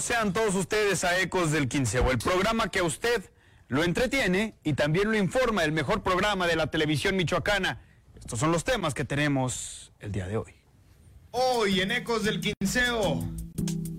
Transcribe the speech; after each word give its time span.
Sean 0.00 0.32
todos 0.32 0.54
ustedes 0.54 1.04
a 1.04 1.20
Ecos 1.20 1.52
del 1.52 1.68
Quinceo, 1.68 2.10
el 2.10 2.18
programa 2.18 2.70
que 2.70 2.78
a 2.78 2.84
usted 2.84 3.30
lo 3.68 3.84
entretiene 3.84 4.54
y 4.64 4.72
también 4.72 5.10
lo 5.10 5.16
informa, 5.16 5.62
el 5.62 5.72
mejor 5.72 6.02
programa 6.02 6.46
de 6.46 6.56
la 6.56 6.68
televisión 6.68 7.16
michoacana. 7.16 7.82
Estos 8.18 8.38
son 8.38 8.50
los 8.50 8.64
temas 8.64 8.94
que 8.94 9.04
tenemos 9.04 9.92
el 10.00 10.10
día 10.10 10.26
de 10.26 10.38
hoy. 10.38 10.54
Hoy 11.32 11.80
en 11.82 11.90
Ecos 11.90 12.24
del 12.24 12.40
Quinceo, 12.40 13.22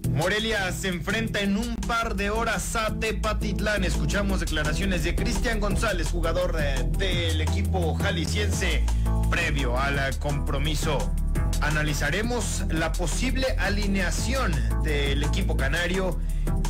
Morelia 0.10 0.72
se 0.72 0.88
enfrenta 0.88 1.40
en 1.42 1.56
un 1.56 1.76
par 1.76 2.16
de 2.16 2.32
horas 2.32 2.76
a 2.76 2.98
Tepatitlán. 3.00 3.84
Escuchamos 3.84 4.40
declaraciones 4.40 5.04
de 5.04 5.16
Cristian 5.16 5.60
González, 5.60 6.10
jugador 6.10 6.58
eh, 6.60 6.84
del 6.98 7.42
equipo 7.42 7.94
jalisciense, 7.96 8.84
previo 9.30 9.80
al 9.80 10.18
compromiso. 10.18 11.14
Analizaremos 11.60 12.64
la 12.70 12.92
posible 12.92 13.46
alineación 13.60 14.54
del 14.84 15.24
equipo 15.24 15.58
canario, 15.58 16.20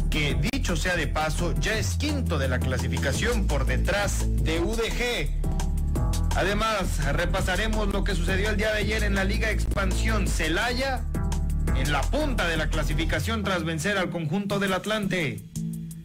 que 0.10 0.36
dicho 0.52 0.76
sea 0.76 0.96
de 0.96 1.08
paso, 1.08 1.54
ya 1.60 1.78
es 1.78 1.96
quinto 1.96 2.38
de 2.40 2.50
la 2.50 2.60
clasificación 2.60 3.48
por 3.48 3.66
detrás 3.66 4.26
de 4.28 4.60
UDG. 4.60 5.30
Además, 6.36 7.04
repasaremos 7.14 7.90
lo 7.90 8.04
que 8.04 8.16
sucedió 8.16 8.50
el 8.50 8.58
día 8.58 8.72
de 8.74 8.80
ayer 8.80 9.04
en 9.04 9.16
la 9.16 9.24
Liga 9.24 9.52
Expansión 9.52 10.28
Celaya, 10.28 11.02
en 11.76 11.92
la 11.92 12.02
punta 12.02 12.48
de 12.48 12.58
la 12.58 12.70
clasificación 12.70 13.44
tras 13.44 13.64
vencer 13.64 13.98
al 13.98 14.10
conjunto 14.10 14.60
del 14.60 14.74
Atlante. 14.74 15.44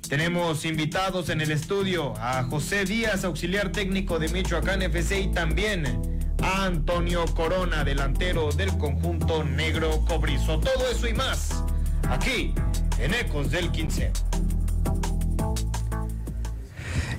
Tenemos 0.09 0.65
invitados 0.65 1.29
en 1.31 1.41
el 1.41 1.51
estudio 1.51 2.15
a 2.19 2.45
José 2.45 2.85
Díaz, 2.85 3.25
auxiliar 3.25 3.73
técnico 3.73 4.21
de 4.21 4.29
Michoacán 4.29 4.83
FC 4.83 5.21
y 5.21 5.33
también 5.33 6.16
Antonio 6.43 7.25
Corona, 7.35 7.85
delantero 7.85 8.53
del 8.53 8.77
conjunto 8.79 9.45
negro 9.45 10.05
cobrizo. 10.07 10.59
Todo 10.61 10.89
eso 10.91 11.09
y 11.09 11.15
más 11.15 11.65
aquí 12.09 12.55
en 12.99 13.15
Ecos 13.15 13.51
del 13.51 13.71
15. 13.71 14.13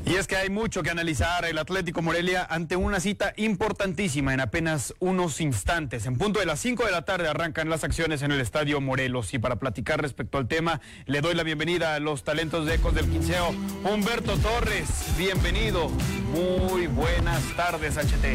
Y 0.08 0.16
es 0.16 0.26
que 0.26 0.38
hay 0.38 0.50
mucho 0.50 0.84
que 0.84 0.90
analizar 0.90 1.44
el 1.44 1.58
Atlético 1.58 2.02
Morelia 2.02 2.48
ante 2.50 2.78
una 2.78 3.02
cita 3.02 3.34
importantísima 3.36 4.34
en 4.34 4.40
apenas 4.40 4.94
unos 5.00 5.42
instantes. 5.42 6.06
En 6.06 6.18
punto 6.18 6.40
de 6.40 6.46
las 6.46 6.62
5 6.62 6.86
de 6.86 6.92
la 6.92 7.02
tarde 7.02 7.28
arrancan 7.28 7.70
las 7.70 7.84
acciones 7.84 8.22
en 8.22 8.32
el 8.32 8.40
Estadio 8.40 8.80
Morelos. 8.80 9.34
Y 9.34 9.40
para 9.40 9.58
platicar 9.58 10.02
respecto 10.02 10.38
al 10.38 10.48
tema, 10.48 10.80
le 11.08 11.20
doy 11.20 11.36
la 11.36 11.44
bienvenida 11.44 11.94
a 11.94 12.00
los 12.00 12.24
talentos 12.24 12.66
de 12.66 12.76
Ecos 12.76 12.96
del 12.96 13.10
Quinceo. 13.10 13.54
Humberto 13.84 14.38
Torres, 14.38 14.88
bienvenido. 15.18 15.90
Muy 16.32 16.88
buenas 16.88 17.44
tardes, 17.58 17.98
HT. 17.98 18.26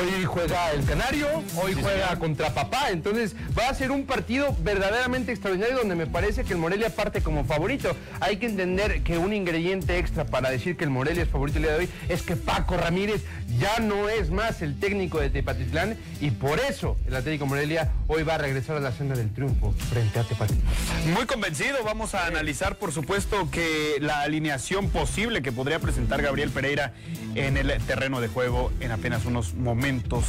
Hoy 0.00 0.24
juega 0.24 0.72
el 0.72 0.86
Canario, 0.86 1.26
hoy 1.62 1.74
juega 1.74 2.16
contra 2.16 2.54
Papá, 2.54 2.90
entonces 2.90 3.34
va 3.58 3.68
a 3.68 3.74
ser 3.74 3.90
un 3.90 4.06
partido 4.06 4.54
verdaderamente 4.60 5.32
extraordinario 5.32 5.78
donde 5.78 5.96
me 5.96 6.06
parece 6.06 6.44
que 6.44 6.52
el 6.52 6.58
Morelia 6.58 6.90
parte 6.94 7.22
como 7.22 7.44
favorito. 7.44 7.94
Hay 8.20 8.36
que 8.36 8.46
entender 8.46 9.02
que 9.02 9.18
un 9.18 9.32
ingrediente 9.32 9.98
extra 9.98 10.24
para 10.24 10.50
decir 10.50 10.76
que 10.76 10.84
el 10.84 10.90
Morelia 10.90 11.09
es 11.18 11.28
favorito 11.28 11.58
el 11.58 11.64
día 11.64 11.72
de 11.72 11.78
hoy 11.80 11.88
es 12.08 12.22
que 12.22 12.36
Paco 12.36 12.76
Ramírez 12.76 13.22
ya 13.58 13.78
no 13.80 14.08
es 14.08 14.30
más 14.30 14.62
el 14.62 14.78
técnico 14.78 15.20
de 15.20 15.30
Tepatitlán 15.30 15.96
y 16.20 16.30
por 16.30 16.60
eso 16.60 16.96
el 17.06 17.16
Atlético 17.16 17.46
Morelia 17.46 17.90
hoy 18.06 18.22
va 18.22 18.34
a 18.34 18.38
regresar 18.38 18.76
a 18.76 18.80
la 18.80 18.92
senda 18.92 19.14
del 19.16 19.32
triunfo 19.32 19.72
frente 19.90 20.18
a 20.18 20.24
Tepatitlán. 20.24 20.72
Muy 21.14 21.26
convencido, 21.26 21.78
vamos 21.84 22.14
a 22.14 22.26
analizar 22.26 22.76
por 22.76 22.92
supuesto 22.92 23.50
que 23.50 23.96
la 24.00 24.20
alineación 24.20 24.90
posible 24.90 25.42
que 25.42 25.52
podría 25.52 25.78
presentar 25.78 26.22
Gabriel 26.22 26.50
Pereira 26.50 26.92
en 27.34 27.56
el 27.56 27.70
terreno 27.82 28.20
de 28.20 28.28
juego 28.28 28.72
en 28.80 28.92
apenas 28.92 29.24
unos 29.26 29.54
momentos. 29.54 30.24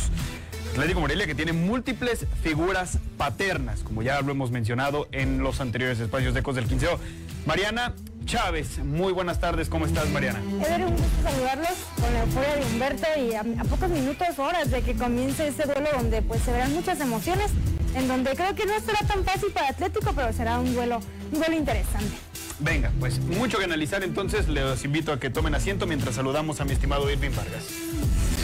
Atlético 0.71 1.01
Morelia 1.01 1.27
que 1.27 1.35
tiene 1.35 1.51
múltiples 1.51 2.25
figuras 2.41 2.97
paternas, 3.17 3.81
como 3.81 4.03
ya 4.03 4.21
lo 4.21 4.31
hemos 4.31 4.51
mencionado 4.51 5.07
en 5.11 5.39
los 5.39 5.59
anteriores 5.59 5.99
espacios 5.99 6.33
de 6.33 6.39
Ecos 6.39 6.55
del 6.55 6.65
Quinceo. 6.65 6.97
Mariana 7.45 7.93
Chávez, 8.25 8.79
muy 8.79 9.11
buenas 9.13 9.39
tardes, 9.39 9.67
¿cómo 9.67 9.85
estás 9.85 10.09
Mariana? 10.09 10.39
Eder, 10.65 10.85
un 10.85 10.91
gusto 10.91 11.07
saludarlos 11.23 11.71
con 11.99 12.13
la 12.13 12.21
euforia 12.21 12.55
de 12.55 12.65
Humberto 12.65 13.07
y 13.19 13.33
a, 13.33 13.41
a, 13.41 13.63
pocos 13.65 13.89
minutos, 13.89 14.39
horas 14.39 14.69
de 14.69 14.81
que 14.81 14.95
comience 14.95 15.47
ese 15.47 15.63
duelo 15.63 15.89
donde 15.97 16.21
pues 16.21 16.41
se 16.43 16.51
verán 16.51 16.73
muchas 16.73 16.99
emociones, 16.99 17.51
en 17.95 18.07
donde 18.07 18.31
creo 18.35 18.55
que 18.55 18.65
no 18.65 18.79
será 18.79 18.99
tan 19.07 19.25
fácil 19.25 19.51
para 19.51 19.69
Atlético, 19.69 20.13
pero 20.15 20.31
será 20.33 20.59
un 20.59 20.73
duelo, 20.73 20.99
un 21.31 21.39
duelo 21.39 21.55
interesante. 21.55 22.15
Venga, 22.59 22.91
pues 22.99 23.19
mucho 23.19 23.57
que 23.57 23.65
analizar 23.65 24.03
entonces, 24.03 24.47
les 24.47 24.83
invito 24.85 25.11
a 25.11 25.19
que 25.19 25.29
tomen 25.29 25.55
asiento 25.55 25.87
mientras 25.87 26.15
saludamos 26.15 26.61
a 26.61 26.65
mi 26.65 26.73
estimado 26.73 27.09
Irving 27.09 27.31
Vargas. 27.35 27.65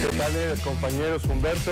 ¿Qué 0.01 0.17
tal, 0.17 0.31
eh, 0.35 0.55
compañeros? 0.63 1.23
Humberto, 1.25 1.71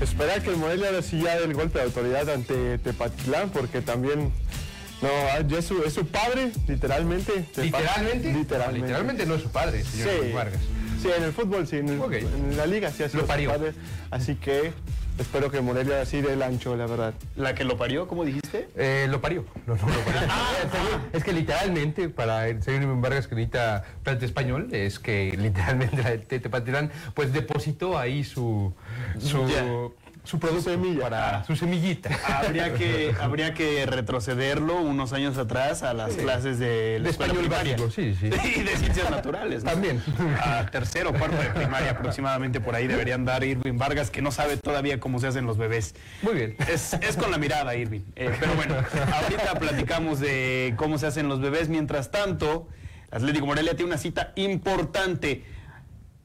esperar 0.00 0.42
que 0.42 0.50
el 0.50 0.56
Morelia 0.56 0.88
ahora 0.88 1.02
sí 1.02 1.20
ya 1.22 1.38
dé 1.38 1.44
el 1.44 1.54
golpe 1.54 1.78
de 1.78 1.86
autoridad 1.86 2.28
ante 2.28 2.78
Tepatitlán, 2.78 3.50
porque 3.50 3.80
también 3.80 4.30
no, 5.02 5.48
ya 5.48 5.58
es 5.58 5.64
su, 5.64 5.82
es 5.82 5.92
su 5.94 6.06
padre, 6.06 6.52
literalmente. 6.68 7.44
¿Literalmente? 7.56 8.32
Literalmente. 8.32 8.80
Literalmente 8.86 9.26
no 9.26 9.34
es 9.34 9.42
su 9.42 9.50
padre, 9.50 9.82
señor 9.84 10.08
Sí. 10.24 10.32
Vargas. 10.32 10.60
Sí, 11.02 11.08
en 11.16 11.22
el 11.24 11.32
fútbol 11.32 11.66
sí, 11.66 11.78
en, 11.78 11.88
el- 11.88 12.02
en 12.14 12.56
la 12.58 12.66
liga 12.66 12.90
sí 12.90 13.02
ha 13.02 13.08
sido 13.08 13.20
Lo 13.20 13.26
su 13.26 13.28
parió. 13.28 13.50
padre. 13.50 13.72
Así 14.10 14.34
que 14.34 14.72
espero 15.18 15.50
que 15.50 15.62
Morelia 15.62 16.02
así 16.02 16.20
dé 16.20 16.34
el 16.34 16.42
ancho, 16.42 16.76
la 16.76 16.84
verdad. 16.86 17.14
¿La 17.36 17.54
que 17.54 17.64
lo 17.64 17.78
parió, 17.78 18.06
cómo 18.06 18.22
dijiste? 18.26 18.68
Eh, 18.76 19.06
lo 19.08 19.22
parió. 19.22 19.46
No, 19.66 19.76
no, 19.76 19.80
lo 19.88 20.00
parió. 20.00 20.20
es 21.14 21.24
que 21.24 21.32
literalmente, 21.32 22.10
para 22.10 22.48
el 22.48 22.62
señor 22.62 22.82
Iván 22.82 23.00
Vargas 23.00 23.26
que 23.28 23.34
necesita 23.34 23.82
plante 24.02 24.26
español, 24.26 24.68
es 24.72 24.98
que 24.98 25.34
literalmente 25.38 26.02
la 26.02 26.10
de 26.10 26.18
Tepatitlán 26.18 26.90
pues 27.14 27.32
depositó 27.32 27.98
ahí 27.98 28.22
su 28.22 28.74
su. 29.18 29.94
Su 30.24 30.38
producto 30.38 30.70
semilla. 30.70 31.02
para 31.02 31.44
su 31.44 31.56
semillita. 31.56 32.10
Habría 32.26 32.74
que, 32.74 33.14
habría 33.20 33.54
que 33.54 33.86
retrocederlo 33.86 34.80
unos 34.80 35.12
años 35.12 35.38
atrás 35.38 35.82
a 35.82 35.94
las 35.94 36.14
clases 36.14 36.58
de 36.58 36.98
la 36.98 37.04
De 37.04 37.10
escuela 37.10 37.32
español 37.32 37.48
primaria. 37.48 37.72
básico, 37.76 37.90
sí, 37.90 38.14
sí. 38.18 38.26
Y 38.60 38.62
de 38.62 38.76
ciencias 38.76 39.10
naturales. 39.10 39.64
¿no? 39.64 39.70
También. 39.70 40.02
A 40.42 40.66
tercero 40.66 41.10
o 41.10 41.14
cuarto 41.14 41.36
de 41.36 41.50
primaria 41.50 41.92
aproximadamente 41.92 42.60
por 42.60 42.74
ahí 42.74 42.86
deberían 42.86 43.24
dar 43.24 43.42
Irving 43.44 43.78
Vargas, 43.78 44.10
que 44.10 44.22
no 44.22 44.30
sabe 44.32 44.56
todavía 44.56 45.00
cómo 45.00 45.18
se 45.20 45.26
hacen 45.28 45.46
los 45.46 45.56
bebés. 45.58 45.94
Muy 46.22 46.34
bien. 46.34 46.56
Es, 46.68 46.94
es 46.94 47.16
con 47.16 47.30
la 47.30 47.38
mirada, 47.38 47.74
Irving. 47.74 48.02
Eh, 48.16 48.30
pero 48.38 48.54
bueno, 48.54 48.74
ahorita 49.22 49.58
platicamos 49.58 50.20
de 50.20 50.74
cómo 50.76 50.98
se 50.98 51.06
hacen 51.06 51.28
los 51.28 51.40
bebés. 51.40 51.68
Mientras 51.68 52.10
tanto, 52.10 52.68
Atlético 53.10 53.46
Morelia 53.46 53.74
tiene 53.74 53.92
una 53.92 53.98
cita 53.98 54.32
importante. 54.36 55.44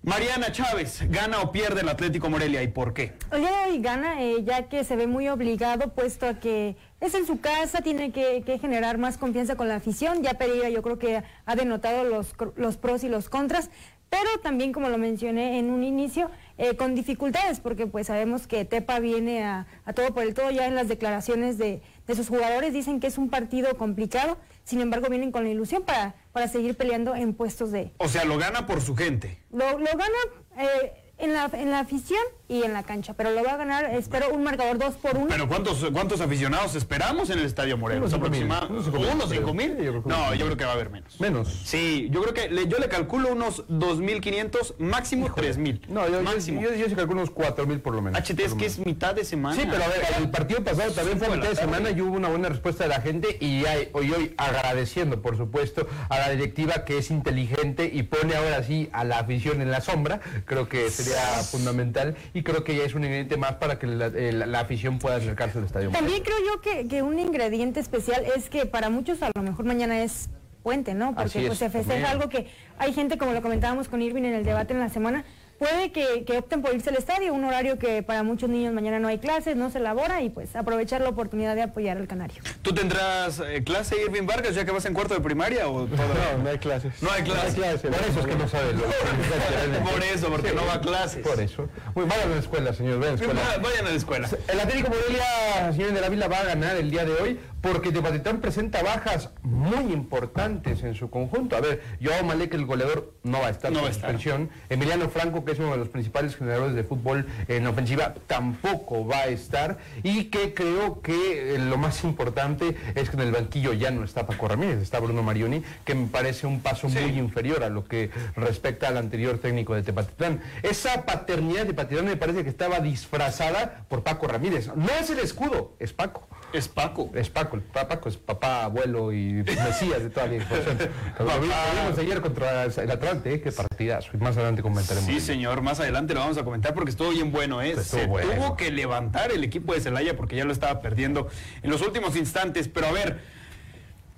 Mariana 0.06 0.52
Chávez, 0.52 1.02
¿gana 1.10 1.42
o 1.42 1.52
pierde 1.52 1.82
el 1.82 1.90
Atlético 1.90 2.30
Morelia 2.30 2.62
y 2.62 2.68
por 2.68 2.94
qué? 2.94 3.14
Hoy 3.32 3.80
gana, 3.80 4.22
eh, 4.22 4.44
ya 4.44 4.70
que 4.70 4.84
se 4.84 4.96
ve 4.96 5.08
muy 5.08 5.28
obligado, 5.30 5.96
puesto 5.96 6.28
a 6.28 6.36
que 6.36 6.76
es 7.02 7.16
en 7.16 7.26
su 7.26 7.40
casa, 7.40 7.82
tiene 7.82 8.12
que, 8.12 8.60
generar 8.62 9.00
más 9.00 9.18
confianza 9.18 9.56
con 9.56 9.68
la 9.68 9.78
afición. 9.78 10.22
Ya 10.22 10.36
Pereira 10.36 10.70
yo 10.70 10.84
creo 10.84 11.00
que 11.00 11.24
ha 11.48 11.56
denotado 11.56 12.04
los, 12.04 12.36
los 12.56 12.78
pros 12.78 13.04
y 13.04 13.10
los 13.10 13.30
contras, 13.30 13.72
pero 14.12 14.30
también, 14.44 14.74
como 14.74 14.90
lo 14.90 15.00
mencioné 15.00 15.58
en 15.58 15.72
un 15.72 15.84
inicio, 15.84 16.30
eh, 16.58 16.76
con 16.76 16.96
dificultades, 16.96 17.60
porque 17.60 17.88
pues 17.88 18.08
sabemos 18.08 18.48
que 18.48 18.64
Tepa 18.66 19.00
viene 19.00 19.44
a, 19.44 19.68
a 19.86 19.94
todo 19.94 20.14
por 20.14 20.24
el 20.24 20.34
todo, 20.34 20.52
ya 20.52 20.68
en 20.68 20.76
las 20.76 20.88
declaraciones 20.88 21.58
de, 21.58 21.82
de 22.08 22.16
sus 22.16 22.30
jugadores 22.30 22.74
dicen 22.74 23.00
que 23.00 23.08
es 23.08 23.18
un 23.18 23.30
partido 23.30 23.76
complicado, 23.78 24.38
sin 24.64 24.82
embargo 24.82 25.08
vienen 25.10 25.32
con 25.32 25.44
la 25.44 25.50
ilusión 25.50 25.84
para, 25.84 26.16
para 26.32 26.48
seguir 26.48 26.76
peleando 26.76 27.16
en 27.16 27.34
puestos 27.34 27.72
de... 27.72 27.92
O 27.98 28.08
sea, 28.08 28.26
lo 28.26 28.38
gana 28.38 28.66
por 28.68 28.82
su 28.82 28.96
gente. 28.96 29.38
Lo, 29.52 29.78
lo 29.80 29.86
gana 29.86 30.18
eh, 30.58 30.94
en, 31.18 31.34
la, 31.34 31.50
en 31.54 31.72
la 31.72 31.80
afición 31.80 32.22
y 32.48 32.64
en 32.64 32.74
la 32.74 32.84
cancha, 32.84 33.14
pero 33.14 33.32
lo 33.32 33.44
va 33.44 33.54
a 33.54 33.58
ganar, 33.58 33.86
espero, 33.94 34.30
un 34.34 34.44
marcador 34.44 34.78
2 34.78 34.96
por 34.96 35.18
1. 35.18 35.28
Pero 35.30 35.48
¿cuántos, 35.48 35.84
cuántos 35.92 36.22
aficionados 36.22 36.76
esperamos 36.76 37.30
en 37.30 37.40
el 37.40 37.46
Estadio 37.46 37.78
Morelos? 37.78 38.14
Unos 38.14 38.14
cinco 38.14 38.30
mil, 38.30 38.44
Aproximadamente. 38.52 39.14
unos 39.16 39.30
cinco 39.30 39.54
mil, 39.54 39.78
yo 39.78 39.94
No, 40.06 40.34
yo 40.36 40.46
creo 40.46 40.58
que 40.58 40.64
va 40.66 40.72
a 40.72 40.74
haber 40.74 40.90
menos. 40.90 41.20
Menos. 41.20 41.62
Sí, 41.66 42.08
yo 42.12 42.22
creo 42.22 42.34
que 42.34 42.50
le- 42.50 42.68
yo 42.68 42.78
le 42.78 42.88
calculo 42.88 43.32
unos 43.32 43.66
2.500, 43.68 44.76
máximo 44.78 45.30
3.000. 45.34 45.82
No, 45.88 46.06
yo, 46.08 46.14
yo, 46.18 46.22
máximo. 46.24 46.62
yo, 46.62 46.74
yo 46.76 46.88
sí 46.88 46.96
calculo 46.96 47.22
unos 47.22 47.32
4 47.34 47.66
mil 47.66 47.80
por 47.80 47.96
lo 47.96 48.02
menos. 48.02 48.20
HT 48.20 48.40
es 48.46 48.54
que 48.54 48.66
es 48.66 48.80
mitad 48.80 49.16
de 49.16 49.24
semana. 49.26 49.56
Sí, 49.60 49.68
pero 49.70 49.84
a 49.84 49.88
ver, 49.88 50.02
el 50.20 50.30
partido 50.30 50.64
pasado 50.64 50.92
también 50.92 51.18
fue 51.18 51.30
mitad 51.36 51.50
de 51.50 51.56
semana 51.56 51.90
y 51.92 52.02
hubo 52.02 52.16
una 52.16 52.28
buena 52.30 52.50
respuesta 52.50 52.84
de 52.84 52.90
la 52.90 53.02
gente 53.02 53.38
y 53.40 53.66
hay- 53.66 53.90
hoy, 53.94 54.12
hoy 54.12 54.34
agradeciendo, 54.38 55.22
por 55.22 55.38
supuesto, 55.38 55.88
a 56.10 56.20
la 56.20 56.30
directiva 56.30 56.86
que 56.86 56.98
es 57.00 57.10
inteligente 57.12 57.90
y 57.92 58.04
pone 58.04 58.36
ahora 58.36 58.64
sí 58.64 58.90
a 58.94 59.04
la 59.04 59.20
afición 59.20 59.62
en 59.62 59.72
la 59.72 59.82
sombra, 59.82 60.20
creo 60.46 60.70
que 60.70 60.90
sería 60.90 61.22
fundamental 61.44 62.16
y 62.36 62.44
creo 62.44 62.66
que 62.66 62.76
ya 62.76 62.84
es 62.84 62.94
un 62.94 63.04
ingrediente 63.06 63.38
más 63.38 63.54
para 63.54 63.80
que 63.80 63.88
la, 63.88 64.08
eh, 64.08 64.34
la- 64.34 64.46
la 64.46 64.60
afición 64.60 65.00
pueda 65.00 65.16
acercarse 65.16 65.58
al 65.58 65.64
estadio. 65.64 65.90
También 65.92 66.22
creo 66.22 66.36
yo 66.46 66.60
que, 66.60 66.86
que 66.86 67.02
un 67.02 67.18
ingrediente 67.18 67.80
especial 67.80 68.26
es 68.36 68.50
que 68.50 68.66
para 68.66 68.90
muchos 68.90 69.24
a 69.24 69.32
lo 69.34 69.42
mejor 69.42 69.64
mañana 69.64 70.04
es 70.04 70.30
puente, 70.62 70.94
¿no? 70.96 71.16
Porque 71.16 71.40
es, 71.40 71.48
pues 71.48 71.60
se 71.60 71.70
festeja 71.70 72.08
también. 72.08 72.12
algo 72.12 72.28
que 72.28 72.48
hay 72.78 72.92
gente, 72.92 73.18
como 73.18 73.32
lo 73.32 73.42
comentábamos 73.42 73.88
con 73.88 74.02
Irving 74.02 74.24
en 74.26 74.34
el 74.34 74.44
debate 74.44 74.74
en 74.74 74.80
la 74.82 74.90
semana, 74.90 75.24
puede 75.58 75.92
que, 75.92 76.24
que 76.26 76.38
opten 76.38 76.62
por 76.62 76.74
irse 76.74 76.90
al 76.90 76.98
estadio, 76.98 77.34
un 77.34 77.44
horario 77.46 77.78
que 77.80 78.04
para 78.04 78.24
muchos 78.24 78.50
niños 78.50 78.74
mañana 78.74 79.00
no 79.00 79.08
hay 79.08 79.18
clases, 79.20 79.56
no 79.56 79.70
se 79.70 79.78
elabora 79.80 80.22
y 80.22 80.30
pues 80.30 80.56
aprovechar 80.56 81.02
la 81.02 81.10
oportunidad 81.10 81.56
de 81.56 81.64
apoyar 81.64 81.98
al 81.98 82.08
canario. 82.08 82.42
¿Tú 82.62 82.74
tendrás 82.74 83.40
eh, 83.40 83.64
clase, 83.64 83.96
Irving 84.02 84.26
Vargas, 84.26 84.56
ya 84.56 84.66
que 84.66 84.72
vas 84.72 84.86
en 84.86 84.94
cuarto 84.94 85.14
de 85.14 85.22
primaria 85.22 85.68
o 85.68 85.86
todo? 85.86 85.98
No, 85.98 86.44
no 86.44 86.50
hay 86.50 86.58
clases. 86.58 87.02
No 87.02 87.12
hay 87.12 87.24
clases. 87.24 87.54
clases. 87.56 87.82
Por 87.96 88.02
eso 88.08 88.20
es 88.20 88.26
que 88.26 88.36
no 88.36 88.48
sabe 88.48 88.74
lo 88.74 88.84
Por 89.92 90.04
eso, 90.04 90.30
porque 90.30 90.52
no 90.54 90.66
va 90.66 90.76
a 90.76 90.82
clases. 90.82 91.26
Por 91.26 91.40
eso. 91.40 91.70
Muy 91.96 92.06
vayan 92.06 92.32
a 92.32 92.36
la 92.36 92.40
escuela, 92.42 92.74
señor, 92.74 93.00
vayan 93.00 93.16
a 93.16 93.18
la 93.18 93.22
escuela. 93.24 93.42
Va- 93.42 93.58
Vayan 93.58 93.86
a 93.86 93.90
la 93.90 93.96
escuela. 93.96 94.30
El 94.48 94.60
Atlético 94.60 94.90
Morelia, 94.90 95.72
señores 95.72 95.94
de 95.94 96.02
la 96.02 96.10
Vila, 96.10 96.28
va 96.28 96.40
a 96.40 96.44
ganar 96.44 96.76
el 96.78 96.92
día 96.92 97.06
de 97.06 97.14
hoy 97.14 97.40
porque 97.66 97.92
Tepatitlán 97.92 98.42
presenta 98.42 98.84
bajas 98.84 99.32
muy 99.42 99.92
importantes 99.92 100.84
en 100.84 100.94
su 100.94 101.10
conjunto. 101.10 101.56
A 101.58 101.62
ver, 101.62 101.82
Joao 102.00 102.24
Malek, 102.24 102.54
el 102.54 102.66
goleador, 102.68 103.14
no 103.24 103.40
va 103.40 103.48
a 103.48 103.50
estar 103.50 103.72
No 103.72 103.80
estar. 103.80 103.94
suspensión. 103.94 104.52
Emiliano 104.70 105.10
Franco, 105.10 105.44
que 105.44 105.54
es 105.54 105.60
uno 105.60 105.72
de 105.72 105.78
los 105.78 105.90
principales 105.90 106.36
generadores 106.36 106.76
de 106.76 106.84
fútbol 106.84 107.26
en 107.48 107.66
ofensiva, 107.66 108.14
tampoco 108.28 109.08
va 109.08 109.18
a 109.22 109.26
estar. 109.30 109.80
Y 110.04 110.26
que 110.26 110.54
creo 110.54 111.02
que 111.02 111.56
eh, 111.56 111.58
lo 111.58 111.78
más 111.78 112.04
importante 112.04 112.76
es 112.94 113.10
que 113.10 113.16
en 113.16 113.24
el 113.24 113.32
banquillo 113.32 113.74
ya 113.74 113.90
no 113.90 114.04
está 114.04 114.28
Paco 114.28 114.48
Ramírez, 114.48 114.80
está 114.80 115.00
Bruno 115.00 115.24
Marioni, 115.24 115.64
que 115.86 115.96
me 115.96 116.06
parece 116.06 116.46
un 116.46 116.60
paso 116.60 116.88
Sí. 116.88 117.00
muy 117.00 117.18
inferior 117.18 117.64
a 117.64 117.70
lo 117.70 117.86
que 117.86 118.12
respecta 118.36 118.90
al 118.90 118.98
anterior 118.98 119.40
técnico 119.40 119.74
de 119.74 119.82
Tepatitlán. 119.82 120.40
Esa 120.62 121.04
paternidad 121.06 121.62
de 121.62 121.68
Tepatitlán 121.70 122.06
me 122.06 122.16
parece 122.16 122.44
que 122.44 122.50
estaba 122.50 122.80
disfrazada 122.80 123.86
por 123.90 124.04
Paco 124.04 124.28
Ramírez. 124.28 124.70
No 124.76 124.90
es 125.02 125.10
el 125.10 125.18
escudo, 125.18 125.74
es 125.80 125.94
Paco. 125.94 126.28
Es 126.56 126.68
Paco. 126.70 127.12
Es 127.14 127.30
Paco, 127.30 127.58
el 127.58 127.62
pa- 127.64 127.88
Paco 127.88 128.08
es 128.08 128.16
papá, 128.18 128.64
abuelo 128.64 129.12
y 129.12 129.44
mesías 129.44 130.02
de 130.02 130.10
toda 130.10 130.28
la 130.28 130.36
información. 130.36 130.78
Vimos 131.42 132.00
ayer 132.00 132.22
contra 132.22 132.64
el 132.64 132.92
Atlante, 132.92 133.34
¿eh? 133.34 133.42
qué 133.42 133.52
partidazo. 133.52 134.10
Y 134.14 134.18
más 134.18 134.36
adelante 134.38 134.62
comentaremos. 134.62 135.06
Sí, 135.10 135.20
señor, 135.20 135.62
más 135.62 135.80
adelante 135.82 136.14
lo 136.14 136.22
vamos 136.22 136.38
a 136.38 136.44
comentar 136.44 136.74
porque 136.74 136.92
estuvo 136.92 137.10
bien 137.10 137.32
bueno, 137.32 137.62
¿eh? 137.62 137.76
Se 137.84 138.06
bueno. 138.08 138.32
tuvo 138.34 138.56
que 138.58 138.72
levantar 138.72 139.32
el 139.32 139.44
equipo 139.44 139.74
de 139.74 139.82
Celaya 139.82 140.16
porque 140.16 140.36
ya 140.38 140.46
lo 140.46 140.54
estaba 140.54 140.80
perdiendo 140.82 141.28
en 141.62 141.70
los 141.72 141.82
últimos 141.82 142.16
instantes. 142.16 142.68
Pero 142.70 142.88
a 142.88 142.92
ver, 142.94 143.20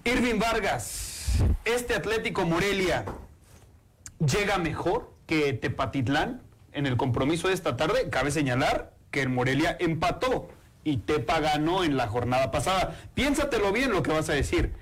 Irving 0.05 0.37
Vargas, 0.39 1.37
este 1.65 1.95
Atlético 1.95 2.45
Morelia 2.45 3.03
llega 4.19 4.57
mejor 4.59 5.11
que 5.25 5.53
Tepatitlán 5.53 6.41
en 6.71 6.85
el 6.85 6.97
compromiso 6.97 7.47
de 7.47 7.53
esta 7.55 7.75
tarde. 7.77 8.09
Cabe 8.09 8.29
señalar 8.31 8.93
que 9.11 9.21
el 9.21 9.29
Morelia 9.29 9.75
empató 9.79 10.49
y 10.83 10.97
Tepa 10.97 11.39
ganó 11.39 11.83
en 11.83 11.97
la 11.97 12.07
jornada 12.07 12.51
pasada. 12.51 12.95
Piénsatelo 13.13 13.71
bien 13.71 13.91
lo 13.91 14.03
que 14.03 14.11
vas 14.11 14.29
a 14.29 14.33
decir. 14.33 14.73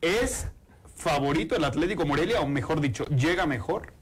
¿Es 0.00 0.48
favorito 0.96 1.56
el 1.56 1.64
Atlético 1.64 2.06
Morelia 2.06 2.40
o 2.40 2.46
mejor 2.46 2.80
dicho, 2.80 3.04
llega 3.06 3.46
mejor? 3.46 3.92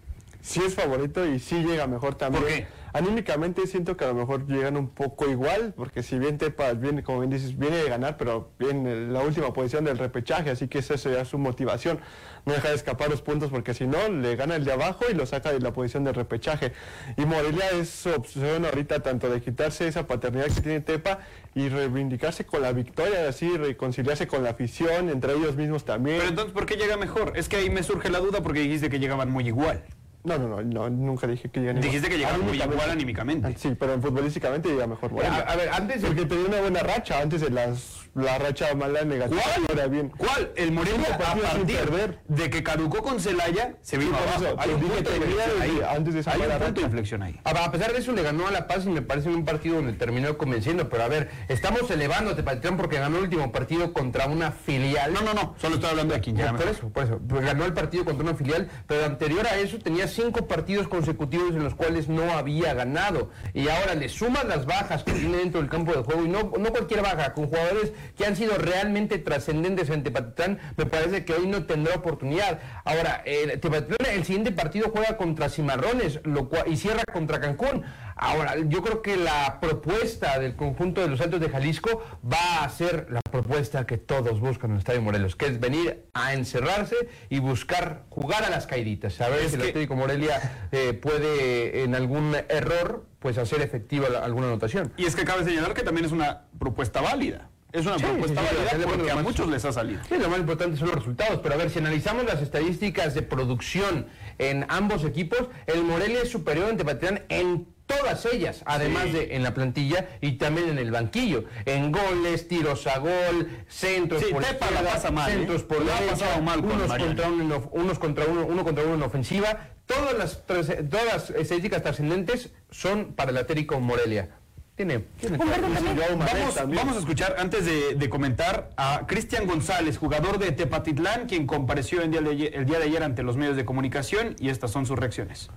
Sí 0.47 0.63
es 0.65 0.77
favorito 0.77 1.27
y 1.27 1.41
sí 1.41 1.65
llega 1.65 1.89
mejor 1.89 2.15
también. 2.15 2.45
¿Por 2.45 2.53
qué? 2.53 2.67
Anímicamente 2.93 3.67
siento 3.67 3.97
que 3.97 4.05
a 4.05 4.09
lo 4.09 4.15
mejor 4.15 4.47
llegan 4.47 4.77
un 4.77 4.89
poco 4.89 5.29
igual, 5.29 5.75
porque 5.77 6.05
si 6.05 6.21
bien 6.21 6.39
Tepa 6.39 6.73
viene, 6.73 7.03
como 7.03 7.19
bien 7.19 7.31
dices, 7.31 7.59
viene 7.59 7.79
de 7.79 7.89
ganar, 7.89 8.17
pero 8.17 8.53
viene 8.57 8.93
en 8.93 9.13
la 9.13 9.23
última 9.23 9.53
posición 9.53 9.85
del 9.85 9.99
repechaje, 9.99 10.51
así 10.51 10.69
que 10.69 10.79
esa 10.79 10.97
sería 10.97 11.25
su 11.25 11.37
motivación. 11.37 11.99
No 12.45 12.53
dejar 12.53 12.71
de 12.71 12.77
escapar 12.77 13.11
los 13.11 13.23
puntos 13.23 13.51
porque 13.51 13.75
si 13.75 13.89
no, 13.89 14.09
le 14.09 14.37
gana 14.37 14.55
el 14.55 14.65
de 14.65 14.73
abajo 14.73 15.05
y 15.11 15.15
lo 15.15 15.27
saca 15.27 15.53
de 15.53 15.59
la 15.59 15.73
posición 15.73 16.05
del 16.05 16.15
repechaje. 16.15 16.73
Y 17.17 17.27
Morelia 17.27 17.69
es 17.71 17.91
su 17.91 18.11
opción 18.11 18.65
ahorita 18.65 19.01
tanto 19.01 19.29
de 19.29 19.43
quitarse 19.43 19.89
esa 19.89 20.07
paternidad 20.07 20.47
que 20.47 20.61
tiene 20.61 20.81
Tepa 20.81 21.19
y 21.57 21.69
reivindicarse 21.69 22.47
con 22.47 22.63
la 22.63 22.73
victoria, 22.73 23.29
así 23.29 23.57
reconciliarse 23.57 24.29
con 24.29 24.45
la 24.45 24.51
afición, 24.51 25.11
entre 25.11 25.33
ellos 25.35 25.57
mismos 25.57 25.85
también. 25.85 26.19
Pero 26.19 26.31
entonces, 26.31 26.55
¿por 26.55 26.67
qué 26.67 26.77
llega 26.77 26.97
mejor? 26.97 27.33
Es 27.35 27.49
que 27.49 27.57
ahí 27.57 27.69
me 27.69 27.83
surge 27.83 28.11
la 28.11 28.21
duda 28.21 28.43
porque 28.45 28.61
dijiste 28.61 28.89
que 28.89 29.01
llegaban 29.01 29.29
muy 29.29 29.49
igual. 29.49 29.83
No, 30.26 30.37
no, 30.37 30.49
no, 30.49 30.62
no, 30.62 30.90
nunca 30.90 31.28
dije 31.28 31.49
que 31.49 31.61
llegan 31.61 31.81
Dijiste 31.81 32.08
que 32.08 32.19
llegaban 32.19 32.40
muy 32.44 32.61
igual 32.61 32.90
anímicamente. 32.90 33.55
Sí, 33.56 33.76
pero 33.78 34.00
futbolísticamente 34.00 34.69
llega 34.69 34.88
mejor. 34.88 35.12
Morelia. 35.12 35.38
A, 35.38 35.52
a 35.52 35.56
ver, 35.56 35.69
antes 35.73 36.02
Porque 36.02 36.26
tenía 36.26 36.46
una 36.46 36.61
buena 36.61 36.81
racha 36.81 37.20
antes 37.20 37.40
de 37.43 37.50
las, 37.50 38.06
la 38.17 38.39
racha 38.39 38.75
mala 38.75 39.05
negativa. 39.05 39.43
Ahora 39.69 39.87
bien. 39.87 40.13
¿Cuál? 40.17 40.53
El 40.57 40.73
Morelia 40.73 41.15
a 41.15 41.19
partir 41.19 41.77
perder. 41.77 42.19
de 42.29 42.51
que 42.51 42.63
caducó 42.63 43.03
con 43.03 43.21
Celaya 43.21 43.75
se 43.83 43.99
vino 43.99 44.17
abajo. 44.17 44.45
eso, 44.45 44.57
Hay 44.59 44.71
un 44.71 44.81
punto 44.81 45.11
de 45.11 45.63
ahí. 45.63 45.81
antes 45.89 46.15
de 46.15 46.21
esa 46.21 46.33
Hay 46.33 46.41
un 46.41 46.59
punto 46.59 46.81
de 46.81 46.87
inflexión 46.87 47.23
ahí. 47.23 47.39
A 47.45 47.71
pesar 47.71 47.93
de 47.93 47.99
eso 47.99 48.13
le 48.13 48.23
ganó 48.23 48.47
a 48.47 48.51
La 48.51 48.67
Paz 48.67 48.85
y 48.87 48.89
me 48.89 49.03
parece 49.03 49.29
un 49.29 49.45
partido 49.45 49.77
donde 49.77 49.93
terminó 49.93 50.37
convenciendo, 50.39 50.89
pero 50.89 51.05
a 51.05 51.09
ver, 51.09 51.31
estamos 51.49 51.91
elevando 51.91 52.31
a 52.33 52.37
Tepatitlán 52.37 52.77
porque 52.77 52.99
ganó 52.99 53.19
el 53.19 53.25
último 53.25 53.53
partido 53.53 53.93
contra 53.93 54.27
una 54.27 54.51
filial. 54.51 55.12
No, 55.12 55.21
no, 55.23 55.35
no, 55.35 55.55
solo 55.61 55.75
estoy 55.77 55.91
hablando 55.91 56.15
de 56.15 56.21
llega 56.21 56.53
por 56.53 56.69
eso, 56.69 56.89
por 56.89 57.05
eso. 57.05 57.21
Pues 57.27 57.45
ganó 57.45 57.65
el 57.65 57.73
partido 57.73 58.05
contra 58.05 58.25
una 58.25 58.35
filial, 58.35 58.69
pero 58.87 59.05
anterior 59.05 59.47
a 59.47 59.57
eso 59.57 59.79
tenía 59.79 60.09
cinco 60.09 60.47
partidos 60.47 60.89
consecutivos 60.89 61.51
en 61.51 61.65
los 61.65 61.75
cuales 61.75 62.09
no 62.09 62.33
había 62.33 62.75
ganado. 62.75 63.31
Y 63.55 63.69
ahora 63.69 63.95
le 63.95 64.09
suman 64.09 64.49
las 64.49 64.67
bajas 64.67 65.05
que 65.05 65.12
tiene 65.12 65.39
dentro 65.39 65.61
del 65.61 65.71
campo 65.71 65.93
de 65.93 66.03
juego, 66.03 66.25
y 66.25 66.29
no, 66.29 66.53
no 66.59 66.71
cualquier 66.71 67.03
baja, 67.03 67.33
con 67.33 67.47
jugadores 67.47 67.93
que 68.17 68.26
han 68.26 68.37
sido 68.37 68.56
realmente 68.58 69.19
trascendentes 69.19 69.91
en 69.91 70.03
Tepatitlán, 70.03 70.58
me 70.76 70.87
parece 70.87 71.25
que 71.25 71.32
hoy 71.35 71.47
no 71.47 71.64
tendrá 71.64 71.97
oportunidad. 71.97 72.61
Ahora, 72.85 73.23
el 73.25 73.58
Tepatitlán, 73.61 74.12
el 74.14 74.25
siguiente 74.25 74.53
partido 74.53 74.91
juega 74.93 75.17
contra 75.17 75.49
Cimarrones 75.49 76.20
lo 76.25 76.49
cual, 76.49 76.64
y 76.67 76.76
cierra 76.76 77.03
contra 77.12 77.41
Cancún. 77.41 77.85
Ahora, 78.19 78.55
yo 78.64 78.82
creo 78.82 79.03
que 79.03 79.17
la 79.17 79.61
propuesta 79.61 80.38
del 80.38 80.56
conjunto 80.56 81.03
de 81.03 81.08
los 81.08 81.20
Altos 81.20 81.38
de 81.38 81.50
Jalisco 81.50 82.03
va 82.25 82.64
a 82.64 82.69
ser 82.70 83.08
la 83.11 83.20
propuesta 83.31 83.85
que 83.87 83.99
todos 83.99 84.41
buscan 84.41 84.70
en 84.70 84.76
el 84.76 84.79
Estadio 84.79 85.02
Morelos, 85.02 85.37
que 85.37 85.44
es 85.47 85.61
venir 85.61 86.06
a 86.14 86.32
encerrarse 86.32 86.97
y 87.29 87.41
buscar 87.41 88.05
jugar 88.09 88.43
a 88.44 88.49
las 88.50 88.67
caíditas. 88.67 89.20
A 89.20 89.29
ver 89.29 89.41
Es 89.41 89.50
si 89.50 89.56
el 89.56 89.62
Atlético 89.69 89.97
Morelia 89.97 90.69
eh, 90.73 90.94
puede, 90.94 91.82
en 91.82 91.94
algún 91.94 92.35
error, 92.49 93.05
pues 93.19 93.37
hacer 93.37 93.61
efectiva 93.61 94.09
la- 94.09 94.20
alguna 94.20 94.47
anotación. 94.47 94.93
Y 94.97 95.05
es 95.05 95.14
que 95.14 95.25
cabe 95.25 95.44
señalar 95.44 95.75
que 95.75 95.82
también 95.82 96.06
es 96.06 96.12
una 96.12 96.44
propuesta 96.59 97.02
válida. 97.02 97.50
Es 97.76 97.84
una 97.87 97.99
Sí, 97.99 98.05
propuesta 98.05 98.40
sí, 98.40 98.56
válida 98.56 98.70
porque 98.87 98.96
bueno, 99.02 99.12
a 99.12 99.14
más- 99.17 99.25
muchos 99.25 99.49
les 99.49 99.64
ha 99.64 99.73
salido. 99.73 100.00
Sí, 100.08 100.14
lo 100.19 100.31
más 100.31 100.38
importante 100.38 100.76
son 100.78 100.88
los 100.88 100.96
resultados, 100.96 101.40
pero 101.43 101.55
a 101.55 101.58
ver, 101.58 101.70
si 101.70 101.78
analizamos 101.78 102.25
las 102.25 102.40
estadísticas 102.40 103.14
de 103.14 103.23
producción 103.23 104.06
en 104.38 104.64
ambos 104.69 105.05
equipos, 105.05 105.49
el 105.67 105.82
Morelia 105.84 106.23
es 106.23 106.31
superior 106.31 106.70
ante 106.70 106.84
Tepatitlán 106.84 107.25
en 107.28 107.69
todas 107.87 108.25
ellas, 108.26 108.62
además 108.67 109.05
Sí. 109.05 109.12
de 109.12 109.37
en 109.37 109.43
la 109.43 109.52
plantilla 109.55 110.08
y 110.20 110.32
también 110.38 110.70
en 110.70 110.78
el 110.78 110.90
banquillo, 110.90 111.44
en 111.67 111.92
goles, 111.92 112.49
tiros 112.49 112.87
a 112.87 112.99
gol, 112.99 113.49
centros 113.68 114.23
Sí, 114.25 114.33
por 114.33 114.42
Tepa 114.42 114.71
la 114.71 114.83
pasa 114.83 115.11
mal, 115.11 115.30
¿eh? 115.30 115.35
centros 115.35 115.62
por 115.62 115.85
La 115.85 115.97
ha 115.97 116.00
derecha, 116.00 116.18
pasado 116.25 116.42
mal 116.42 116.61
con 116.62 116.73
unos 116.73 116.88
Mariano. 116.88 117.11
contra 117.14 117.28
uno, 117.28 117.68
unos 117.73 117.99
contra 117.99 118.25
uno, 118.25 118.47
uno 118.47 118.64
contra 118.64 118.85
uno 118.85 118.95
en 118.95 119.02
ofensiva, 119.02 119.68
todas 119.87 120.16
las 120.18 120.45
todas 120.47 121.04
las 121.12 121.30
estadísticas 121.30 121.83
trascendentes 121.83 122.50
son 122.71 123.12
para 123.14 123.30
el 123.30 123.37
Atlético 123.37 123.78
Morelia. 123.80 124.30
Tiene, 124.76 125.04
Humberto, 125.23 125.68
también- 125.68 126.18
Vamos, 126.18 126.54
también. 126.54 126.76
vamos 126.83 126.97
a 126.97 126.99
escuchar, 127.00 127.37
antes 127.38 127.64
de, 127.64 127.95
de 127.95 128.11
comentar, 128.11 128.71
a 128.76 129.04
Cristian 129.06 129.47
González, 129.47 129.97
jugador 129.97 130.38
de 130.38 130.52
Tepatitlán, 130.52 131.26
quien 131.26 131.47
compareció 131.47 132.02
el 132.02 132.11
día, 132.11 132.21
de 132.21 132.30
ayer, 132.30 132.54
el 132.54 132.66
día 132.66 132.78
de 132.78 132.85
ayer 132.85 133.02
ante 133.02 133.23
los 133.23 133.38
medios 133.38 133.56
de 133.56 133.64
comunicación 133.64 134.37
y 134.38 134.50
estas 134.50 134.71
son 134.71 134.85
sus 134.85 134.99
reacciones. 134.99 135.49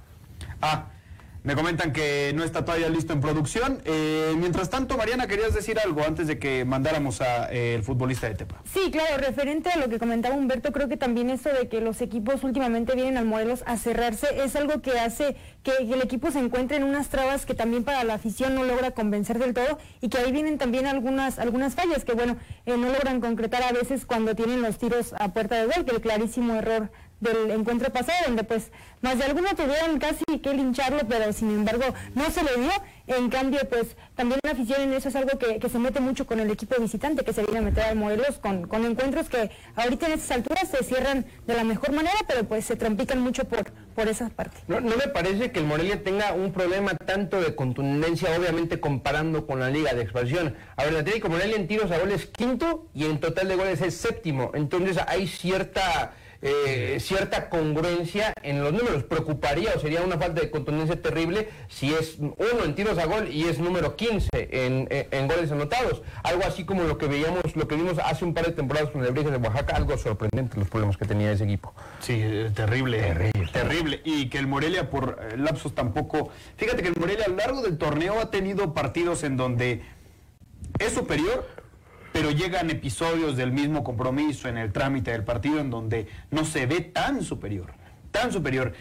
Ah, 0.62 0.86
me 1.50 1.56
comentan 1.56 1.92
que 1.92 2.32
no 2.36 2.44
está 2.44 2.64
todavía 2.64 2.90
listo 2.90 3.12
en 3.12 3.22
producción. 3.22 3.82
Eh, 3.86 4.36
mientras 4.38 4.70
tanto, 4.70 4.98
Mariana, 4.98 5.26
querías 5.26 5.52
decir 5.52 5.80
algo 5.80 6.04
antes 6.04 6.28
de 6.28 6.38
que 6.38 6.64
mandáramos 6.64 7.22
al 7.22 7.82
futbolista 7.82 8.30
de 8.30 8.36
Tepa. 8.36 8.62
Sí, 8.72 8.92
claro, 8.92 9.18
referente 9.18 9.72
a 9.72 9.78
lo 9.78 9.90
que 9.90 9.98
comentaba 9.98 10.36
Humberto, 10.36 10.72
creo 10.72 10.88
que 10.88 10.96
también 10.96 11.32
eso 11.32 11.50
de 11.50 11.68
que 11.68 11.82
los 11.82 12.02
equipos 12.02 12.44
últimamente 12.44 12.94
vienen 12.94 13.18
al 13.18 13.26
Morelos 13.26 13.64
a 13.66 13.78
cerrarse 13.78 14.28
es 14.44 14.56
algo 14.56 14.84
que 14.84 15.00
hace 15.00 15.36
que, 15.64 15.72
que 15.88 15.94
el 15.94 16.04
equipo 16.04 16.30
se 16.30 16.38
encuentre 16.38 16.78
en 16.78 16.84
unas 16.84 17.10
trabas 17.10 17.48
que 17.48 17.56
también 17.56 17.84
para 17.84 18.04
la 18.04 18.14
afición 18.14 18.54
no 18.54 18.64
logra 18.64 18.92
convencer 18.92 19.40
del 19.40 19.56
todo 19.56 19.80
y 20.02 20.10
que 20.10 20.20
ahí 20.20 20.32
vienen 20.32 20.60
también 20.60 20.86
algunas 20.86 21.40
algunas 21.40 21.74
fallas 21.74 22.06
que 22.06 22.14
bueno, 22.14 22.38
eh, 22.68 22.78
no 22.78 22.92
logran 22.92 23.22
concretar 23.22 23.64
a 23.64 23.72
veces 23.72 24.06
cuando 24.06 24.36
tienen 24.36 24.62
los 24.62 24.78
tiros 24.78 25.16
a 25.18 25.34
puerta 25.34 25.56
de 25.56 25.66
gol, 25.66 25.84
que 25.84 25.96
el 25.96 26.02
clarísimo 26.02 26.54
error 26.54 26.92
del 27.20 27.52
encuentro 27.52 27.92
pasado, 27.92 28.18
donde 28.28 28.44
pues 28.44 28.72
más 29.02 29.18
de 29.18 29.26
alguno 29.26 29.50
tuvieron 29.56 30.00
casi 30.00 30.26
que 30.42 30.54
lincharlo, 30.54 31.00
pero 31.08 31.32
sin 31.34 31.50
embargo 31.50 31.86
no 32.16 32.30
se 32.32 32.44
le 32.44 32.58
dio. 32.58 32.72
En 33.08 33.30
cambio, 33.30 33.60
pues 33.68 33.96
también 34.16 34.40
la 34.44 34.52
afición 34.52 34.82
en 34.82 34.94
eso 34.94 35.10
es 35.10 35.16
algo 35.16 35.40
que, 35.40 35.58
que 35.58 35.68
se 35.68 35.80
mete 35.80 36.00
mucho 36.00 36.28
con 36.28 36.40
el 36.40 36.52
equipo 36.52 36.80
visitante, 36.80 37.24
que 37.24 37.34
se 37.34 37.42
viene 37.42 37.58
a 37.58 37.62
meter 37.62 37.86
al 37.86 37.96
Morelos 37.96 38.38
con, 38.38 38.68
con 38.68 38.86
encuentros 38.86 39.30
que 39.30 39.50
ahorita 39.76 40.06
en 40.06 40.12
estas 40.14 40.38
alturas 40.38 40.70
se 40.70 40.84
cierran 40.84 41.26
de 41.48 41.56
la 41.56 41.64
mejor 41.64 41.92
manera, 41.92 42.18
pero 42.28 42.44
pues 42.44 42.66
se 42.66 42.76
trompican 42.76 43.20
mucho 43.20 43.46
por, 43.46 43.72
por 43.96 44.08
esa 44.08 44.30
parte. 44.30 44.58
No, 44.68 44.80
no 44.80 44.96
me 44.96 45.08
parece 45.08 45.52
que 45.52 45.60
el 45.60 45.66
Morelia 45.66 46.04
tenga 46.04 46.34
un 46.34 46.54
problema 46.54 46.94
tanto 46.94 47.42
de 47.42 47.56
contundencia, 47.56 48.30
obviamente 48.38 48.80
comparando 48.80 49.48
con 49.48 49.60
la 49.60 49.72
Liga 49.72 49.94
de 49.94 50.04
Expansión. 50.04 50.56
A 50.76 50.84
ver, 50.84 50.94
el 50.94 51.00
Atlético 51.00 51.30
Morelia 51.30 51.56
en 51.56 51.68
tiros 51.68 51.90
a 51.90 51.98
goles 51.98 52.28
quinto 52.28 52.90
y 52.94 53.06
en 53.06 53.20
total 53.20 53.48
de 53.48 53.56
goles 53.56 53.82
es 53.82 53.96
séptimo. 53.96 54.52
Entonces 54.54 54.98
hay 55.08 55.28
cierta 55.28 56.14
eh, 56.42 56.98
cierta 57.00 57.50
congruencia 57.50 58.34
en 58.44 58.64
los 58.64 58.72
números. 58.72 59.04
Preocuparía 59.04 59.72
o 59.76 59.80
sería 59.80 60.02
una 60.02 60.18
falta 60.18 60.42
de 60.42 60.50
contundencia 60.50 61.02
terrible 61.02 61.50
si 61.68 61.94
es 61.94 62.18
uno 62.20 62.64
en 62.64 62.76
tiros 62.76 62.98
a 62.98 63.06
gol 63.06 63.30
y 63.30 63.46
es 63.46 63.60
número 63.60 63.96
15 63.96 64.30
en, 64.34 64.88
en, 64.90 65.28
goles 65.28 65.52
anotados. 65.52 66.02
Algo 66.24 66.44
así 66.46 66.66
como 66.66 66.84
lo 66.84 66.98
que 66.98 67.08
veíamos, 67.08 67.56
lo 67.56 67.68
que 67.68 67.76
vimos 67.76 67.98
hace 68.00 68.26
un 68.26 68.34
par 68.34 68.46
de 68.46 68.54
temporadas 68.54 68.90
con 68.90 69.04
el 69.04 69.12
Brige 69.12 69.32
de 69.32 69.38
Oaxaca, 69.38 69.76
algo 69.76 69.98
sorprendente 69.98 70.58
los 70.58 70.70
problemas 70.70 70.98
que 70.98 71.06
tenía 71.06 71.32
ese 71.32 71.44
equipo. 71.44 71.74
Sí, 72.00 72.20
eh, 72.22 72.52
terrible, 72.54 73.00
terrible, 73.00 73.50
terrible. 73.52 74.02
Y 74.04 74.30
que 74.30 74.38
el 74.38 74.48
Morelia 74.48 74.90
por 74.90 75.20
eh, 75.22 75.38
lapsos 75.38 75.76
tampoco. 75.76 76.30
Fíjate 76.58 76.82
que 76.82 76.90
el 76.90 76.96
Morelia 77.00 77.26
a 77.26 77.30
lo 77.30 77.36
largo 77.36 77.62
del 77.62 77.78
torneo 77.78 78.20
ha 78.20 78.32
tenido 78.32 78.74
partidos 78.74 79.24
en 79.24 79.38
donde 79.38 79.82
es 80.78 80.94
superior, 80.94 81.48
pero 82.12 82.32
llegan 82.32 82.70
episodios 82.70 83.38
del 83.38 83.52
mismo 83.52 83.84
compromiso 83.84 84.48
en 84.48 84.58
el 84.58 84.72
trámite 84.72 85.12
del 85.12 85.24
partido 85.24 85.60
en 85.60 85.70
donde 85.70 86.08
no 86.32 86.46
se 86.46 86.66
ve 86.66 86.82
tan 86.82 87.24
superior, 87.24 87.72
tan 88.12 88.32
superior. 88.32 88.74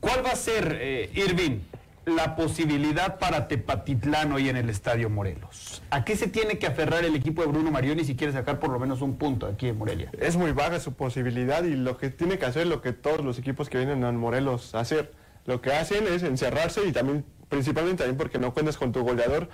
¿Cuál 0.00 0.24
va 0.24 0.30
a 0.30 0.36
ser, 0.36 0.78
eh, 0.80 1.10
Irving, 1.14 1.60
la 2.06 2.34
posibilidad 2.34 3.18
para 3.18 3.46
Tepatitlán 3.46 4.32
hoy 4.32 4.48
en 4.48 4.56
el 4.56 4.68
Estadio 4.68 5.08
Morelos? 5.08 5.82
¿A 5.90 6.04
qué 6.04 6.16
se 6.16 6.26
tiene 6.28 6.58
que 6.58 6.66
aferrar 6.66 7.04
el 7.04 7.14
equipo 7.14 7.42
de 7.42 7.48
Bruno 7.48 7.70
Marioni 7.70 8.04
si 8.04 8.16
quiere 8.16 8.32
sacar 8.32 8.58
por 8.58 8.70
lo 8.70 8.78
menos 8.78 9.00
un 9.02 9.16
punto 9.16 9.46
aquí 9.46 9.68
en 9.68 9.78
Morelia? 9.78 10.10
Es 10.18 10.36
muy 10.36 10.52
baja 10.52 10.80
su 10.80 10.94
posibilidad 10.94 11.62
y 11.64 11.76
lo 11.76 11.98
que 11.98 12.10
tiene 12.10 12.38
que 12.38 12.46
hacer 12.46 12.66
lo 12.66 12.82
que 12.82 12.92
todos 12.92 13.24
los 13.24 13.38
equipos 13.38 13.68
que 13.68 13.78
vienen 13.78 14.02
a 14.04 14.12
Morelos 14.12 14.74
hacer. 14.74 15.12
Lo 15.44 15.60
que 15.60 15.72
hacen 15.72 16.06
es 16.06 16.22
encerrarse 16.22 16.84
y 16.86 16.92
también, 16.92 17.24
principalmente 17.48 18.02
también 18.02 18.16
porque 18.16 18.38
no 18.38 18.52
cuentas 18.52 18.76
con 18.76 18.92
tu 18.92 19.02
goleador, 19.02 19.48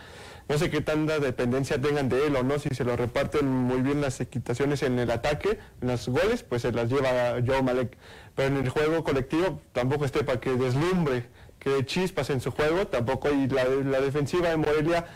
no 0.49 0.57
sé 0.57 0.71
qué 0.71 0.81
tanta 0.81 1.19
dependencia 1.19 1.81
tengan 1.81 2.09
de 2.09 2.26
él 2.26 2.37
o 2.37 2.43
no, 2.43 2.59
si 2.59 2.71
se 2.71 2.85
lo 2.85 2.97
reparten 2.97 3.47
muy 3.47 3.83
bien 3.83 4.00
las 4.00 4.21
equitaciones 4.21 4.83
en 4.83 4.99
el 4.99 5.11
ataque, 5.11 5.59
en 5.83 5.88
los 5.88 6.09
goles, 6.09 6.43
pues 6.43 6.62
se 6.62 6.73
las 6.73 6.88
lleva 6.90 7.37
Joe 7.47 7.62
Malek. 7.62 7.97
Pero 8.35 8.49
en 8.49 8.64
el 8.64 8.69
juego 8.71 9.05
colectivo 9.05 9.61
tampoco 9.73 10.07
esté 10.07 10.25
para 10.25 10.40
que 10.40 10.50
deslumbre, 10.55 11.26
que 11.59 11.85
chispas 11.85 12.31
en 12.31 12.40
su 12.40 12.50
juego, 12.50 12.87
tampoco. 12.87 13.31
Y 13.31 13.49
la, 13.49 13.64
la 13.64 14.00
defensiva 14.00 14.49
de 14.49 14.57
Morelia, 14.57 15.07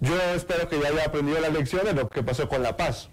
yo 0.00 0.14
espero 0.34 0.68
que 0.68 0.78
ya 0.78 0.88
haya 0.88 1.06
aprendido 1.06 1.40
la 1.40 1.48
lección 1.48 1.84
de 1.84 1.94
lo 1.94 2.08
que 2.08 2.22
pasó 2.22 2.48
con 2.48 2.62
La 2.62 2.76
Paz. 2.76 3.08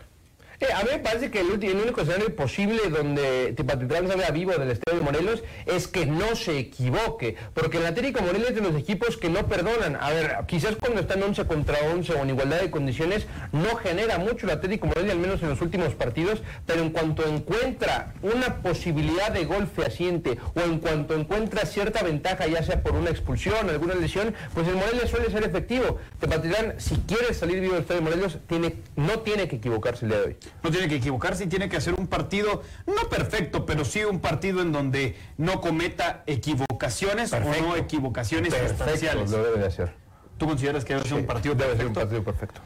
Eh, 0.64 0.72
a 0.72 0.82
mí 0.84 0.92
me 0.94 1.00
parece 1.00 1.30
que 1.30 1.42
el, 1.42 1.50
único 1.52 2.02
escenario 2.02 2.34
posible 2.34 2.80
donde 2.90 3.52
Tepatitlán 3.52 4.08
salga 4.08 4.32
vivo 4.32 4.54
del 4.54 4.72
Estadio 4.72 5.00
de 5.00 5.06
Morelos 5.06 5.44
es 5.66 5.90
que 5.90 6.06
no 6.06 6.38
se 6.38 6.58
equivoque, 6.58 7.36
porque 7.54 7.80
el 7.80 7.86
Atlético 7.86 8.22
Morelos 8.22 8.52
es 8.52 8.56
de 8.56 8.62
los 8.62 8.76
equipos 8.76 9.18
que 9.18 9.28
no 9.28 9.46
perdonan. 9.46 9.98
A 9.98 10.12
ver, 10.12 10.38
quizás 10.48 10.78
cuando 10.80 11.02
están 11.02 11.22
11 11.22 11.46
contra 11.48 11.80
11 11.94 12.14
o 12.14 12.24
en 12.24 12.30
igualdad 12.30 12.62
de 12.62 12.72
condiciones 12.72 13.28
no 13.52 13.76
genera 13.76 14.20
mucho 14.20 14.46
el 14.46 14.54
Atlético 14.54 14.88
Morelos, 14.88 15.12
al 15.12 15.18
menos 15.18 15.44
en 15.44 15.50
los 15.50 15.60
últimos 15.60 15.96
partidos, 15.96 16.42
pero 16.66 16.82
en 16.82 16.92
cuanto 16.92 17.28
encuentra 17.28 18.14
una 18.22 18.62
posibilidad 18.62 19.32
de 19.32 19.44
gol 19.44 19.68
fehaciente 19.68 20.38
o 20.56 20.62
en 20.62 20.80
cuanto 20.80 21.14
encuentra 21.14 21.66
cierta 21.66 22.04
ventaja, 22.04 22.48
ya 22.48 22.64
sea 22.64 22.82
por 22.82 22.94
una 22.94 23.10
expulsión, 23.10 23.68
o 23.68 23.70
alguna 23.70 23.96
lesión, 23.96 24.34
pues 24.54 24.66
el 24.70 24.76
Morelos 24.76 25.10
suele 25.10 25.30
ser 25.30 25.44
efectivo. 25.44 25.98
Tepatitlán, 26.20 26.76
si 26.78 26.96
quiere 27.06 27.34
salir 27.34 27.60
vivo 27.60 27.74
del 27.74 27.82
Estadio 27.82 28.00
de 28.00 28.10
Morelos, 28.10 28.38
tiene, 28.48 28.76
no 28.96 29.20
tiene 29.20 29.50
que 29.50 29.58
equivocarse 29.58 30.06
el 30.06 30.12
día 30.12 30.20
de 30.22 30.28
hoy 30.28 30.38
no 30.62 30.72
tiene 30.72 30.88
que 30.88 30.96
equivocarse 30.96 31.46
y 31.46 31.48
tiene 31.48 31.70
que 31.70 31.78
hacer 31.78 31.94
un 31.94 32.08
partido, 32.08 32.62
no 32.86 33.10
perfecto, 33.10 33.66
pero 33.66 33.86
sí 33.86 34.04
un 34.04 34.20
partido 34.20 34.62
en 34.62 34.72
donde 34.72 35.16
no 35.38 35.62
cometa 35.62 36.24
equivocaciones 36.28 37.34
o 37.34 37.40
no 37.40 37.76
equivocaciones 37.76 38.54
sustanciales. 38.54 39.32
Lo 39.32 39.44
debe 39.44 39.60
de 39.60 39.68
hacer. 39.68 39.94
¿Tú 40.38 40.48
consideras 40.48 40.84
que 40.84 40.96
debe 40.96 41.08
ser 41.08 41.18
un 41.18 41.26
partido 41.26 41.56
debe 41.56 41.78
Ser 41.78 41.88
un 41.88 41.94
partido 41.94 42.24
perfecto 42.24 42.62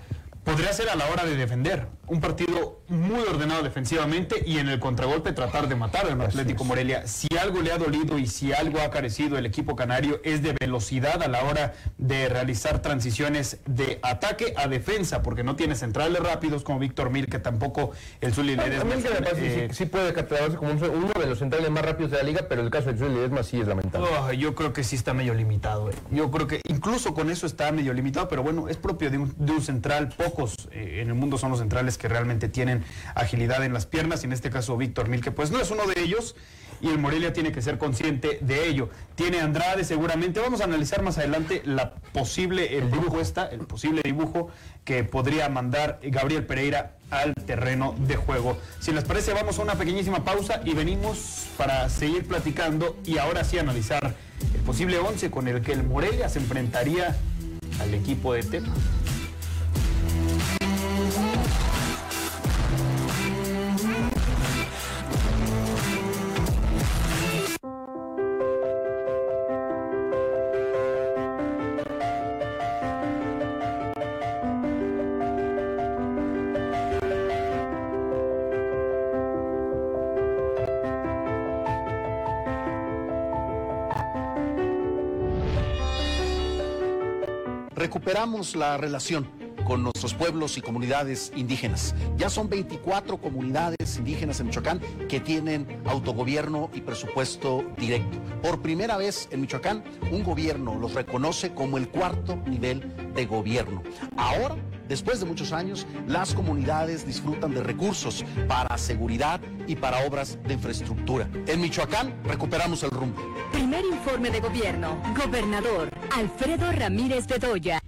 podría 0.47 0.71
ser 0.71 0.89
a 0.89 0.95
la 0.95 1.05
hora 1.09 1.25
de 1.25 1.35
defender. 1.35 1.87
Un 2.07 2.21
partido 2.21 2.79
muy 2.87 3.19
ordenado 3.19 3.63
defensivamente 3.63 4.41
y 4.45 4.59
en 4.59 4.69
el 4.69 4.79
contragolpe 4.79 5.33
tratar 5.33 5.67
de 5.67 5.75
matar 5.75 6.05
al 6.05 6.21
Atlético 6.21 6.63
Morelia. 6.63 7.05
Si 7.05 7.27
algo 7.37 7.61
le 7.61 7.73
ha 7.73 7.77
dolido 7.77 8.17
y 8.17 8.27
si 8.27 8.53
algo 8.53 8.79
ha 8.79 8.89
carecido 8.89 9.37
el 9.37 9.45
equipo 9.45 9.75
canario 9.75 10.21
es 10.23 10.41
de 10.41 10.53
velocidad 10.53 11.21
a 11.21 11.27
la 11.27 11.43
hora 11.43 11.73
de 11.97 12.29
realizar 12.29 12.81
transiciones 12.81 13.59
de 13.65 13.99
ataque 14.01 14.53
a 14.55 14.69
defensa, 14.69 15.21
porque 15.21 15.43
no 15.43 15.57
tiene 15.57 15.75
centrales 15.75 16.23
rápidos 16.23 16.63
como 16.63 16.79
Víctor 16.79 17.09
Mir, 17.09 17.27
que 17.27 17.39
tampoco 17.39 17.91
el 18.21 18.33
Zuli 18.33 18.55
Ledesma. 18.55 18.95
Eh, 19.35 19.67
sí, 19.73 19.85
puede 19.85 20.13
catalogarse 20.13 20.55
como 20.55 20.71
uno 20.71 21.11
de 21.19 21.25
los 21.27 21.39
centrales 21.39 21.69
más 21.71 21.83
rápidos 21.83 22.11
de 22.11 22.19
la 22.19 22.23
liga, 22.23 22.45
pero 22.47 22.61
el 22.61 22.69
caso 22.69 22.93
de 22.93 22.97
Zuli 22.97 23.15
Ledesma 23.15 23.43
sí 23.43 23.59
es 23.59 23.67
lamentable. 23.67 24.07
Oh, 24.17 24.31
yo 24.31 24.55
creo 24.55 24.71
que 24.71 24.85
sí 24.85 24.95
está 24.95 25.13
medio 25.13 25.33
limitado. 25.33 25.89
Eh. 25.89 25.93
Yo 26.09 26.31
creo 26.31 26.47
que 26.47 26.61
incluso 26.69 27.13
con 27.13 27.29
eso 27.29 27.45
está 27.45 27.69
medio 27.73 27.91
limitado, 27.93 28.29
pero 28.29 28.43
bueno, 28.43 28.69
es 28.69 28.77
propio 28.77 29.11
de 29.11 29.17
un, 29.17 29.35
de 29.37 29.51
un 29.51 29.61
central 29.61 30.07
poco 30.07 30.36
eh, 30.71 30.99
en 31.01 31.07
el 31.07 31.15
mundo 31.15 31.37
son 31.37 31.51
los 31.51 31.59
centrales 31.59 31.97
que 31.97 32.07
realmente 32.07 32.47
tienen 32.49 32.83
agilidad 33.15 33.63
en 33.63 33.73
las 33.73 33.85
piernas, 33.85 34.23
y 34.23 34.27
en 34.27 34.33
este 34.33 34.49
caso 34.49 34.77
Víctor 34.77 35.09
Mil, 35.09 35.21
que 35.21 35.31
pues 35.31 35.51
no 35.51 35.59
es 35.59 35.71
uno 35.71 35.85
de 35.87 36.01
ellos, 36.01 36.35
y 36.79 36.89
el 36.89 36.99
Morelia 36.99 37.33
tiene 37.33 37.51
que 37.51 37.61
ser 37.61 37.77
consciente 37.77 38.37
de 38.41 38.67
ello. 38.67 38.89
Tiene 39.15 39.39
Andrade 39.39 39.83
seguramente, 39.83 40.39
vamos 40.39 40.61
a 40.61 40.65
analizar 40.65 41.01
más 41.01 41.17
adelante 41.17 41.61
la 41.65 41.95
posible 42.13 42.77
el 42.77 42.91
dibujo 42.91 43.19
esta, 43.19 43.47
el 43.47 43.61
posible 43.61 44.01
dibujo 44.03 44.49
que 44.85 45.03
podría 45.03 45.49
mandar 45.49 45.99
Gabriel 46.03 46.45
Pereira 46.45 46.97
al 47.09 47.33
terreno 47.33 47.95
de 47.99 48.15
juego. 48.15 48.57
Si 48.79 48.91
les 48.91 49.03
parece, 49.03 49.33
vamos 49.33 49.57
a 49.59 49.63
una 49.63 49.75
pequeñísima 49.75 50.23
pausa 50.23 50.61
y 50.65 50.73
venimos 50.73 51.47
para 51.57 51.89
seguir 51.89 52.27
platicando 52.27 52.97
y 53.05 53.17
ahora 53.17 53.43
sí 53.43 53.57
analizar 53.57 54.15
el 54.53 54.61
posible 54.61 54.99
11 54.99 55.31
con 55.31 55.47
el 55.47 55.61
que 55.61 55.73
el 55.73 55.83
Morelia 55.83 56.29
se 56.29 56.39
enfrentaría 56.39 57.15
al 57.79 57.93
equipo 57.93 58.33
de 58.33 58.43
Tepa. 58.43 58.71
Recuperamos 88.17 88.55
la 88.55 88.77
relación 88.77 89.29
con 89.63 89.83
nuestros 89.83 90.15
pueblos 90.15 90.57
y 90.57 90.61
comunidades 90.61 91.31
indígenas. 91.35 91.93
Ya 92.17 92.31
son 92.31 92.49
24 92.49 93.17
comunidades 93.17 93.97
indígenas 93.97 94.39
en 94.39 94.47
Michoacán 94.47 94.81
que 95.07 95.19
tienen 95.19 95.67
autogobierno 95.85 96.71
y 96.73 96.81
presupuesto 96.81 97.63
directo. 97.77 98.17
Por 98.41 98.63
primera 98.63 98.97
vez 98.97 99.27
en 99.29 99.41
Michoacán, 99.41 99.83
un 100.11 100.23
gobierno 100.23 100.73
los 100.79 100.95
reconoce 100.95 101.53
como 101.53 101.77
el 101.77 101.89
cuarto 101.89 102.37
nivel 102.47 102.91
de 103.13 103.27
gobierno. 103.27 103.83
Ahora, 104.15 104.55
después 104.87 105.19
de 105.19 105.27
muchos 105.27 105.51
años, 105.51 105.85
las 106.07 106.33
comunidades 106.33 107.05
disfrutan 107.05 107.53
de 107.53 107.61
recursos 107.61 108.25
para 108.47 108.79
seguridad 108.79 109.39
y 109.67 109.75
para 109.75 110.07
obras 110.07 110.39
de 110.47 110.55
infraestructura. 110.55 111.29
En 111.45 111.61
Michoacán, 111.61 112.15
recuperamos 112.23 112.81
el 112.81 112.89
rumbo. 112.89 113.21
Primer 113.51 113.85
informe 113.85 114.31
de 114.31 114.39
gobierno. 114.39 114.99
Gobernador 115.23 115.91
Alfredo 116.15 116.71
Ramírez 116.71 117.27
Bedoya. 117.27 117.79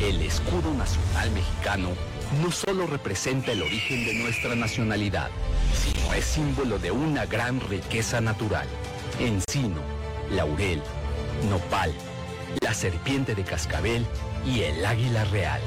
El 0.00 0.22
escudo 0.22 0.72
nacional 0.72 1.30
mexicano 1.32 1.90
no 2.42 2.50
solo 2.50 2.86
representa 2.86 3.52
el 3.52 3.62
origen 3.62 4.06
de 4.06 4.14
nuestra 4.14 4.54
nacionalidad, 4.54 5.28
sino 5.74 6.14
es 6.14 6.24
símbolo 6.24 6.78
de 6.78 6.90
una 6.90 7.26
gran 7.26 7.60
riqueza 7.60 8.22
natural. 8.22 8.66
Encino, 9.18 9.82
laurel, 10.30 10.80
nopal, 11.50 11.92
la 12.62 12.72
serpiente 12.72 13.34
de 13.34 13.44
cascabel 13.44 14.06
y 14.46 14.62
el 14.62 14.86
águila 14.86 15.26
real. 15.26 15.60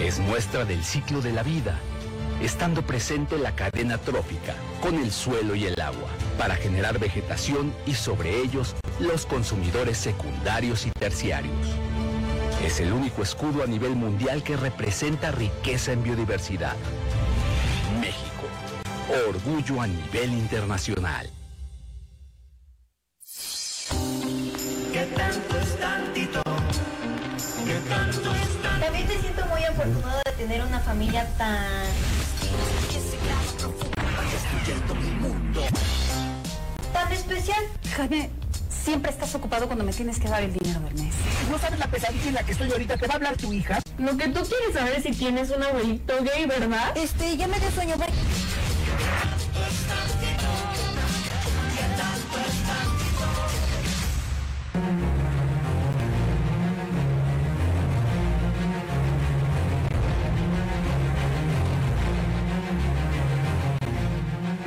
Es 0.00 0.20
muestra 0.20 0.64
del 0.64 0.84
ciclo 0.84 1.20
de 1.20 1.32
la 1.32 1.42
vida, 1.42 1.80
estando 2.40 2.82
presente 2.82 3.38
la 3.38 3.56
cadena 3.56 3.98
trófica 3.98 4.54
con 4.80 4.94
el 4.94 5.10
suelo 5.10 5.56
y 5.56 5.66
el 5.66 5.80
agua 5.80 6.10
para 6.38 6.54
generar 6.54 7.00
vegetación 7.00 7.74
y 7.86 7.94
sobre 7.94 8.40
ellos 8.40 8.76
los 9.00 9.26
consumidores 9.26 9.98
secundarios 9.98 10.86
y 10.86 10.90
terciarios. 10.92 11.85
Es 12.66 12.80
el 12.80 12.92
único 12.92 13.22
escudo 13.22 13.62
a 13.62 13.66
nivel 13.68 13.94
mundial 13.94 14.42
que 14.42 14.56
representa 14.56 15.30
riqueza 15.30 15.92
en 15.92 16.02
biodiversidad. 16.02 16.74
México, 18.00 18.48
orgullo 19.28 19.80
a 19.80 19.86
nivel 19.86 20.32
internacional. 20.32 21.30
¿Qué 24.92 25.08
tanto 25.16 25.60
es 25.60 25.78
tantito? 25.78 26.42
¿Qué 27.64 27.78
tanto 27.88 28.34
es 28.34 28.62
tantito? 28.62 28.84
También 28.84 29.06
te 29.06 29.18
siento 29.20 29.46
muy 29.46 29.62
afortunado 29.62 30.20
de 30.24 30.32
tener 30.32 30.62
una 30.64 30.80
familia 30.80 31.24
tan... 31.38 31.86
Tan 36.92 37.12
especial. 37.12 37.64
Jaime, 37.96 38.28
Siempre 38.86 39.10
estás 39.10 39.34
ocupado 39.34 39.66
cuando 39.66 39.82
me 39.82 39.92
tienes 39.92 40.20
que 40.20 40.28
dar 40.28 40.44
el 40.44 40.52
dinero 40.52 40.78
del 40.78 40.94
mes. 40.94 41.12
¿No 41.50 41.58
sabes 41.58 41.80
la 41.80 41.88
pesadilla 41.88 42.28
en 42.28 42.34
la 42.34 42.44
que 42.44 42.52
estoy 42.52 42.70
ahorita? 42.70 42.96
¿Te 42.96 43.08
va 43.08 43.14
a 43.14 43.16
hablar 43.16 43.36
tu 43.36 43.52
hija? 43.52 43.80
Lo 43.98 44.16
que 44.16 44.28
tú 44.28 44.42
quieres 44.42 44.74
saber 44.74 44.94
es 44.94 45.02
si 45.02 45.10
tienes 45.10 45.50
un 45.50 45.60
abuelito 45.64 46.14
gay, 46.22 46.46
¿verdad? 46.46 46.96
Este, 46.96 47.36
ya 47.36 47.48
me 47.48 47.58
dio 47.58 47.68
sueño, 47.72 47.96
bye. 47.96 48.06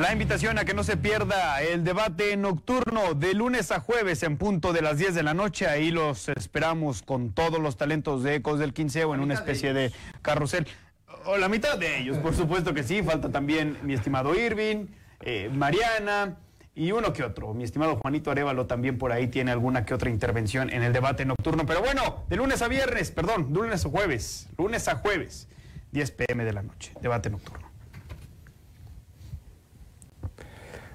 La 0.09 0.13
invitación 0.13 0.57
a 0.57 0.65
que 0.65 0.73
no 0.73 0.83
se 0.83 0.97
pierda 0.97 1.61
el 1.61 1.83
debate 1.83 2.35
nocturno 2.35 3.13
de 3.13 3.35
lunes 3.35 3.71
a 3.71 3.79
jueves 3.79 4.23
en 4.23 4.37
punto 4.37 4.73
de 4.73 4.81
las 4.81 4.97
10 4.97 5.13
de 5.13 5.21
la 5.21 5.35
noche. 5.35 5.67
Ahí 5.67 5.91
los 5.91 6.29
esperamos 6.29 7.03
con 7.03 7.31
todos 7.31 7.59
los 7.59 7.77
talentos 7.77 8.23
de 8.23 8.33
Ecos 8.33 8.57
del 8.57 8.73
Quinceo 8.73 9.13
en 9.13 9.19
una 9.19 9.35
especie 9.35 9.71
de 9.71 9.91
carrusel. 10.23 10.65
O 11.25 11.37
la 11.37 11.47
mitad 11.47 11.77
de 11.77 11.99
ellos, 11.99 12.17
por 12.17 12.33
supuesto 12.33 12.73
que 12.73 12.81
sí. 12.81 13.03
Falta 13.03 13.29
también 13.29 13.77
mi 13.83 13.93
estimado 13.93 14.33
Irving, 14.33 14.87
eh, 15.19 15.51
Mariana 15.53 16.37
y 16.73 16.91
uno 16.91 17.13
que 17.13 17.23
otro. 17.23 17.53
Mi 17.53 17.63
estimado 17.63 17.97
Juanito 17.97 18.31
Arevalo 18.31 18.65
también 18.65 18.97
por 18.97 19.11
ahí 19.11 19.27
tiene 19.27 19.51
alguna 19.51 19.85
que 19.85 19.93
otra 19.93 20.09
intervención 20.09 20.71
en 20.71 20.81
el 20.81 20.91
debate 20.91 21.23
nocturno. 21.23 21.67
Pero 21.67 21.81
bueno, 21.81 22.23
de 22.27 22.35
lunes 22.35 22.63
a 22.63 22.67
viernes, 22.67 23.11
perdón, 23.11 23.53
de 23.53 23.59
lunes 23.59 23.85
a 23.85 23.89
jueves, 23.89 24.49
lunes 24.57 24.87
a 24.87 24.95
jueves, 24.95 25.47
10 25.91 26.09
pm 26.09 26.45
de 26.45 26.53
la 26.53 26.63
noche, 26.63 26.93
debate 26.99 27.29
nocturno. 27.29 27.68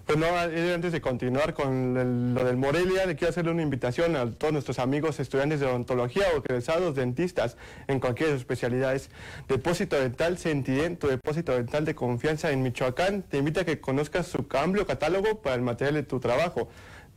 Pues 0.07 0.19
no, 0.19 0.27
eh, 0.27 0.75
antes 0.75 0.93
de 0.93 1.01
continuar 1.01 1.55
con 1.55 2.35
lo 2.35 2.45
del 2.45 2.59
Morelia, 2.59 3.07
le 3.07 3.17
quiero 3.17 3.31
hacerle 3.31 3.53
una 3.53 3.63
invitación 3.63 4.17
a 4.17 4.31
todos 4.31 4.53
nuestros 4.53 4.79
amigos 4.79 5.19
estudiantes 5.19 5.61
de 5.61 5.67
odontología 5.67 6.27
o 6.35 6.41
egresados 6.41 6.95
dentistas 6.95 7.57
en 7.89 8.01
cualquiera 8.01 8.31
de 8.31 8.37
sus 8.37 8.43
especialidades. 8.43 9.09
Depósito 9.49 9.99
Dental 9.99 10.37
Sentident, 10.37 10.99
tu 10.99 11.07
depósito 11.07 11.53
dental 11.53 11.87
de 11.87 11.95
confianza 11.95 12.51
en 12.51 12.63
Michoacán, 12.63 13.23
te 13.23 13.39
invita 13.39 13.63
a 13.63 13.65
que 13.65 13.81
conozcas 13.81 14.27
su 14.27 14.45
amplio 14.59 14.87
catálogo 14.87 15.41
para 15.41 15.57
el 15.57 15.63
material 15.63 15.95
de 15.95 16.03
tu 16.03 16.21
trabajo. 16.21 16.69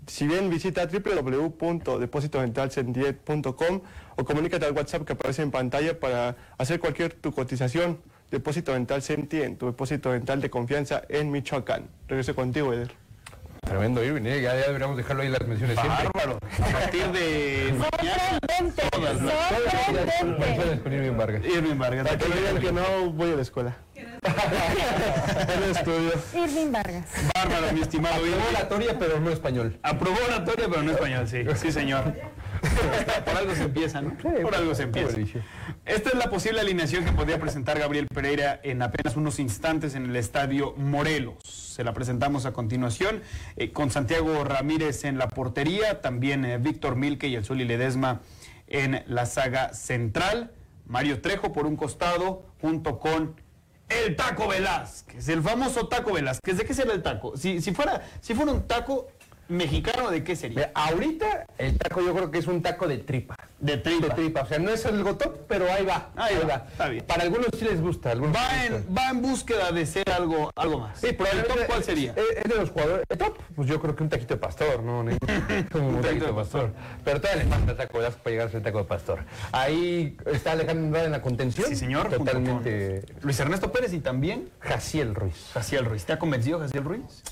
Si 0.06 0.26
bien 0.26 0.50
visita 0.50 0.88
www.depositodentalsentident.com 0.88 3.82
o 4.16 4.24
comunícate 4.24 4.66
al 4.66 4.72
WhatsApp 4.72 5.04
que 5.04 5.12
aparece 5.12 5.42
en 5.42 5.52
pantalla 5.52 6.00
para 6.00 6.38
hacer 6.58 6.80
cualquier 6.80 7.16
tu 7.16 7.34
cotización. 7.34 8.00
Depósito 8.32 8.74
Dental 8.74 9.02
Sentient, 9.02 9.58
tu 9.58 9.68
depósito 9.68 10.12
dental 10.12 10.42
de 10.42 10.50
confianza 10.50 11.02
en 11.08 11.32
Michoacán. 11.32 11.88
Regreso 12.08 12.36
contigo, 12.36 12.74
Eder. 12.74 12.92
Tremendo 13.62 14.04
Irving, 14.04 14.26
¿eh? 14.26 14.42
ya, 14.42 14.56
ya 14.56 14.68
deberíamos 14.68 14.96
dejarlo 14.96 15.22
ahí 15.24 15.28
en 15.28 15.34
las 15.34 15.46
menciones 15.46 15.78
siempre. 15.78 16.06
Bárbaro. 16.14 16.40
A 16.58 16.66
partir 16.80 17.06
de 17.12 17.74
Sorprendente, 17.78 18.82
sorprendente. 18.94 20.24
Menciones 20.40 20.80
con 20.80 20.94
Irving 20.94 21.18
Vargas. 21.18 21.46
Irving 21.46 21.78
Vargas. 21.78 22.08
Para 22.08 22.18
que 22.18 22.28
vean 22.28 22.60
que 22.60 22.72
no 22.72 23.10
voy 23.12 23.32
a 23.32 23.36
la 23.36 23.42
escuela. 23.42 23.76
En 23.96 25.64
estudio. 25.76 26.12
Irving 26.34 26.72
Vargas. 26.72 27.06
Bárbaro, 27.36 27.74
mi 27.74 27.82
estimado 27.82 28.16
Aprobó 28.16 28.30
Irving. 28.36 28.56
oratoria, 28.56 29.00
pero 29.00 29.20
no 29.20 29.30
español. 29.32 29.78
Aprobó 29.84 30.18
oratoria, 30.28 30.68
pero 30.70 30.84
no 30.84 30.92
español, 30.92 31.28
sí. 31.28 31.44
Sí, 31.56 31.72
señor. 31.72 32.14
Por 33.26 33.38
algo 33.38 33.56
se 33.56 33.64
empieza, 33.64 34.02
¿no? 34.02 34.18
Por 34.18 34.56
algo 34.56 34.76
se 34.76 34.84
empieza. 34.84 35.18
Esta 35.86 36.10
es 36.10 36.16
la 36.16 36.30
posible 36.30 36.62
alineación 36.62 37.06
que 37.06 37.12
podría 37.12 37.40
presentar 37.40 37.80
Gabriel 37.80 38.08
Pereira 38.08 38.60
en 38.64 38.82
apenas 38.82 39.16
unos 39.16 39.40
instantes 39.40 39.96
en 39.96 40.06
el 40.06 40.16
estadio 40.16 40.74
Morelos. 40.78 41.44
Se 41.44 41.84
la 41.84 41.94
presentamos 41.94 42.46
a 42.46 42.54
continuación 42.54 43.22
eh, 43.56 43.72
con 43.72 43.92
Santiago 43.92 44.44
Ramírez 44.44 45.04
en 45.06 45.18
la 45.18 45.28
portería, 45.28 46.02
también 46.02 46.46
eh, 46.46 46.58
Víctor 46.58 46.96
Milke 46.96 47.28
y 47.28 47.36
el 47.36 47.46
Zuli 47.46 47.66
Ledesma 47.66 48.22
en 48.68 49.04
la 49.08 49.26
saga 49.26 49.74
central, 49.74 50.52
Mario 50.86 51.22
Trejo 51.22 51.54
por 51.54 51.66
un 51.66 51.76
costado, 51.76 52.44
junto 52.62 53.00
con 53.00 53.36
el 53.90 54.16
Taco 54.16 54.48
Velázquez, 54.48 55.30
el 55.30 55.42
famoso 55.42 55.88
Taco 55.88 56.14
Velázquez. 56.14 56.58
¿De 56.58 56.66
qué 56.66 56.74
será 56.74 56.94
el 56.94 57.02
taco? 57.02 57.38
Si, 57.38 57.62
si, 57.62 57.74
fuera, 57.74 58.02
si 58.20 58.34
fuera 58.34 58.52
un 58.52 58.68
taco 58.68 59.08
mexicano, 59.50 60.10
¿de 60.12 60.24
qué 60.24 60.36
sería? 60.36 60.56
Mira, 60.58 60.72
ahorita 60.74 61.46
el 61.58 61.78
taco 61.78 62.02
yo 62.02 62.14
creo 62.14 62.32
que 62.32 62.40
es 62.40 62.48
un 62.48 62.62
taco 62.62 62.88
de 62.88 62.98
tripa. 63.00 63.36
De 63.60 63.78
tripa. 63.78 64.08
De 64.08 64.14
tripa. 64.14 64.42
O 64.42 64.46
sea, 64.46 64.60
no 64.60 64.70
es 64.70 64.86
el 64.86 65.04
gotop, 65.04 65.36
pero 65.48 65.72
ahí 65.72 65.84
va. 65.86 66.10
Ahí 66.16 66.36
va, 66.48 66.66
está 66.70 66.90
bien. 66.90 67.04
Para 67.06 67.24
algunos 67.24 67.48
sí 67.58 67.66
les 67.66 67.82
gusta. 67.82 68.12
Algunos 68.12 68.36
Va 68.36 68.66
en, 68.66 68.86
va 68.96 69.10
en 69.10 69.22
búsqueda 69.22 69.72
de 69.72 69.86
ser 69.86 70.10
algo, 70.12 70.52
algo 70.56 70.80
más. 70.80 71.00
Sí, 71.00 71.08
¿El 71.08 71.16
probablemente- 71.16 71.54
top 71.56 71.68
cuál 71.68 71.84
sería? 71.84 72.14
Es, 72.16 72.44
de 72.50 72.56
los 72.56 72.70
jugadores. 72.70 73.06
¿El 73.10 73.18
top? 73.18 73.38
Pues 73.56 73.68
yo 73.68 73.82
creo 73.82 73.96
que 73.96 74.04
un 74.04 74.10
taquito 74.10 74.36
de 74.36 74.40
pastor, 74.40 74.84
¿no? 74.84 75.00
un 75.00 75.18
taquito 76.02 76.26
de 76.28 76.34
pastor. 76.34 76.72
Pero 77.04 77.20
todavía 77.22 77.44
le 77.44 77.50
falta 77.50 77.76
taco 77.78 77.98
Velázquez 77.98 78.22
para 78.22 78.32
llegar 78.32 78.48
a 78.48 78.52
ser 78.52 78.62
taco 78.64 78.78
de 78.80 78.84
pastor. 78.84 79.20
Ahí 79.52 80.18
está 80.28 80.52
Alejandro 80.52 80.86
Andrade 80.86 81.06
en 81.08 81.12
la 81.14 81.22
contención. 81.22 81.68
Sí, 81.68 81.76
señor. 81.76 82.10
Totalmente. 82.10 83.06
Luis 83.22 83.40
Ernesto 83.40 83.72
Pérez 83.72 83.94
y 83.94 84.00
también 84.00 84.50
Jaciel 84.60 85.16
Ruiz. 85.16 85.50
Jaciel 85.54 85.86
Ruiz. 85.86 86.06
¿Te 86.06 86.14
ha 86.14 86.20
convencido 86.20 86.60
Jaciel 86.60 86.84
Ruiz? 86.84 87.24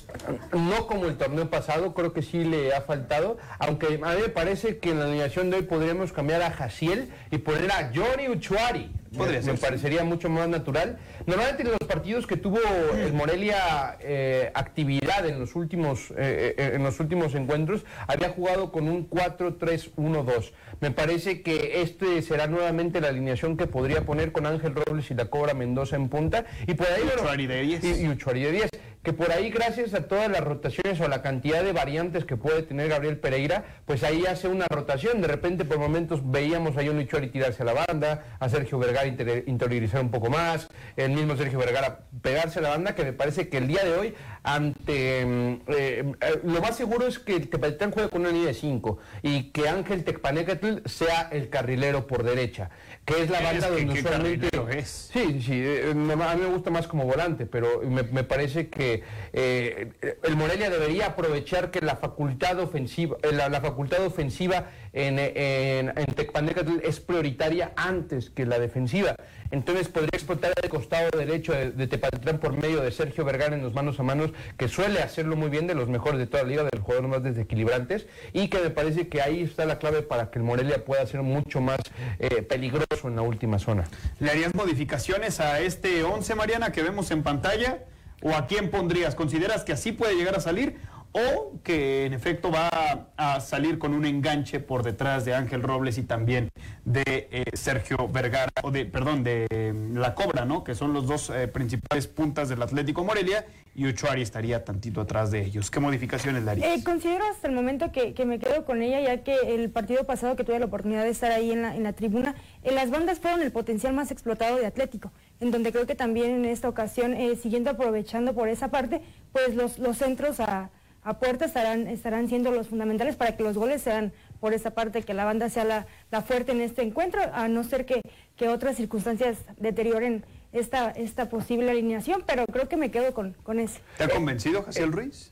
No 0.54 0.88
como 0.88 1.06
el 1.06 1.18
torneo 1.18 1.50
pasado, 1.50 1.94
creo 1.94 2.05
que 2.14 2.22
sí 2.22 2.44
le 2.44 2.74
ha 2.74 2.82
faltado, 2.82 3.38
aunque 3.60 3.88
a 3.88 3.90
mí 3.90 3.98
me 4.22 4.30
parece 4.30 4.78
que 4.78 4.92
en 4.92 5.00
la 5.00 5.06
alineación 5.06 5.50
de 5.50 5.58
hoy 5.58 5.64
podríamos 5.64 6.12
cambiar 6.12 6.42
a 6.42 6.52
Jaciel 6.52 7.10
y 7.32 7.38
poner 7.38 7.72
a 7.72 7.92
Johnny 7.94 8.30
Uchuari. 8.30 8.92
Podría 9.16 9.40
me, 9.42 9.54
parecería 9.54 10.04
mucho 10.04 10.28
más 10.30 10.50
natural. 10.50 10.98
Normalmente 11.26 11.64
en 11.64 11.70
los 11.70 11.80
partidos 11.88 12.28
que 12.28 12.36
tuvo 12.36 12.60
el 12.98 13.14
Morelia 13.14 13.96
eh, 14.02 14.52
actividad 14.54 15.26
en 15.26 15.40
los 15.40 15.56
últimos 15.56 16.12
eh, 16.18 16.54
eh, 16.58 16.72
en 16.74 16.84
los 16.84 17.00
últimos 17.00 17.34
encuentros 17.34 17.86
había 18.08 18.28
jugado 18.30 18.74
con 18.74 18.90
un 18.90 19.10
4-3-1-2. 19.10 20.52
Me 20.82 20.92
parece 20.92 21.42
que 21.42 21.82
este 21.82 22.22
será 22.22 22.48
nuevamente 22.48 23.00
la 23.00 23.08
alineación 23.10 23.56
que 23.56 23.68
podría 23.68 24.02
poner 24.06 24.32
con 24.34 24.46
Ángel 24.46 24.76
Robles 24.76 25.10
y 25.12 25.14
la 25.16 25.26
Cobra 25.26 25.54
Mendoza 25.54 25.96
en 25.96 26.10
punta 26.10 26.46
y 26.68 26.74
por 26.74 26.88
ahí 26.88 27.04
Uchuari 27.16 27.48
de 27.48 27.62
10. 27.62 27.84
y- 27.84 28.02
y 28.04 28.10
Uchuari 28.10 28.44
de 28.44 28.52
10. 28.52 28.70
Que 29.06 29.14
por 29.14 29.32
ahí, 29.32 29.52
gracias 29.52 29.94
a 29.94 30.08
todas 30.08 30.32
las 30.32 30.42
rotaciones 30.42 31.00
o 31.00 31.08
la 31.08 31.22
cantidad 31.22 31.64
de 31.64 31.74
variantes 31.74 32.26
que 32.26 32.38
puede 32.38 32.64
tener 32.64 32.90
Gabriel 32.90 33.20
Pereira, 33.20 33.64
pues 33.86 34.02
ahí 34.04 34.26
hace 34.26 34.48
una 34.48 34.66
rotación. 34.68 35.22
De 35.22 35.28
repente, 35.28 35.64
por 35.64 35.78
momentos, 35.78 36.22
veíamos 36.24 36.76
a 36.76 36.84
Johnny 36.84 37.04
Uchuari 37.04 37.28
tirarse 37.30 37.62
a 37.62 37.68
la 37.68 37.86
banda, 37.86 38.24
a 38.40 38.50
Sergio 38.50 38.80
Vergara 38.80 39.06
inter- 39.06 39.44
interiorizar 39.46 40.02
un 40.02 40.10
poco 40.10 40.32
más, 40.32 40.70
el 40.98 41.12
mismo 41.12 41.38
Sergio 41.38 41.60
Vergara 41.60 42.00
pegarse 42.24 42.58
a 42.58 42.62
la 42.64 42.70
banda, 42.70 42.96
que 42.96 43.04
me 43.04 43.14
parece 43.14 43.48
que 43.48 43.58
el 43.58 43.68
día 43.68 43.84
de 43.84 43.94
hoy, 43.96 44.16
ante 44.42 45.24
mm, 45.24 45.54
eh, 45.68 46.14
eh, 46.22 46.40
lo 46.44 46.60
más 46.62 46.76
seguro 46.76 47.06
es 47.06 47.20
que 47.20 47.36
el 47.36 47.48
Tepatitlán 47.48 47.92
juegue 47.92 48.10
con 48.10 48.22
una 48.22 48.32
línea 48.32 48.48
de 48.48 48.54
5 48.56 48.98
y 49.22 49.52
que 49.52 49.70
Ángel 49.70 50.04
Tecpanecatl 50.04 50.80
sea 50.86 51.30
el 51.32 51.50
carrilero 51.50 52.08
por 52.08 52.24
derecha, 52.24 52.72
que 53.06 53.22
es 53.24 53.30
la 53.30 53.40
banda 53.42 53.68
que 53.70 53.74
donde 53.76 53.94
qué 53.94 54.00
usualmente... 54.00 54.50
es. 54.80 55.10
Sí, 55.14 55.40
sí, 55.42 55.54
eh, 55.64 55.94
me- 55.96 56.14
a 56.24 56.36
mí 56.36 56.42
me 56.42 56.48
gusta 56.48 56.72
más 56.72 56.88
como 56.88 57.06
volante, 57.06 57.46
pero 57.46 57.82
me, 57.84 58.02
me 58.04 58.24
parece 58.24 58.68
que 58.70 59.04
eh, 59.32 59.92
el 60.24 60.36
Morelia 60.36 60.70
debería 60.72 61.08
aprovechar 61.08 61.70
que 61.70 61.82
la 61.82 61.96
facultad 61.98 62.60
ofensiva, 62.60 63.18
eh, 63.22 63.32
la, 63.32 63.48
la 63.50 63.62
facultad 63.62 64.04
ofensiva 64.06 64.72
en, 64.96 65.20
en, 65.20 65.94
en 65.96 66.82
es 66.84 67.00
prioritaria 67.02 67.74
antes 67.76 68.30
que 68.30 68.46
la 68.46 68.58
defensiva. 68.60 69.16
Entonces 69.52 69.90
podría 69.90 70.12
explotar 70.14 70.54
el 70.62 70.70
costado 70.70 71.12
derecho 71.12 71.52
de, 71.52 71.72
de 71.72 71.98
por 71.98 72.58
medio 72.58 72.82
de 72.82 72.92
Sergio 72.92 73.26
Vergara 73.26 73.56
en 73.56 73.62
los 73.62 73.74
manos 73.74 74.00
a 74.00 74.04
manos, 74.04 74.32
que 74.58 74.68
suele 74.68 75.02
hacerlo 75.02 75.36
muy 75.36 75.50
bien, 75.50 75.68
de 75.68 75.76
los 75.76 75.90
mejores 75.90 76.18
de 76.18 76.28
toda 76.28 76.44
la 76.44 76.50
liga, 76.50 76.64
de 76.64 76.72
los 76.74 76.82
jugadores 76.82 77.10
más 77.10 77.24
desequilibrantes, 77.24 78.08
y 78.34 78.48
que 78.48 78.60
me 78.60 78.70
parece 78.70 79.10
que 79.10 79.22
ahí 79.22 79.44
está 79.44 79.66
la 79.66 79.78
clave 79.80 80.02
para 80.02 80.32
que 80.32 80.40
el 80.40 80.46
Morelia 80.46 80.84
pueda 80.84 81.06
ser 81.06 81.22
mucho 81.22 81.60
más 81.60 81.80
eh, 82.20 82.42
peligroso 82.42 83.08
en 83.08 83.18
la 83.18 83.22
última 83.22 83.60
zona. 83.60 83.84
¿Le 84.20 84.32
harías 84.32 84.56
modificaciones 84.56 85.42
a 85.42 85.60
este 85.60 86.04
11, 86.04 86.36
Mariana, 86.36 86.72
que 86.72 86.82
vemos 86.82 87.12
en 87.12 87.22
pantalla? 87.22 87.80
¿O 88.24 88.34
a 88.34 88.48
quién 88.48 88.72
pondrías? 88.72 89.14
¿Consideras 89.14 89.64
que 89.64 89.74
así 89.74 89.92
puede 89.92 90.16
llegar 90.16 90.36
a 90.36 90.40
salir? 90.40 90.78
¿O 91.18 91.62
que 91.64 92.06
en 92.06 92.12
efecto 92.12 92.52
va 92.52 93.08
a 93.16 93.40
salir 93.40 93.80
con 93.80 93.94
un 93.94 94.04
enganche 94.04 94.60
por 94.60 94.84
detrás 94.84 95.24
de 95.24 95.34
Ángel 95.34 95.64
Robles 95.64 95.98
y 95.98 96.04
también 96.04 96.50
de 96.84 97.04
eh, 97.08 97.46
Sergio 97.54 98.10
Vergara, 98.10 98.52
o 98.64 98.70
de, 98.70 98.86
perdón, 98.86 99.24
de 99.24 99.48
eh, 99.50 99.74
La 99.94 100.14
Cobra, 100.14 100.44
¿no? 100.44 100.66
Que 100.66 100.76
son 100.76 100.92
los 100.92 101.08
dos 101.08 101.30
eh, 101.30 101.48
principales 101.48 102.08
puntas 102.08 102.50
del 102.50 102.62
Atlético 102.62 103.06
Morelia 103.06 103.46
y 103.74 103.86
Ochoari 103.86 104.22
estaría 104.24 104.66
tantito 104.66 105.00
atrás 105.00 105.32
de 105.32 105.46
ellos. 105.46 105.72
¿Qué 105.72 105.80
modificaciones 105.80 106.44
le 106.44 106.52
harías? 106.52 106.68
Eh, 106.68 106.84
considero 106.84 107.24
hasta 107.32 107.48
el 107.48 107.54
momento 107.54 107.94
que, 107.94 108.14
me 108.26 108.38
quedo 108.38 108.66
con 108.66 108.82
ella, 108.82 109.00
ya 109.00 109.24
que 109.24 109.56
el 109.56 109.70
partido 109.70 110.04
pasado 110.04 110.36
que 110.36 110.44
tuve 110.44 110.60
la 110.60 110.66
oportunidad 110.66 111.04
de 111.04 111.12
estar 111.12 111.32
ahí 111.32 111.50
en 111.50 111.62
la, 111.62 111.78
en 111.78 111.84
la 111.84 111.94
tribuna, 111.94 112.36
en 112.62 112.76
las 112.76 112.90
bandas 112.90 113.20
fueron 113.20 113.42
el 113.42 113.54
potencial 113.54 113.94
más 113.94 114.12
explotado 114.12 114.58
de 114.58 114.66
Atlético, 114.66 115.14
en 115.40 115.52
donde 115.52 115.72
creo 115.72 115.86
que 115.86 115.96
también 115.96 116.32
en 116.32 116.44
esta 116.44 116.68
ocasión, 116.68 117.16
siguiendo 117.42 117.70
aprovechando 117.70 118.34
por 118.34 118.50
esa 118.50 118.68
parte, 118.68 119.02
pues 119.32 119.56
los, 119.56 119.80
los 119.80 119.98
centros 119.98 120.42
a, 120.42 120.72
a 121.06 121.20
puerta 121.20 121.46
estarán, 121.46 121.88
estarán 121.88 122.28
siendo 122.28 122.52
los 122.52 122.68
fundamentales 122.68 123.16
para 123.16 123.38
que 123.38 123.44
los 123.44 123.56
goles 123.58 123.82
sean 123.82 124.12
por 124.42 124.54
esa 124.54 124.72
parte, 124.72 125.04
que 125.04 125.14
la 125.14 125.24
banda 125.24 125.50
sea 125.50 125.64
la, 125.64 125.86
la 126.12 126.22
fuerte 126.24 126.52
en 126.52 126.62
este 126.62 126.82
encuentro, 126.82 127.22
a 127.32 127.48
no 127.48 127.64
ser 127.64 127.86
que, 127.86 128.02
que 128.36 128.50
otras 128.50 128.76
circunstancias 128.76 129.38
deterioren 129.58 130.26
esta, 130.52 130.90
esta 130.90 131.30
posible 131.30 131.70
alineación, 131.70 132.24
pero 132.26 132.46
creo 132.48 132.68
que 132.68 132.76
me 132.76 132.90
quedo 132.90 133.14
con, 133.14 133.34
con 133.44 133.60
ese. 133.60 133.80
¿Te 133.98 134.06
ha 134.06 134.10
convencido, 134.10 134.64
Jaciel 134.64 134.92
Ruiz? 134.92 135.32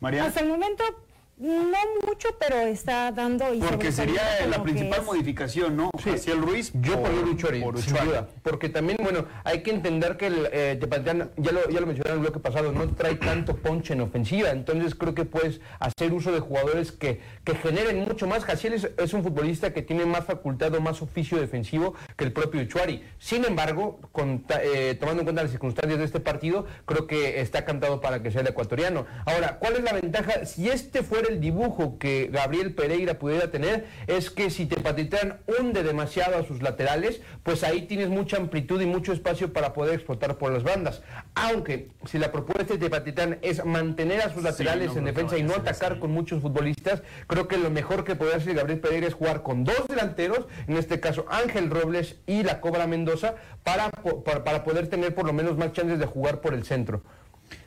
Mariana. 0.00 0.28
Hasta 0.28 0.40
el 0.40 0.48
momento 0.48 0.84
no 1.38 1.76
mucho, 2.06 2.28
pero 2.40 2.56
está 2.60 3.12
dando 3.12 3.52
y 3.52 3.58
Porque 3.60 3.92
sería 3.92 4.22
la 4.48 4.62
principal 4.62 5.00
es. 5.00 5.04
modificación, 5.06 5.76
¿no? 5.76 5.90
Hacia 5.94 6.32
el 6.32 6.40
Ruiz. 6.40 6.72
Yo 6.74 7.00
por- 7.02 7.10
por 7.10 7.36
por 7.62 7.78
sin 7.78 7.92
Uchuari. 7.92 8.08
duda. 8.08 8.28
Porque 8.42 8.68
también, 8.70 8.96
bueno, 9.02 9.26
hay 9.44 9.62
que 9.62 9.70
entender 9.70 10.16
que 10.16 10.28
el 10.28 10.48
eh, 10.50 10.76
Tepatitlán, 10.80 11.30
ya 11.36 11.52
lo, 11.52 11.68
ya 11.68 11.80
lo 11.80 11.86
mencioné 11.86 12.10
en 12.10 12.16
el 12.16 12.20
bloque 12.22 12.38
pasado, 12.40 12.72
no 12.72 12.88
trae 12.94 13.16
tanto 13.16 13.56
ponche 13.56 13.92
en 13.92 14.00
ofensiva. 14.00 14.50
Entonces 14.50 14.94
creo 14.94 15.14
que 15.14 15.24
puedes 15.26 15.60
hacer 15.78 16.12
uso 16.12 16.32
de 16.32 16.40
jugadores 16.40 16.90
que, 16.92 17.20
que 17.44 17.54
generen 17.56 18.00
mucho 18.04 18.26
más. 18.26 18.44
Jaciel 18.44 18.72
es, 18.72 18.88
es 18.96 19.12
un 19.12 19.22
futbolista 19.22 19.72
que 19.74 19.82
tiene 19.82 20.06
más 20.06 20.24
facultad 20.24 20.74
o 20.74 20.80
más 20.80 21.02
oficio 21.02 21.38
defensivo 21.38 21.94
que 22.16 22.24
el 22.24 22.32
propio 22.32 22.62
Uchuari. 22.62 23.04
Sin 23.18 23.44
embargo, 23.44 24.00
con 24.12 24.44
eh, 24.62 24.96
tomando 24.98 25.20
en 25.20 25.26
cuenta 25.26 25.42
las 25.42 25.50
circunstancias 25.50 25.98
de 25.98 26.04
este 26.06 26.20
partido, 26.20 26.64
creo 26.86 27.06
que 27.06 27.40
está 27.40 27.64
cantado 27.66 28.00
para 28.00 28.22
que 28.22 28.30
sea 28.30 28.40
el 28.40 28.46
ecuatoriano. 28.48 29.04
Ahora, 29.26 29.58
¿cuál 29.58 29.74
es 29.74 29.82
la 29.82 29.92
ventaja? 29.92 30.44
Si 30.46 30.68
este 30.70 31.02
fuera 31.02 31.25
el 31.28 31.40
dibujo 31.40 31.98
que 31.98 32.28
Gabriel 32.32 32.74
Pereira 32.74 33.18
pudiera 33.18 33.50
tener, 33.50 33.86
es 34.06 34.30
que 34.30 34.50
si 34.50 34.66
Tepatitlán 34.66 35.38
hunde 35.46 35.82
demasiado 35.82 36.38
a 36.38 36.44
sus 36.44 36.62
laterales, 36.62 37.20
pues 37.42 37.64
ahí 37.64 37.82
tienes 37.82 38.08
mucha 38.08 38.36
amplitud 38.36 38.80
y 38.80 38.86
mucho 38.86 39.12
espacio 39.12 39.52
para 39.52 39.72
poder 39.72 39.94
explotar 39.94 40.38
por 40.38 40.52
las 40.52 40.62
bandas. 40.62 41.02
Aunque 41.34 41.88
si 42.06 42.18
la 42.18 42.32
propuesta 42.32 42.74
de 42.74 42.78
Tepatitlán 42.78 43.38
es 43.42 43.64
mantener 43.64 44.20
a 44.22 44.32
sus 44.32 44.42
laterales 44.42 44.92
no 44.92 44.98
en 44.98 45.04
defensa 45.04 45.38
y 45.38 45.42
no 45.42 45.54
atacar 45.54 45.98
con 45.98 46.10
muchos 46.10 46.42
futbolistas, 46.42 47.02
creo 47.26 47.48
que 47.48 47.58
lo 47.58 47.70
mejor 47.70 48.04
que 48.04 48.16
podría 48.16 48.36
hacer 48.36 48.54
Gabriel 48.54 48.80
Pereira 48.80 49.06
es 49.06 49.14
jugar 49.14 49.42
con 49.42 49.64
dos 49.64 49.86
delanteros, 49.88 50.46
en 50.66 50.76
este 50.76 51.00
caso 51.00 51.26
Ángel 51.28 51.70
Robles 51.70 52.16
y 52.26 52.42
la 52.42 52.60
Cobra 52.60 52.86
Mendoza, 52.86 53.34
para, 53.62 53.90
para, 53.90 54.44
para 54.44 54.64
poder 54.64 54.88
tener 54.88 55.14
por 55.14 55.26
lo 55.26 55.32
menos 55.32 55.56
más 55.56 55.72
chances 55.72 55.98
de 55.98 56.06
jugar 56.06 56.40
por 56.40 56.54
el 56.54 56.64
centro. 56.64 57.02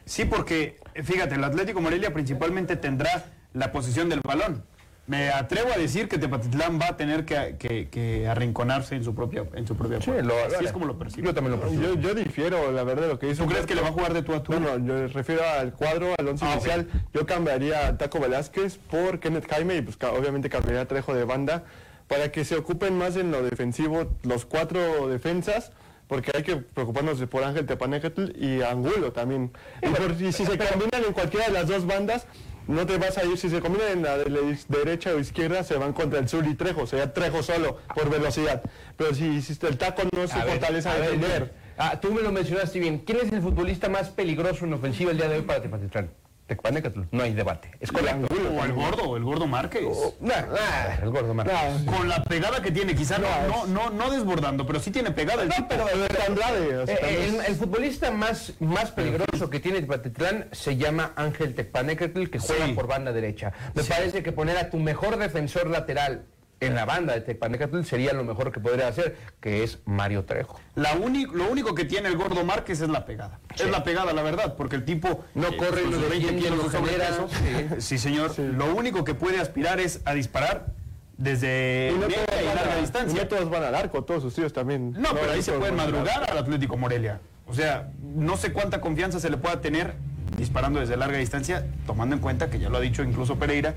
Sí, 0.06 0.26
porque 0.26 0.78
fíjate, 1.04 1.36
el 1.36 1.44
Atlético 1.44 1.82
Morelia 1.82 2.12
principalmente 2.12 2.76
tendrá 2.76 3.26
la 3.54 3.72
posición 3.72 4.10
del 4.10 4.22
balón. 4.22 4.64
Me 5.08 5.30
atrevo 5.32 5.72
a 5.74 5.78
decir 5.78 6.08
que 6.08 6.20
Tepatitlán 6.20 6.80
va 6.80 6.90
a 6.90 6.96
tener 6.98 7.26
que, 7.26 7.56
que- 7.58 7.90
que 7.90 8.28
arrinconarse 8.28 8.94
en 8.96 9.04
su 9.04 9.16
propia 9.16 9.44
en 9.56 9.66
su 9.66 9.76
propia 9.76 9.98
puerta. 9.98 10.22
lo- 10.22 10.36
Así 10.56 10.66
es 10.66 10.72
como 10.72 10.86
lo 10.86 11.00
percibo. 11.00 11.26
Yo 11.26 11.34
también 11.34 11.56
lo 11.56 11.60
percibo. 11.62 11.82
Yo, 11.82 11.96
yo 11.96 12.14
difiero, 12.14 12.72
la 12.72 12.84
verdad, 12.84 13.04
de 13.04 13.08
lo 13.08 13.18
que 13.18 13.26
dice. 13.26 13.42
¿Tú 13.42 13.50
crees 13.50 13.66
que 13.66 13.74
le 13.74 13.82
va 13.82 13.88
a 13.88 13.92
jugar 13.92 14.14
de 14.14 14.22
tú 14.22 14.36
a 14.36 14.44
tú? 14.44 14.52
No, 14.54 14.60
no, 14.60 14.78
yo 14.78 14.94
me 14.94 15.08
refiero 15.08 15.42
al 15.44 15.74
cuadro, 15.74 16.14
al 16.16 16.28
once 16.28 16.46
Ah, 16.46 16.54
inicial. 16.54 16.88
Yo 17.12 17.26
cambiaría 17.26 17.88
a 17.88 17.98
Taco 17.98 18.20
Velázquez 18.20 18.78
por 18.78 19.20
Kenneth 19.20 19.50
Jaime 19.50 19.78
y 19.78 19.82
pues 19.82 19.98
obviamente 20.16 20.48
cambiaría 20.48 20.82
a 20.82 20.86
Trejo 20.86 21.16
de 21.16 21.24
banda 21.24 21.64
para 22.08 22.32
que 22.32 22.46
se 22.46 22.56
ocupen 22.56 22.96
más 22.96 23.16
en 23.16 23.32
lo 23.32 23.42
defensivo 23.42 24.12
los 24.22 24.46
cuatro 24.46 25.08
defensas. 25.08 25.72
Porque 26.08 26.32
hay 26.36 26.42
que 26.42 26.56
preocuparnos 26.58 27.20
de 27.20 27.28
por 27.28 27.44
Ángel 27.44 27.68
Tepanecatl 27.68 28.32
y 28.36 28.64
Angulo 28.64 29.12
también. 29.12 29.52
Y, 29.84 29.88
por- 29.90 30.12
y 30.20 30.32
si 30.34 30.44
se 30.46 30.58
combinan 30.58 31.04
en 31.06 31.14
cualquiera 31.14 31.46
de 31.48 31.52
las 31.54 31.68
dos 31.68 31.86
bandas, 31.86 32.26
no 32.70 32.86
te 32.86 32.98
vas 32.98 33.18
a 33.18 33.26
ir. 33.26 33.38
Si 33.38 33.50
se 33.50 33.60
combinan 33.60 33.90
en 33.90 34.04
la 34.04 34.18
de 34.18 34.30
la 34.30 34.40
derecha 34.68 35.12
o 35.14 35.20
izquierda, 35.20 35.64
se 35.64 35.76
van 35.76 35.92
contra 35.92 36.20
el 36.20 36.30
sur 36.30 36.46
y 36.48 36.54
Trejo. 36.54 36.86
Sería 36.86 37.12
Trejo 37.14 37.42
solo 37.44 37.80
por 37.94 38.10
velocidad. 38.10 38.62
Pero 38.96 39.14
si, 39.14 39.42
si 39.42 39.58
el 39.66 39.78
taco 39.78 40.04
no 40.16 40.28
se 40.28 40.36
A 40.36 40.46
ver, 40.46 40.54
fortalece 40.54 40.88
a 40.88 41.00
defender. 41.00 41.52
Ah, 41.78 42.00
tú 42.00 42.14
me 42.14 42.22
lo 42.22 42.32
mencionaste 42.32 42.80
bien. 42.80 43.00
¿Quién 43.00 43.20
es 43.24 43.32
el 43.32 43.42
futbolista 43.42 43.90
más 43.90 44.10
peligroso 44.10 44.66
en 44.66 44.74
ofensiva 44.74 45.12
el 45.12 45.18
día 45.18 45.28
de 45.28 45.38
hoy 45.38 45.42
para 45.42 45.62
Tepatitlán? 45.62 46.12
Tecpanecatl. 46.50 47.02
No 47.12 47.24
hay 47.24 47.34
debate. 47.34 47.72
Es 47.80 47.92
correcto. 47.92 48.28
O 48.60 48.66
el 48.66 48.74
gordo, 48.74 49.16
el 49.16 49.24
gordo 49.24 49.48
Márquez. 49.48 49.84
Nah, 50.20 50.42
nah, 50.42 51.02
el 51.02 51.10
gordo 51.10 51.34
Márquez. 51.34 51.56
Con 51.86 52.10
la 52.10 52.22
pegada 52.24 52.62
que 52.62 52.72
tiene, 52.72 52.94
quizás 52.96 53.20
no, 53.20 53.28
no, 53.48 53.68
no, 53.68 53.90
no 53.92 54.10
desbordando, 54.12 54.66
pero 54.68 54.80
sí 54.82 54.92
tiene 54.92 55.12
pegada 55.12 55.44
el 55.44 55.50
No, 55.50 55.56
tipo. 55.56 55.68
pero 55.70 55.86
Andrade, 56.28 56.78
o 56.78 56.86
sea, 56.86 56.96
eh, 56.96 57.26
el, 57.30 57.36
es- 57.36 57.48
el 57.50 57.56
futbolista 57.56 58.12
más, 58.12 58.54
más 58.60 58.92
peligroso 58.92 59.50
que 59.50 59.60
tiene 59.62 59.80
Tepatitlán 59.80 60.48
se 60.52 60.76
llama 60.76 61.14
Ángel 61.16 61.56
Tecpanecatl, 61.56 62.26
que 62.28 62.40
juega 62.40 62.66
Sí. 62.66 62.74
por 62.74 62.88
banda 62.88 63.12
derecha. 63.14 63.54
Me 63.74 63.84
parece 63.84 64.22
que 64.24 64.32
poner 64.32 64.58
a 64.58 64.70
tu 64.70 64.78
mejor 64.78 65.18
defensor 65.18 65.70
lateral 65.70 66.26
en 66.60 66.76
la 66.76 66.86
banda 66.86 67.14
de 67.14 67.22
Tecpanecatl 67.22 67.84
sería 67.84 68.14
lo 68.14 68.24
mejor 68.24 68.52
que 68.52 68.60
podría 68.60 68.88
hacer, 68.88 69.18
que 69.40 69.64
es 69.64 69.80
Mario 69.86 70.26
Trejo. 70.26 70.60
La 70.76 70.96
lo 70.96 71.50
único 71.50 71.74
que 71.76 71.86
tiene 71.86 72.10
el 72.10 72.18
gordo 72.18 72.44
Márquez 72.44 72.82
es 72.82 72.90
la 72.90 73.06
pegada. 73.06 73.40
Es 73.56 73.70
la 73.70 73.84
pegada, 73.84 74.14
la 74.14 74.22
verdad, 74.22 74.56
porque 74.56 74.76
el 74.76 74.86
tipo 74.86 75.24
No 75.36 75.56
corre, 75.58 75.84
con 75.84 75.92
no 75.92 76.00
sus 76.00 76.10
20 76.10 76.16
defiende, 76.16 76.42
kilos 76.42 76.74
no 76.74 76.82
de. 76.82 77.82
Sí, 77.82 77.98
señor. 77.98 78.38
Lo 78.38 78.76
único 78.76 79.04
que 79.04 79.14
puede 79.14 79.40
aspirar 79.40 79.80
es 79.80 80.02
a 80.06 80.14
disparar 80.14 80.74
desde 81.18 81.92
Y 81.94 82.00
no, 82.00 82.08
media 82.08 82.26
todos 82.26 82.42
y 82.42 82.46
van 82.46 82.56
larga 82.56 82.74
a, 82.74 82.78
y 82.78 82.82
distancia. 82.82 83.22
no 83.24 83.28
todos 83.28 83.50
van 83.50 83.64
al 83.64 83.76
arco, 83.76 84.04
todos 84.04 84.24
sus 84.24 84.34
tíos 84.36 84.54
también. 84.54 84.94
No, 84.94 85.14
pero 85.14 85.32
ahí 85.32 85.42
se 85.42 85.52
todos 85.52 85.60
puede 85.62 85.72
van 85.72 85.80
al 85.82 85.92
madrugar 85.94 86.30
al 86.30 86.38
Atlético 86.38 86.78
Morelia. 86.78 87.20
O 87.48 87.54
sea, 87.54 87.90
no 88.02 88.38
sé 88.38 88.54
cuánta 88.54 88.80
confianza 88.80 89.20
se 89.20 89.30
le 89.30 89.38
pueda 89.38 89.60
tener 89.60 89.96
disparando 90.38 90.80
desde 90.80 90.96
larga 90.96 91.18
distancia, 91.18 91.66
tomando 91.86 92.16
en 92.16 92.22
cuenta 92.22 92.50
que 92.50 92.60
ya 92.60 92.70
lo 92.70 92.78
ha 92.78 92.82
dicho 92.82 93.04
incluso 93.04 93.38
Pereira, 93.38 93.76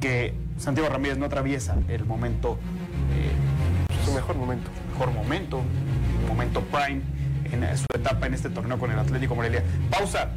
que 0.00 0.34
Santiago 0.58 0.88
Ramírez 0.88 1.18
no 1.18 1.26
atraviesa 1.26 1.76
el 1.88 2.04
momento, 2.04 2.58
eh, 3.14 3.30
Su 4.04 4.12
mejor 4.12 4.36
momento. 4.36 4.70
mejor 4.92 5.12
momento, 5.12 5.58
un 5.58 6.26
momento 6.28 6.62
prime 6.62 7.02
en 7.52 7.76
su 7.76 7.86
etapa 7.94 8.26
en 8.26 8.34
este 8.34 8.50
torneo 8.50 8.78
con 8.78 8.90
el 8.90 8.98
Atlético 8.98 9.34
Morelia. 9.34 9.62
Pausa. 9.90 10.30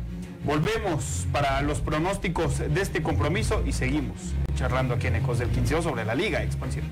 Volvemos 0.46 1.26
para 1.32 1.62
los 1.62 1.80
pronósticos 1.80 2.60
de 2.60 2.82
este 2.82 3.02
compromiso 3.02 3.64
y 3.66 3.72
seguimos 3.72 4.18
charlando 4.58 4.96
aquí 4.96 5.08
en 5.08 5.16
Ecos 5.16 5.40
del 5.40 5.50
Quinceo 5.50 5.82
sobre 5.82 6.04
la 6.04 6.16
Liga 6.16 6.44
Expansión. 6.44 6.86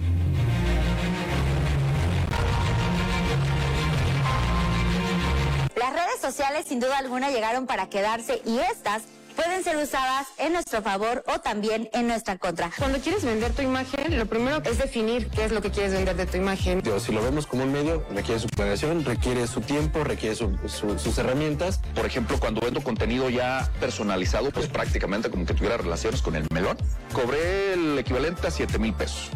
Las 5.76 5.92
redes 5.94 6.22
sociales 6.22 6.66
sin 6.66 6.80
duda 6.80 6.98
alguna 6.98 7.30
llegaron 7.30 7.68
para 7.68 7.90
quedarse 7.90 8.42
y 8.46 8.60
estas 8.60 9.04
pueden 9.36 9.64
ser 9.64 9.78
usadas 9.78 10.28
en 10.38 10.54
nuestro 10.54 10.82
favor 10.82 11.24
o 11.28 11.40
también 11.40 11.90
en 11.94 12.08
nuestra 12.08 12.38
contra. 12.38 12.72
Cuando 12.78 13.00
quieres 13.00 13.24
vender 13.24 13.52
tu 13.54 13.62
imagen, 13.62 14.18
lo 14.18 14.26
primero 14.26 14.62
es 14.64 14.78
definir 14.78 15.30
qué 15.30 15.46
es 15.46 15.52
lo 15.52 15.62
que 15.62 15.72
quieres 15.72 15.94
vender 15.94 16.16
de 16.16 16.26
tu 16.26 16.38
imagen. 16.38 16.82
Digo, 16.82 17.00
si 17.00 17.12
lo 17.12 17.22
vemos 17.22 17.48
como 17.48 17.64
un 17.64 17.72
medio, 17.72 18.06
requiere 18.14 18.40
su 18.40 18.48
planeación, 18.48 19.04
requiere 19.06 19.48
su 19.48 19.62
tiempo, 19.62 20.04
requiere 20.04 20.36
su- 20.36 20.58
su- 20.68 20.98
sus 21.00 21.18
herramientas. 21.18 21.80
Por 21.96 22.06
ejemplo, 22.06 22.40
cuando 22.40 22.62
vendo 22.62 22.82
contenido 22.82 23.30
ya 23.30 23.70
personalizado, 23.80 24.52
pues 24.52 24.68
prácticamente 24.68 25.30
como 25.30 25.46
que 25.46 25.54
tuviera 25.54 25.78
relaciones 25.78 26.22
con 26.22 26.36
el 26.36 26.46
melón, 26.54 26.78
cobré 27.14 27.74
el 27.74 27.98
equivalente 28.00 28.48
a 28.48 28.52
7 28.52 28.78
mil 28.80 28.94
pesos. 28.94 29.30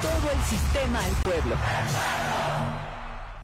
Todo 0.00 0.30
el 0.32 0.42
sistema 0.48 0.98
al 1.04 1.12
pueblo. 1.22 1.56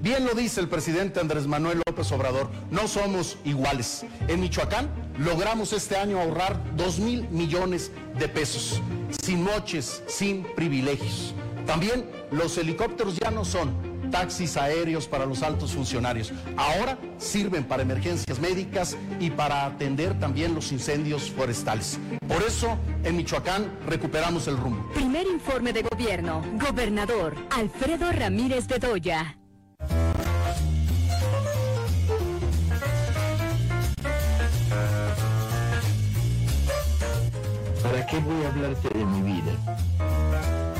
Bien 0.00 0.24
lo 0.24 0.34
dice 0.34 0.60
el 0.60 0.68
presidente 0.68 1.18
Andrés 1.18 1.48
Manuel 1.48 1.82
López 1.84 2.12
Obrador, 2.12 2.48
no 2.70 2.86
somos 2.86 3.36
iguales. 3.44 4.04
En 4.28 4.40
Michoacán 4.40 4.88
logramos 5.18 5.72
este 5.72 5.96
año 5.96 6.20
ahorrar 6.20 6.60
2 6.76 6.98
mil 7.00 7.28
millones 7.30 7.90
de 8.16 8.28
pesos, 8.28 8.80
sin 9.22 9.42
moches, 9.42 10.04
sin 10.06 10.44
privilegios. 10.54 11.34
También 11.66 12.06
los 12.30 12.56
helicópteros 12.58 13.16
ya 13.16 13.32
no 13.32 13.44
son 13.44 13.88
taxis 14.12 14.56
aéreos 14.56 15.08
para 15.08 15.26
los 15.26 15.42
altos 15.42 15.72
funcionarios. 15.72 16.32
Ahora 16.56 16.96
sirven 17.18 17.64
para 17.64 17.82
emergencias 17.82 18.38
médicas 18.38 18.96
y 19.18 19.30
para 19.30 19.66
atender 19.66 20.18
también 20.20 20.54
los 20.54 20.70
incendios 20.70 21.30
forestales. 21.30 21.98
Por 22.26 22.42
eso, 22.42 22.78
en 23.02 23.16
Michoacán 23.16 23.70
recuperamos 23.86 24.46
el 24.46 24.56
rumbo. 24.56 24.88
Primer 24.94 25.26
informe 25.26 25.72
de 25.72 25.82
gobierno. 25.82 26.42
Gobernador 26.54 27.34
Alfredo 27.50 28.12
Ramírez 28.12 28.68
Bedoya. 28.68 29.36
¿Para 37.82 38.04
qué 38.06 38.18
voy 38.18 38.44
a 38.44 38.48
hablarte 38.48 38.88
de 38.88 39.04
mi 39.04 39.32
vida? 39.32 39.52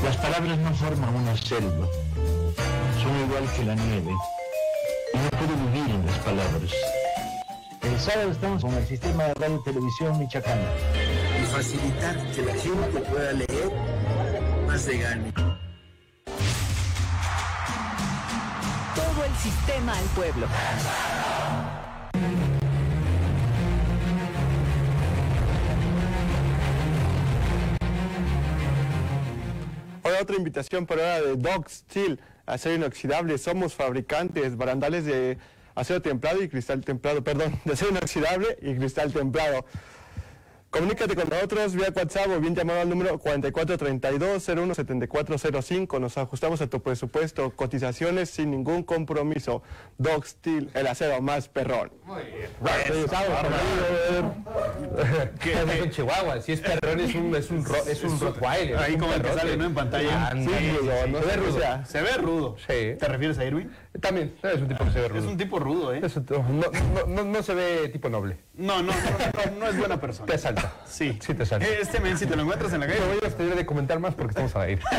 Las 0.03 0.17
palabras 0.17 0.57
no 0.57 0.73
forman 0.73 1.15
una 1.15 1.35
selva, 1.37 1.87
son 3.01 3.15
igual 3.25 3.43
que 3.55 3.63
la 3.63 3.75
nieve, 3.75 4.11
y 5.13 5.17
no 5.17 5.29
puedo 5.29 5.55
vivir 5.71 5.95
en 5.95 6.05
las 6.05 6.17
palabras. 6.19 6.71
El 7.81 7.99
sábado 7.99 8.31
estamos 8.31 8.63
con 8.63 8.73
el 8.73 8.85
sistema 8.85 9.23
de 9.25 9.33
radio 9.35 9.55
y 9.55 9.63
televisión 9.63 10.19
michoacana. 10.19 10.61
y 11.41 11.45
facilitar 11.45 12.17
que 12.31 12.41
la 12.41 12.53
gente 12.53 12.99
pueda 13.09 13.31
leer 13.31 13.71
más 14.67 14.85
de 14.85 14.97
gane. 14.97 15.31
Todo 18.95 19.25
el 19.25 19.35
sistema 19.37 19.97
al 19.97 20.05
pueblo. 20.15 20.47
Otra 30.21 30.35
invitación 30.35 30.85
para 30.85 31.15
ahora 31.15 31.27
de 31.27 31.35
Dog 31.35 31.69
Steel, 31.69 32.19
acero 32.45 32.75
inoxidable. 32.75 33.37
Somos 33.37 33.75
fabricantes, 33.75 34.57
barandales 34.57 35.05
de 35.05 35.37
acero 35.75 36.01
templado 36.01 36.41
y 36.41 36.49
cristal 36.49 36.81
templado, 36.83 37.23
perdón, 37.23 37.59
de 37.63 37.73
acero 37.73 37.91
inoxidable 37.91 38.57
y 38.61 38.75
cristal 38.75 39.13
templado. 39.13 39.65
Comunícate 40.71 41.15
con 41.15 41.27
nosotros 41.29 41.73
vía 41.73 41.87
WhatsApp 41.95 42.27
o 42.29 42.39
bien 42.39 42.53
llamado 42.55 42.81
al 42.81 42.89
número 42.89 43.19
4432-017405. 43.19 45.99
Nos 45.99 46.15
ajustamos 46.19 46.61
a 46.61 46.67
tu 46.67 46.79
presupuesto. 46.81 47.49
Cotizaciones 47.55 48.29
sin 48.29 48.51
ningún 48.51 48.83
compromiso. 48.83 49.63
Dog 49.97 50.27
Steel, 50.27 50.69
el 50.75 50.85
acero 50.85 51.21
más 51.23 51.49
perrón. 51.49 51.91
Muy 52.05 52.21
bien. 52.23 52.49
¿Qué 55.41 55.53
es 55.53 55.59
en 55.83 55.89
Chihuahua? 55.89 56.39
Si 56.41 56.51
es 56.51 56.61
perrón, 56.61 56.99
es 56.99 57.15
un, 57.15 57.35
es 57.35 57.49
un, 57.49 57.65
ro- 57.65 57.85
es 57.87 58.03
un 58.03 58.19
Rottweiler. 58.19 58.77
Ahí 58.77 58.89
es 58.89 58.95
un 58.95 58.99
como 59.01 59.13
el 59.13 59.21
que 59.23 59.33
sale, 59.33 59.57
¿no? 59.57 59.65
En 59.65 59.73
pantalla. 59.73 60.27
Ande, 60.27 60.55
Sí, 60.59 60.71
rudo, 60.77 60.91
¿no? 61.07 61.19
se 61.21 61.25
ve 61.25 61.35
rudo. 61.37 61.59
Se 61.85 62.01
ve 62.01 62.11
rudo. 62.17 62.55
Sí. 62.59 62.95
¿Te 62.99 63.07
refieres 63.07 63.39
a 63.39 63.45
Irwin? 63.45 63.71
También, 64.01 64.35
es 64.43 64.61
un 64.61 64.67
tipo 64.67 64.85
que 64.85 64.91
se 64.91 65.01
ve 65.01 65.07
rudo. 65.09 65.19
Es 65.19 65.25
un 65.25 65.37
tipo 65.37 65.59
rudo, 65.59 65.93
¿eh? 65.93 66.01
Es 66.03 66.15
un 66.15 66.25
tipo- 66.25 66.43
no, 66.49 66.65
no, 66.93 67.05
no, 67.07 67.23
no 67.23 67.43
se 67.43 67.53
ve 67.53 67.89
tipo 67.89 68.09
noble. 68.09 68.37
No, 68.55 68.81
no, 68.81 68.91
no, 69.59 69.67
es 69.67 69.77
buena 69.77 69.99
persona. 69.99 70.25
Te 70.31 70.37
salta. 70.37 70.73
Sí. 70.85 71.17
Sí 71.21 71.33
te 71.33 71.45
salta. 71.45 71.67
Este 71.67 71.99
men, 71.99 72.17
si 72.17 72.25
te 72.25 72.35
lo 72.35 72.43
encuentras 72.43 72.71
en 72.73 72.79
la 72.81 72.87
calle. 72.87 72.99
No 72.99 73.07
voy 73.07 73.19
a 73.25 73.35
tener 73.35 73.55
de 73.55 73.65
comentar 73.65 73.99
más 73.99 74.15
porque 74.15 74.31
estamos 74.31 74.55
al 74.55 74.61
aire. 74.63 74.81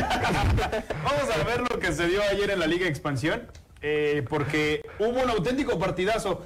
Vamos 1.03 1.29
a 1.35 1.43
ver 1.45 1.61
lo 1.61 1.79
que 1.79 1.91
se 1.93 2.07
dio 2.07 2.21
ayer 2.29 2.49
en 2.51 2.59
la 2.59 2.67
Liga 2.67 2.87
Expansión, 2.87 3.43
eh, 3.81 4.25
porque 4.29 4.81
hubo 4.99 5.21
un 5.21 5.29
auténtico 5.29 5.77
partidazo. 5.79 6.43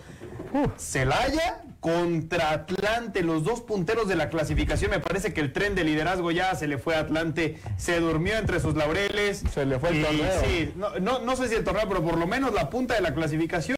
Celaya 0.77 1.63
contra 1.79 2.51
Atlante, 2.51 3.21
los 3.21 3.43
dos 3.43 3.61
punteros 3.61 4.07
de 4.07 4.15
la 4.15 4.29
clasificación. 4.29 4.91
Me 4.91 4.99
parece 4.99 5.33
que 5.33 5.41
el 5.41 5.53
tren 5.53 5.75
de 5.75 5.83
liderazgo 5.83 6.31
ya 6.31 6.55
se 6.55 6.67
le 6.67 6.77
fue 6.77 6.95
a 6.95 6.99
Atlante, 7.01 7.59
se 7.77 7.99
durmió 7.99 8.37
entre 8.37 8.59
sus 8.59 8.75
laureles. 8.75 9.43
Se 9.53 9.65
le 9.65 9.79
fue 9.79 9.89
el 9.89 9.97
Y 9.99 10.01
torneo. 10.03 10.41
Sí, 10.43 10.73
no, 10.75 10.99
no, 10.99 11.19
no 11.19 11.35
sé 11.35 11.47
si 11.47 11.55
el 11.55 11.63
torneo, 11.63 11.87
pero 11.87 12.03
por 12.03 12.17
lo 12.17 12.25
menos 12.27 12.53
la 12.53 12.69
punta 12.69 12.95
de 12.95 13.01
la 13.01 13.13
clasificación 13.13 13.77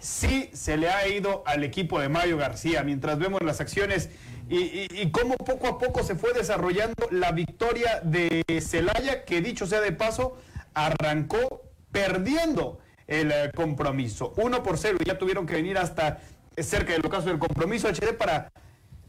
sí 0.00 0.50
se 0.52 0.76
le 0.76 0.88
ha 0.90 1.06
ido 1.08 1.42
al 1.46 1.64
equipo 1.64 2.00
de 2.00 2.08
Mario 2.08 2.36
García. 2.38 2.82
Mientras 2.82 3.18
vemos 3.18 3.42
las 3.42 3.60
acciones 3.60 4.10
y, 4.48 4.56
y- 4.58 4.88
y 4.90 5.10
cómo 5.10 5.36
poco 5.36 5.66
a 5.68 5.78
poco 5.78 6.02
se 6.02 6.14
fue 6.14 6.32
desarrollando 6.32 7.08
la 7.10 7.32
victoria 7.32 8.00
de 8.02 8.42
Celaya, 8.66 9.24
que 9.24 9.40
dicho 9.40 9.66
sea 9.66 9.80
de 9.80 9.92
paso, 9.92 10.36
arrancó 10.74 11.62
perdiendo 11.92 12.78
el 13.06 13.30
eh, 13.32 13.50
compromiso. 13.54 14.32
Uno 14.36 14.62
por 14.62 14.78
cero 14.78 14.98
y 15.00 15.04
ya 15.04 15.18
tuvieron 15.18 15.46
que 15.46 15.54
venir 15.54 15.76
hasta 15.78 16.20
cerca 16.62 16.92
del 16.92 17.04
ocaso 17.04 17.28
del 17.28 17.38
compromiso 17.38 17.88
HD 17.88 18.14
para 18.16 18.52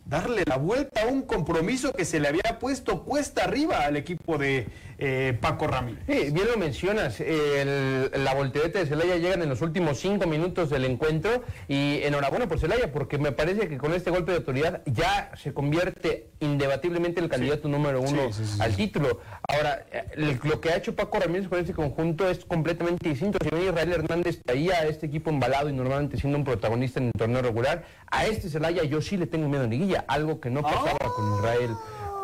darle 0.06 0.44
la 0.46 0.58
vuelta 0.58 1.04
a 1.04 1.08
un 1.08 1.24
compromiso 1.24 1.92
que 1.92 2.06
se 2.06 2.20
le 2.20 2.28
había 2.28 2.60
puesto 2.60 3.04
cuesta 3.04 3.44
arriba 3.44 3.86
al 3.86 3.98
equipo 3.98 4.38
de 4.38 4.68
eh, 4.98 5.38
Paco 5.42 5.68
Ramírez. 5.68 6.04
Sí, 6.08 6.32
bien 6.32 6.48
lo 6.52 6.58
mencionas, 6.58 7.20
el- 7.20 8.12
la 8.24 8.34
voltereta 8.34 8.80
de 8.80 8.86
Celaya 8.86 9.18
llegan 9.18 9.42
en 9.42 9.50
los 9.50 9.62
últimos 9.62 10.00
cinco 10.00 10.26
minutos 10.28 10.70
del 10.70 10.86
encuentro 10.86 11.44
y 11.68 12.00
enhorabuena 12.04 12.48
por 12.48 12.60
Celaya 12.60 12.92
porque 12.92 13.18
me 13.18 13.32
parece 13.32 13.68
que 13.68 13.78
con 13.78 13.94
este 13.94 14.10
golpe 14.12 14.32
de 14.32 14.38
autoridad 14.38 14.82
ya 14.86 15.32
se 15.36 15.54
convierte 15.54 16.30
indebatiblemente 16.40 17.20
el 17.22 17.30
candidato 17.30 17.68
número 17.68 18.00
uno 18.02 18.32
Sí, 18.32 18.44
sí, 18.46 18.52
sí, 18.56 18.62
al 18.62 18.76
título. 18.76 19.20
Ahora, 19.48 19.86
el- 20.16 20.40
lo 20.44 20.62
que 20.62 20.70
ha 20.70 20.78
hecho 20.78 20.96
Paco 20.96 21.20
Ramírez 21.20 21.48
con 21.50 21.60
este 21.60 21.74
conjunto 21.74 22.30
es 22.30 22.46
completamente 22.46 23.10
distinto. 23.10 23.38
Si 23.44 23.50
bien 23.50 23.64
Israel 23.70 23.94
Hernández 23.94 24.42
traía 24.46 24.76
a 24.76 24.86
este 24.86 25.06
equipo 25.08 25.30
embalado 25.30 25.70
y 25.70 25.74
normalmente 25.74 26.18
siendo 26.18 26.38
un 26.38 26.44
protagonista 26.46 27.00
en 27.00 27.08
el 27.08 27.12
torneo 27.18 27.42
regular, 27.42 27.84
a 28.10 28.26
este 28.26 28.50
Celaya 28.50 28.84
yo 28.84 29.02
sí 29.02 29.18
le 29.18 29.28
tengo 29.28 29.50
miedo 29.50 29.64
en 29.66 29.70
liguilla, 29.72 30.06
algo 30.08 30.40
que 30.40 30.50
no 30.50 30.62
pasaba 30.62 30.98
con 31.16 31.36
Israel 31.38 31.72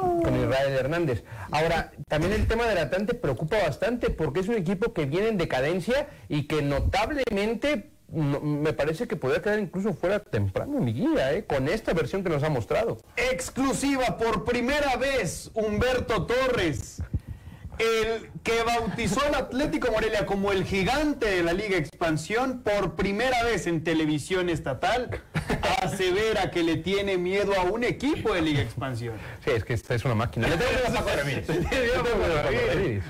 con 0.01 0.35
Israel 0.35 0.73
Hernández. 0.73 1.23
Ahora, 1.51 1.91
también 2.07 2.33
el 2.33 2.47
tema 2.47 2.67
del 2.67 2.77
Atlante 2.79 3.13
preocupa 3.13 3.57
bastante 3.61 4.09
porque 4.09 4.39
es 4.41 4.47
un 4.47 4.55
equipo 4.55 4.93
que 4.93 5.05
viene 5.05 5.27
en 5.29 5.37
decadencia 5.37 6.07
y 6.27 6.47
que 6.47 6.61
notablemente 6.61 7.91
no- 8.09 8.41
me 8.41 8.73
parece 8.73 9.07
que 9.07 9.15
podría 9.15 9.41
quedar 9.41 9.59
incluso 9.59 9.93
fuera 9.93 10.19
temprano 10.19 10.77
en 10.79 10.85
liguilla, 10.85 11.31
¿eh? 11.33 11.45
con 11.45 11.67
esta 11.69 11.93
versión 11.93 12.23
que 12.23 12.29
nos 12.29 12.43
ha 12.43 12.49
mostrado. 12.49 12.97
Exclusiva 13.15 14.17
por 14.17 14.43
primera 14.43 14.97
vez, 14.97 15.49
Humberto 15.53 16.25
Torres, 16.25 17.01
el 17.79 18.29
que 18.43 18.63
bautizó 18.63 19.21
al 19.25 19.35
Atlético 19.35 19.91
Morelia 19.91 20.25
como 20.25 20.51
el 20.51 20.65
gigante 20.65 21.25
de 21.27 21.43
la 21.43 21.53
Liga 21.53 21.77
Expansión, 21.77 22.61
por 22.63 22.95
primera 22.95 23.43
vez 23.43 23.67
en 23.67 23.83
televisión 23.83 24.49
estatal, 24.49 25.21
asevera 25.81 26.51
que 26.51 26.63
le 26.63 26.77
tiene 26.77 27.17
miedo 27.17 27.53
a 27.59 27.63
un 27.63 27.83
equipo 27.83 28.33
de 28.33 28.41
Liga 28.41 28.61
Expansión. 28.61 29.15
Sí, 29.43 29.51
es 29.51 29.63
que 29.63 29.73
esta 29.73 29.95
es 29.95 30.05
una 30.05 30.15
máquina. 30.15 30.47
Le 30.47 30.57
tengo 30.57 30.71
miedo 30.71 30.87
a 30.87 30.91
Paco 31.03 31.09
Ramírez. 31.17 31.47
Le 31.47 31.55
tiene 31.55 31.85
miedo 31.85 32.03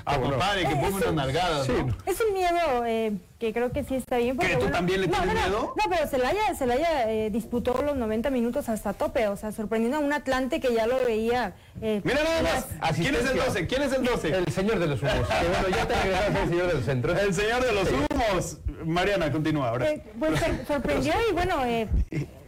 a 0.06 0.54
de 0.54 0.62
que 0.64 0.74
ponga 0.76 0.88
unas 0.96 1.12
nalgadas, 1.14 1.66
Sí. 1.66 1.72
¿no? 1.72 1.96
Es 2.06 2.20
un 2.20 2.32
miedo 2.34 2.84
eh, 2.86 3.12
que 3.38 3.52
creo 3.52 3.72
que 3.72 3.84
sí 3.84 3.94
está 3.96 4.18
bien. 4.18 4.36
porque, 4.36 4.52
¿Que 4.52 4.56
tú 4.56 4.62
bueno, 4.62 4.76
también 4.76 5.00
le 5.00 5.06
no, 5.08 5.16
tienes 5.18 5.34
no, 5.34 5.40
no, 5.40 5.46
miedo? 5.48 5.74
No, 5.76 5.90
pero 5.90 6.06
Celaya, 6.08 6.54
Celaya 6.56 7.10
eh, 7.10 7.30
disputó 7.30 7.80
los 7.82 7.96
90 7.96 8.30
minutos 8.30 8.68
hasta 8.68 8.92
tope, 8.92 9.28
o 9.28 9.36
sea, 9.36 9.52
sorprendiendo 9.52 9.98
a 9.98 10.00
un 10.00 10.12
Atlante 10.12 10.60
que 10.60 10.72
ya 10.74 10.86
lo 10.86 10.98
veía. 11.04 11.54
eh, 11.80 12.00
Mira 12.04 12.22
nada 12.22 12.42
más. 12.42 12.66
¿Quién 12.96 13.14
es 13.14 13.28
el 13.30 13.36
12? 13.36 13.66
¿Quién 13.66 13.82
es 13.82 13.92
el 13.92 14.04
12? 14.04 14.28
El 14.36 14.51
señor 14.52 14.78
de 14.78 14.86
los 14.86 15.00
humos. 15.02 15.14
Que 15.14 15.48
bueno, 15.48 15.76
ya 15.76 15.86
te 15.88 15.94
regresaste 15.94 16.42
el 16.42 16.48
señor 16.48 16.66
de 16.68 16.74
los 16.74 16.84
centros. 16.84 17.18
El 17.18 17.34
señor 17.34 17.64
de 17.64 17.72
los 17.72 17.88
humos. 17.90 18.58
Mariana, 18.84 19.30
continúa 19.32 19.68
ahora. 19.70 19.90
Eh, 19.90 20.02
pues 20.18 20.38
sor- 20.40 20.66
sorprendió 20.66 21.12
y 21.28 21.32
bueno, 21.32 21.64
eh, 21.64 21.88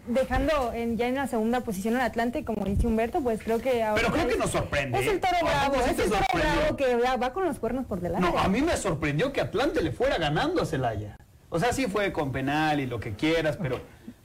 dejando 0.07 0.73
en- 0.75 0.97
ya 0.97 1.09
en 1.09 1.15
la 1.15 1.27
segunda 1.27 1.61
posición 1.63 1.97
al 1.97 2.03
Atlante, 2.03 2.45
como 2.45 2.65
dice 2.65 2.87
Humberto, 2.87 3.21
pues 3.23 3.41
creo 3.43 3.59
que 3.61 3.83
ahora 3.83 4.01
Pero 4.03 4.13
creo 4.15 4.29
que 4.29 4.37
nos 4.37 4.51
sorprende, 4.51 4.99
Es 5.01 5.07
el 5.07 5.21
toro 5.21 5.35
¿eh? 5.37 5.39
¿A 5.41 5.69
bravo, 5.69 5.85
es 5.85 5.99
el 5.99 6.11
toro 6.11 6.25
bravo 6.33 6.77
que 6.77 6.97
va 6.97 7.33
con 7.33 7.45
los 7.47 7.59
cuernos 7.59 7.87
por 7.87 8.01
delante. 8.01 8.29
No, 8.31 8.39
a 8.39 8.49
mí 8.49 8.61
me 8.63 8.77
sorprendió 8.77 9.33
que 9.33 9.41
Atlante 9.41 9.81
le 9.83 9.93
fuera 9.93 10.19
ganando 10.19 10.63
a 10.63 10.67
Celaya. 10.67 11.19
O 11.49 11.59
sea, 11.59 11.73
sí 11.73 11.87
fue 11.87 12.13
con 12.13 12.33
penal 12.33 12.81
y 12.81 12.87
lo 12.87 12.99
que 13.01 13.15
quieras, 13.15 13.57
pero 13.63 13.81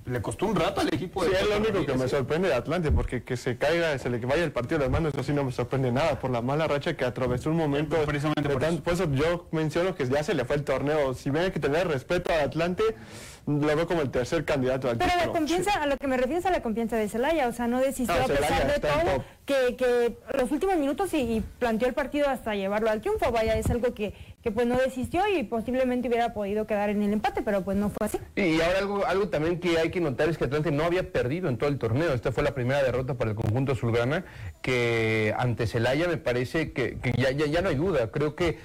le 0.10 0.22
costó 0.22 0.45
un 0.48 0.56
rato 0.56 0.82
al 0.82 0.88
equipo 0.88 1.24
Sí, 1.24 1.30
de 1.32 1.38
es 1.38 1.50
lo 1.50 1.58
único 1.58 1.86
que 1.86 1.93
me 1.93 2.08
sorprende 2.08 2.48
de 2.50 2.56
Atlante, 2.56 2.91
porque 2.91 3.24
que 3.24 3.38
se 3.38 3.58
caiga, 3.58 3.98
se 3.98 4.10
le 4.10 4.17
vaya 4.19 4.43
el 4.43 4.52
partido 4.52 4.80
de 4.80 4.86
las 4.86 4.91
manos, 4.91 5.13
eso 5.13 5.24
sí 5.24 5.34
no 5.34 5.43
me 5.43 5.52
sorprende 5.52 5.91
nada, 5.91 6.19
por 6.19 6.32
la 6.32 6.41
mala 6.41 6.67
racha 6.67 6.95
que 6.95 7.06
atravesó 7.06 7.50
un 7.50 7.58
momento. 7.58 7.95
Precisamente 8.06 8.48
de 8.48 8.54
por 8.54 8.62
tan- 8.62 8.74
eso. 8.76 8.84
por 8.84 8.93
eso 8.93 9.12
yo 9.13 9.48
menciono 9.52 9.95
que 9.95 10.06
ya 10.08 10.24
se 10.24 10.34
le 10.34 10.45
fue 10.45 10.56
el 10.58 10.63
torneo. 10.63 11.13
Si 11.13 11.30
bien 11.30 11.45
hay 11.45 11.52
que 11.52 11.60
tener 11.60 11.88
respeto 11.88 12.32
a 12.34 12.43
Atlante, 12.43 12.84
lo 13.45 13.60
veo 13.76 13.88
como 13.88 14.02
el 14.02 14.12
tercer 14.12 14.45
candidato 14.45 14.89
al 14.89 14.98
Pero 14.98 15.12
la 15.15 15.28
confianza, 15.32 15.82
a 15.82 15.88
lo 15.88 15.98
que 15.98 16.08
me 16.08 16.17
refiero 16.17 16.39
es 16.39 16.45
a 16.45 16.52
la 16.52 16.62
confianza 16.62 16.98
de 16.98 17.10
Celaya, 17.10 17.48
o 17.48 17.52
sea, 17.54 17.67
no 17.67 17.80
desistió 17.80 18.15
No, 18.15 18.24
a 18.24 18.28
pesar 18.28 18.67
de 18.74 18.80
todo, 18.80 19.24
que, 19.45 19.76
que 19.76 20.17
los 20.38 20.52
últimos 20.52 20.78
minutos 20.78 21.13
y, 21.13 21.17
y 21.17 21.41
planteó 21.58 21.88
el 21.88 21.93
partido 21.95 22.30
hasta 22.30 22.54
llevarlo 22.56 22.89
al 22.91 23.02
triunfo, 23.02 23.32
vaya, 23.32 23.56
es 23.58 23.69
algo 23.69 23.93
que, 23.93 24.13
que 24.41 24.52
pues 24.52 24.67
no 24.67 24.78
desistió 24.78 25.21
y 25.28 25.43
posiblemente 25.43 26.08
hubiera 26.08 26.34
podido 26.34 26.65
quedar 26.65 26.89
en 26.89 27.02
el 27.02 27.13
empate, 27.13 27.41
pero 27.41 27.63
pues 27.63 27.78
no 27.78 27.89
fue 27.89 28.08
así. 28.08 28.17
Y 28.36 28.62
ahora 28.62 28.80
algo, 28.80 29.06
algo 29.06 29.30
también 29.30 29.60
que 29.60 29.78
hay 29.78 29.91
que 29.91 29.99
notar 29.99 30.30
es 30.30 30.38
que 30.38 30.45
Atlante 30.45 30.71
no 30.71 30.84
había 30.84 31.12
perdido 31.12 31.49
en 31.49 31.58
todo 31.58 31.69
el 31.69 31.78
torneo. 31.78 32.13
Esta 32.13 32.32
fue 32.32 32.43
la 32.43 32.54
primera 32.54 32.82
derrota 32.82 33.15
para 33.15 33.32
el 33.32 33.36
conjunto 33.36 33.73
azulgrana, 33.73 34.25
que 34.62 35.34
ante 35.38 35.67
Celaya 35.67 36.08
me 36.08 36.17
parece 36.17 36.71
que, 36.71 36.97
ya, 37.17 37.32
ya, 37.32 37.47
ya 37.47 37.62
no 37.62 37.69
hay 37.69 37.75
duda. 37.75 38.12
Creo 38.12 38.36
que 38.36 38.60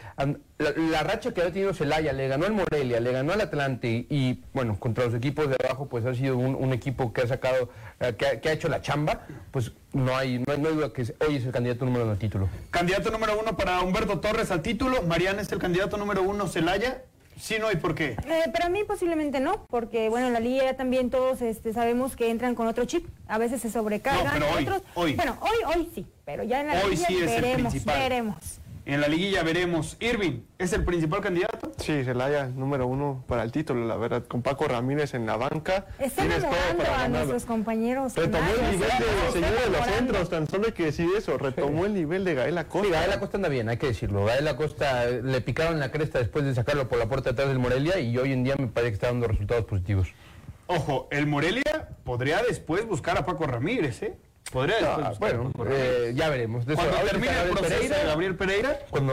la, 0.59 0.71
la 0.77 1.03
racha 1.03 1.33
que 1.35 1.41
había 1.41 1.53
tenido 1.53 1.75
Celaya, 1.75 2.13
le 2.13 2.29
ganó 2.29 2.47
al 2.47 2.53
Morelia, 2.53 3.01
le 3.01 3.11
ganó 3.13 3.33
al 3.33 3.41
Atlante 3.41 3.89
y, 3.89 4.07
y, 4.09 4.45
bueno, 4.53 4.79
contra 4.79 5.05
los 5.05 5.15
equipos 5.15 5.49
de 5.49 5.57
abajo 5.65 5.87
pues 5.89 6.05
ha 6.07 6.15
sido 6.15 6.37
un, 6.37 6.55
un 6.55 6.73
equipo 6.73 7.13
que 7.13 7.23
ha 7.23 7.27
sacado, 7.27 7.71
eh, 8.01 8.15
que, 8.17 8.27
ha, 8.27 8.41
que 8.41 8.49
ha 8.49 8.53
hecho 8.53 8.69
la 8.69 8.81
chamba, 8.81 9.27
pues 9.51 9.73
no 9.93 10.17
hay, 10.17 10.39
no 10.39 10.53
hay, 10.53 10.59
no 10.61 10.69
hay 10.69 10.75
duda 10.75 10.93
que 10.93 11.03
es- 11.03 11.15
hoy 11.27 11.37
es 11.37 11.45
el 11.45 11.53
candidato 11.53 11.85
número 11.85 12.05
uno 12.05 12.13
al 12.13 12.19
título. 12.19 12.49
Candidato 12.71 13.11
número 13.11 13.39
uno 13.41 13.57
para 13.57 13.81
Humberto 13.81 14.21
Torres 14.21 14.51
al 14.53 14.63
título. 14.63 15.03
Mariana 15.03 15.43
es 15.43 15.51
el 15.51 15.59
candidato 15.59 15.97
número 15.97 16.23
uno, 16.23 16.47
Celaya. 16.47 17.03
Sí, 17.37 17.57
no, 17.61 17.73
¿y 17.73 17.75
por 17.77 17.97
qué? 17.97 18.11
Eh, 18.29 18.45
para 18.53 18.69
mí 18.69 18.85
posiblemente 18.85 19.41
no, 19.41 19.67
porque 19.69 20.09
bueno, 20.09 20.29
en 20.29 20.35
la 20.35 20.39
liga 20.41 20.63
ya 20.67 20.77
también 20.77 21.11
todos 21.11 21.43
este, 21.43 21.73
sabemos 21.73 22.15
que 22.15 22.31
entran 22.31 22.55
con 22.55 22.69
otro 22.69 22.85
chip, 22.85 23.09
a 23.27 23.39
veces 23.39 23.61
se 23.61 23.71
sobrecargan, 23.73 24.39
No, 24.39 24.47
pero 24.47 24.55
hoy, 24.57 24.63
otros, 24.63 24.83
hoy. 24.95 25.15
bueno, 25.17 25.37
hoy, 25.41 25.75
hoy 25.77 25.91
sí, 25.93 26.07
pero 26.25 26.45
ya 26.45 26.61
en 26.61 26.69
la 26.69 26.75
Hoy 26.85 26.95
liga 26.95 27.09
sí 27.09 27.17
es 27.17 27.23
el 27.23 27.27
veremos, 27.43 27.73
principal. 27.73 27.99
veremos. 27.99 28.37
En 28.87 29.01
la 29.01 29.09
liguilla 29.09 29.43
veremos. 29.43 29.97
Irving, 29.99 30.41
¿es 30.59 30.75
el 30.75 30.85
principal 30.85 31.23
candidato? 31.23 31.73
Sí, 31.79 32.05
Celaya, 32.05 32.49
número 32.49 32.87
uno 32.87 33.25
para 33.27 33.43
el 33.43 33.51
título, 33.51 33.87
la 33.87 33.97
verdad, 33.97 34.25
con 34.27 34.43
Paco 34.43 34.69
Ramírez 34.69 35.15
en 35.15 35.25
la 35.25 35.37
banca. 35.39 35.87
Está 35.99 36.21
tienes 36.23 36.41
todo 36.43 36.49
enamorando 36.51 36.83
para 36.85 36.89
a 36.95 36.99
ganarlo. 37.03 37.17
nuestros 37.17 37.45
compañeros. 37.47 38.15
Retomó 38.15 38.45
el 38.47 38.61
nivel 38.73 38.83
está- 38.91 38.99
del 38.99 39.09
está 39.15 39.33
señor 39.33 39.61
de 39.65 39.71
los 39.79 39.87
centros, 39.87 40.29
tan 40.29 40.47
solo 40.49 40.67
hay 40.67 40.73
que 40.73 40.85
decir 40.85 41.09
eso, 41.17 41.39
retomó 41.39 41.87
el 41.87 41.95
nivel 41.95 42.25
de 42.27 42.35
Gael 42.35 42.59
Acosta. 42.59 42.87
Sí, 42.87 42.93
Gael 42.93 43.13
Acosta 43.13 43.39
anda 43.39 43.49
bien, 43.49 43.69
hay 43.71 43.79
que 43.79 43.87
decirlo. 43.87 44.27
Gael 44.27 44.47
Acosta 44.49 45.09
eh, 45.09 45.23
le 45.23 45.41
picaron 45.41 45.81
la 45.81 45.91
cresta 45.91 46.19
después 46.19 46.45
de 46.45 46.55
sacarlo 46.55 46.87
por 46.87 46.99
la 46.99 47.07
puerta 47.07 47.31
de 47.31 47.33
atrás 47.33 47.49
del 47.49 47.59
Morelia 47.61 47.99
y 48.01 48.19
hoy 48.19 48.33
en 48.35 48.45
día 48.45 48.55
me 48.59 48.67
parece 48.67 48.91
que 48.91 48.95
está 48.97 49.07
dando 49.07 49.27
resultados 49.29 49.65
positivos. 49.65 50.09
Ojo, 50.67 51.09
el 51.11 51.27
Morelia 51.27 51.89
podría 52.05 52.43
después 52.43 52.87
buscar 52.87 53.17
a 53.17 53.25
Paco 53.25 53.47
Ramírez, 53.47 54.03
¿eh? 54.03 54.15
Podría 54.55 54.77
después 54.77 55.05
Ah, 55.05 55.13
bueno, 55.19 55.53
eh, 55.69 56.13
ya 56.15 56.29
veremos. 56.31 56.65
De 56.65 56.73
eso, 56.75 56.83
Cuando 56.83 56.97
ahorita 56.97 57.11
termine 57.13 57.33
el 57.33 57.37
Gabriel 57.39 57.57
proceso 57.59 57.75
Pereira, 57.81 57.99
de 57.99 58.05
Gabriel 58.07 58.37
Pereira, 58.37 58.79
Cuando 58.89 59.13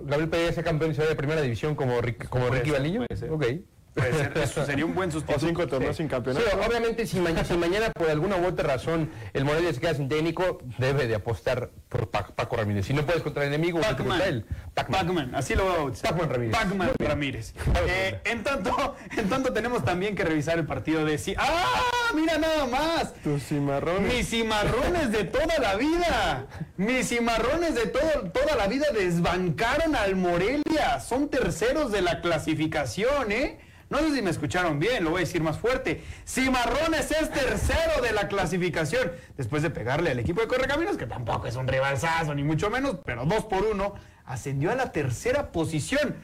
Gabriel 0.00 0.28
Pereira 0.30 0.52
sea 0.52 0.62
campeón 0.62 0.90
y 0.92 0.94
se 0.94 1.02
de 1.06 1.14
primera 1.16 1.40
división 1.40 1.74
como, 1.74 2.00
Rick- 2.00 2.28
como 2.28 2.48
Ricky 2.50 2.70
Balillo. 2.70 3.02
Ok. 3.30 3.46
puede 3.94 4.12
ser, 4.14 4.32
eso 4.38 4.64
sería 4.64 4.86
un 4.86 4.94
buen 4.94 5.08
O 5.10 5.12
sustituto. 5.12 5.46
cinco 5.46 5.66
torneos 5.66 5.96
sin 5.96 6.06
Sí, 6.06 6.10
campeonato. 6.10 6.44
obviamente 6.66 7.06
si, 7.06 7.20
ma- 7.20 7.44
si 7.44 7.56
mañana 7.58 7.90
por 7.92 8.08
alguna 8.08 8.36
u 8.36 8.46
otra 8.46 8.66
razón 8.66 9.10
el 9.34 9.44
Morelia 9.44 9.72
se 9.74 9.80
queda 9.80 9.94
sin 9.94 10.08
técnico, 10.08 10.58
debe 10.78 11.06
de 11.06 11.14
apostar 11.14 11.70
por 11.90 12.08
Pa- 12.10 12.28
Paco 12.34 12.56
Ramírez. 12.56 12.86
Si 12.86 12.94
no 12.94 13.04
puedes 13.04 13.22
contra 13.22 13.42
el 13.44 13.48
enemigo, 13.52 13.78
vete 13.78 13.90
Pac-Man. 13.90 14.08
contra 14.08 14.28
él. 14.28 14.46
Pac-Man, 14.74 15.34
así 15.34 15.54
lo 15.54 15.64
voy 15.64 15.74
a 15.74 15.76
bautizar. 15.78 16.10
Pac-Man 16.10 16.30
Ramírez. 16.30 16.56
Pac-Man. 16.56 16.90
Ramírez. 16.98 17.54
Eh, 17.86 18.20
en, 18.24 18.42
tanto, 18.42 18.96
en 19.16 19.28
tanto 19.28 19.52
tenemos 19.52 19.84
también 19.84 20.14
que 20.14 20.24
revisar 20.24 20.58
el 20.58 20.64
partido 20.66 21.04
de... 21.04 21.16
Ci- 21.16 21.34
¡Ah! 21.38 21.91
Mira 22.14 22.38
nada 22.38 22.66
más. 22.66 23.14
Tus 23.22 23.42
cimarrones. 23.42 24.14
Mis 24.14 24.28
cimarrones 24.28 25.10
de 25.12 25.24
toda 25.24 25.58
la 25.58 25.76
vida. 25.76 26.46
Mis 26.76 27.08
cimarrones 27.08 27.74
de 27.74 27.86
todo, 27.86 28.30
toda 28.32 28.56
la 28.56 28.66
vida 28.66 28.86
desbancaron 28.92 29.94
al 29.96 30.16
Morelia. 30.16 31.00
Son 31.00 31.28
terceros 31.28 31.90
de 31.92 32.02
la 32.02 32.20
clasificación, 32.20 33.32
¿eh? 33.32 33.58
No 33.92 33.98
sé 33.98 34.14
si 34.14 34.22
me 34.22 34.30
escucharon 34.30 34.78
bien, 34.78 35.04
lo 35.04 35.10
voy 35.10 35.18
a 35.18 35.24
decir 35.26 35.42
más 35.42 35.58
fuerte. 35.58 36.02
Cimarrones 36.26 37.10
es 37.10 37.30
tercero 37.30 38.00
de 38.02 38.12
la 38.12 38.26
clasificación. 38.26 39.12
Después 39.36 39.62
de 39.62 39.68
pegarle 39.68 40.10
al 40.10 40.18
equipo 40.18 40.40
de 40.40 40.48
Correcaminos, 40.48 40.96
que 40.96 41.06
tampoco 41.06 41.46
es 41.46 41.56
un 41.56 41.68
rivalzazo, 41.68 42.34
ni 42.34 42.42
mucho 42.42 42.70
menos, 42.70 42.96
pero 43.04 43.26
dos 43.26 43.44
por 43.44 43.64
uno, 43.64 43.94
ascendió 44.24 44.70
a 44.70 44.76
la 44.76 44.92
tercera 44.92 45.52
posición. 45.52 46.16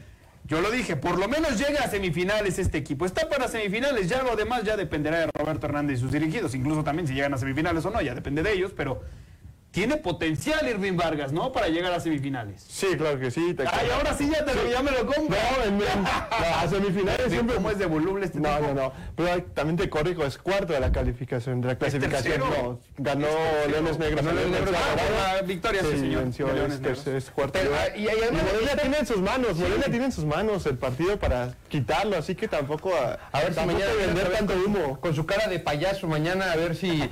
Yo 0.48 0.62
lo 0.62 0.70
dije, 0.70 0.96
por 0.96 1.18
lo 1.18 1.28
menos 1.28 1.58
llega 1.58 1.84
a 1.84 1.90
semifinales 1.90 2.58
este 2.58 2.78
equipo. 2.78 3.04
Está 3.04 3.28
para 3.28 3.48
semifinales, 3.48 4.08
ya 4.08 4.22
lo 4.22 4.34
demás 4.34 4.64
ya 4.64 4.78
dependerá 4.78 5.18
de 5.20 5.26
Roberto 5.34 5.66
Hernández 5.66 5.98
y 5.98 6.00
sus 6.00 6.10
dirigidos. 6.10 6.54
Incluso 6.54 6.82
también 6.82 7.06
si 7.06 7.12
llegan 7.12 7.34
a 7.34 7.38
semifinales 7.38 7.84
o 7.84 7.90
no, 7.90 8.00
ya 8.00 8.14
depende 8.14 8.42
de 8.42 8.54
ellos, 8.54 8.72
pero 8.74 9.02
tiene 9.70 9.96
potencial 9.96 10.66
Irving 10.66 10.96
Vargas, 10.96 11.30
¿no? 11.32 11.52
Para 11.52 11.68
llegar 11.68 11.92
a 11.92 12.00
semifinales. 12.00 12.64
Sí, 12.66 12.86
claro 12.96 13.18
que 13.20 13.30
sí. 13.30 13.54
te 13.54 13.64
Ay, 13.70 13.88
ahora 13.94 14.14
sí 14.16 14.28
ya, 14.32 14.44
te 14.44 14.54
lo, 14.54 14.68
ya 14.68 14.82
me 14.82 14.90
lo 14.90 15.06
compro. 15.06 15.36
No, 15.36 15.64
en, 15.64 15.74
en- 15.74 16.02
no, 16.02 16.56
a 16.56 16.66
semifinales 16.68 17.18
¿Ven 17.24 17.30
siempre. 17.30 17.56
¿Cómo 17.56 17.70
es 17.70 17.78
de 17.78 17.86
voluble 17.86 18.24
este 18.26 18.40
No, 18.40 18.48
tipo? 18.56 18.68
no, 18.68 18.74
no. 18.74 18.92
Pero 19.14 19.42
también 19.54 19.76
te 19.76 19.88
corrijo, 19.90 20.24
es 20.24 20.38
cuarto 20.38 20.72
de 20.72 20.80
la 20.80 20.90
calificación, 20.90 21.60
de 21.60 21.68
la 21.68 21.78
clasificación. 21.78 22.40
No, 22.40 22.80
ganó. 22.96 23.26
Leones 23.70 23.98
Negros. 23.98 24.24
Ganó 24.24 24.32
Leones 24.34 24.52
Negros, 24.60 24.72
Ganó 24.72 24.96
ganó 24.96 25.34
la 25.36 25.42
victoria, 25.42 25.82
sí, 25.82 25.98
señor, 25.98 26.22
venció, 26.22 26.46
de 26.46 27.16
es, 27.18 27.30
cuarto. 27.30 27.52
Pero, 27.52 27.70
lugar. 27.70 27.92
y- 27.96 28.04
y 28.08 28.32
Morelia 28.32 28.76
tiene 28.80 28.98
en 28.98 29.06
sus 29.06 29.18
manos, 29.18 29.56
Morelia 29.58 29.84
tiene 29.90 30.04
en 30.06 30.12
sus 30.12 30.24
manos 30.24 30.64
el 30.66 30.78
partido 30.78 31.18
para 31.18 31.54
quitarlo, 31.68 32.16
así 32.16 32.34
que 32.34 32.48
tampoco 32.48 32.92
a, 32.96 33.18
A 33.36 33.40
ver 33.42 33.54
si 33.54 33.60
mañana 33.60 33.92
vender 33.98 34.32
tanto 34.32 34.54
con- 34.54 34.64
humo. 34.64 35.00
Con 35.00 35.14
su 35.14 35.26
cara 35.26 35.46
de 35.46 35.58
payaso 35.60 36.08
mañana, 36.08 36.52
a 36.52 36.56
ver 36.56 36.74
si, 36.74 37.08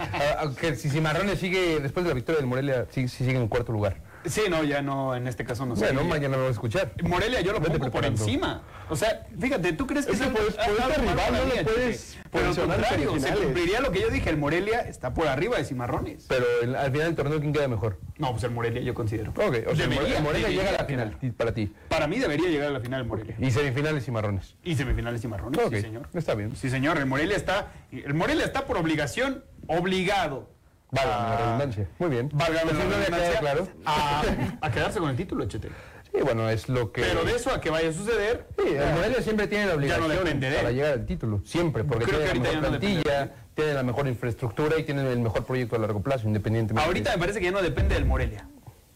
si 0.76 0.90
Cimarrones 0.90 1.38
sigue, 1.38 1.80
después 1.80 2.02
de 2.04 2.08
la 2.10 2.14
victoria 2.14 2.38
del 2.38 2.46
Morelia, 2.46 2.55
si, 2.90 3.08
si 3.08 3.24
sigue 3.24 3.36
en 3.38 3.48
cuarto 3.48 3.72
lugar. 3.72 4.00
Sí, 4.24 4.42
no, 4.50 4.64
ya 4.64 4.82
no, 4.82 5.14
en 5.14 5.28
este 5.28 5.44
caso 5.44 5.64
no 5.66 5.76
sé. 5.76 5.84
Bueno, 5.84 6.02
mañana 6.02 6.30
me 6.36 6.38
voy 6.42 6.48
a 6.48 6.50
escuchar. 6.50 6.90
Morelia 7.04 7.40
yo 7.42 7.52
lo 7.52 7.60
Vete 7.60 7.78
pongo 7.78 7.92
por 7.92 8.04
encima. 8.04 8.62
O 8.90 8.96
sea, 8.96 9.24
fíjate, 9.38 9.72
¿tú 9.72 9.86
crees 9.86 10.04
que 10.06 10.12
Es 10.12 10.20
que 10.20 10.26
por- 10.26 10.42
rival 10.42 10.92
no 11.32 11.44
lo 11.44 11.64
puedes 11.64 12.16
el 12.32 12.56
contrario, 12.56 13.20
se 13.20 13.32
cumpliría 13.34 13.80
lo 13.80 13.92
que 13.92 14.00
yo 14.00 14.08
dije, 14.08 14.28
el 14.30 14.36
Morelia 14.36 14.80
está 14.80 15.14
por 15.14 15.28
arriba 15.28 15.58
de 15.58 15.64
Cimarrones. 15.64 16.26
Pero 16.28 16.44
el- 16.62 16.74
al 16.74 16.90
final 16.90 17.06
del 17.06 17.14
torneo, 17.14 17.40
¿quién 17.40 17.52
queda 17.52 17.68
mejor? 17.68 18.00
No, 18.18 18.32
pues 18.32 18.42
el 18.44 18.50
Morelia 18.50 18.82
yo 18.82 18.94
considero. 18.94 19.30
Ok, 19.30 19.38
o 19.38 19.42
sea, 19.44 19.58
el 19.60 19.76
Debería, 19.76 19.94
Morelia, 20.00 20.16
el 20.18 20.22
Morelia 20.24 20.48
llega 20.50 20.68
a 20.70 20.72
la 20.82 20.84
final, 20.86 21.16
para 21.36 21.54
ti. 21.54 21.72
Para 21.88 22.06
mí 22.08 22.18
debería 22.18 22.48
llegar 22.48 22.68
a 22.68 22.72
la 22.72 22.80
final 22.80 23.02
el 23.02 23.06
Morelia. 23.06 23.36
Y 23.38 23.50
semifinales 23.52 24.04
Cimarrones. 24.04 24.56
Y 24.64 24.74
semifinales 24.74 25.20
Cimarrones, 25.20 25.60
Ok, 25.64 25.74
sí 25.74 25.80
señor. 25.82 26.08
está 26.14 26.34
bien. 26.34 26.56
Sí 26.56 26.68
señor, 26.68 26.98
el 26.98 27.06
Morelia 27.06 27.36
está, 27.36 27.72
el 27.92 28.14
Morelia 28.14 28.44
está 28.44 28.66
por 28.66 28.76
obligación, 28.76 29.44
obligado. 29.68 30.50
Vale, 30.96 31.12
a- 31.12 31.28
la 31.30 31.36
redundancia. 31.36 31.88
Muy 31.98 32.10
bien. 32.10 32.30
Válgame 32.32 32.72
la 32.72 32.78
redundancia, 32.84 33.38
claro. 33.40 33.68
A, 33.84 34.22
a 34.60 34.70
quedarse 34.70 34.98
con 34.98 35.10
el 35.10 35.16
título, 35.16 35.46
Chete. 35.46 35.68
Sí, 36.12 36.22
bueno, 36.22 36.48
es 36.48 36.68
lo 36.68 36.92
que... 36.92 37.02
Pero 37.02 37.24
de 37.24 37.36
eso 37.36 37.50
a 37.52 37.60
que 37.60 37.68
vaya 37.68 37.90
a 37.90 37.92
suceder, 37.92 38.46
Sí, 38.56 38.68
el 38.74 38.94
Morelia 38.94 39.20
siempre 39.22 39.46
tiene 39.48 39.66
la 39.66 39.72
no 39.72 39.76
obligación 39.78 40.40
para 40.40 40.70
llegar 40.70 40.92
al 40.94 41.04
título, 41.06 41.42
siempre, 41.44 41.84
porque 41.84 42.04
Creo 42.06 42.20
que 42.20 42.30
tiene 42.30 42.38
la 42.38 42.52
mejor 42.52 42.62
no 42.62 42.68
plantilla, 42.78 43.34
tiene 43.54 43.74
la 43.74 43.82
mejor 43.82 44.08
infraestructura 44.08 44.78
y 44.78 44.84
tiene 44.84 45.10
el 45.12 45.18
mejor 45.18 45.44
proyecto 45.44 45.76
a 45.76 45.78
largo 45.78 46.00
plazo, 46.02 46.26
independientemente. 46.26 46.86
ahorita 46.86 47.10
me 47.12 47.18
parece 47.18 47.38
que 47.40 47.44
ya 47.46 47.50
no 47.50 47.60
depende 47.60 47.94
del 47.96 48.06
Morelia. 48.06 48.48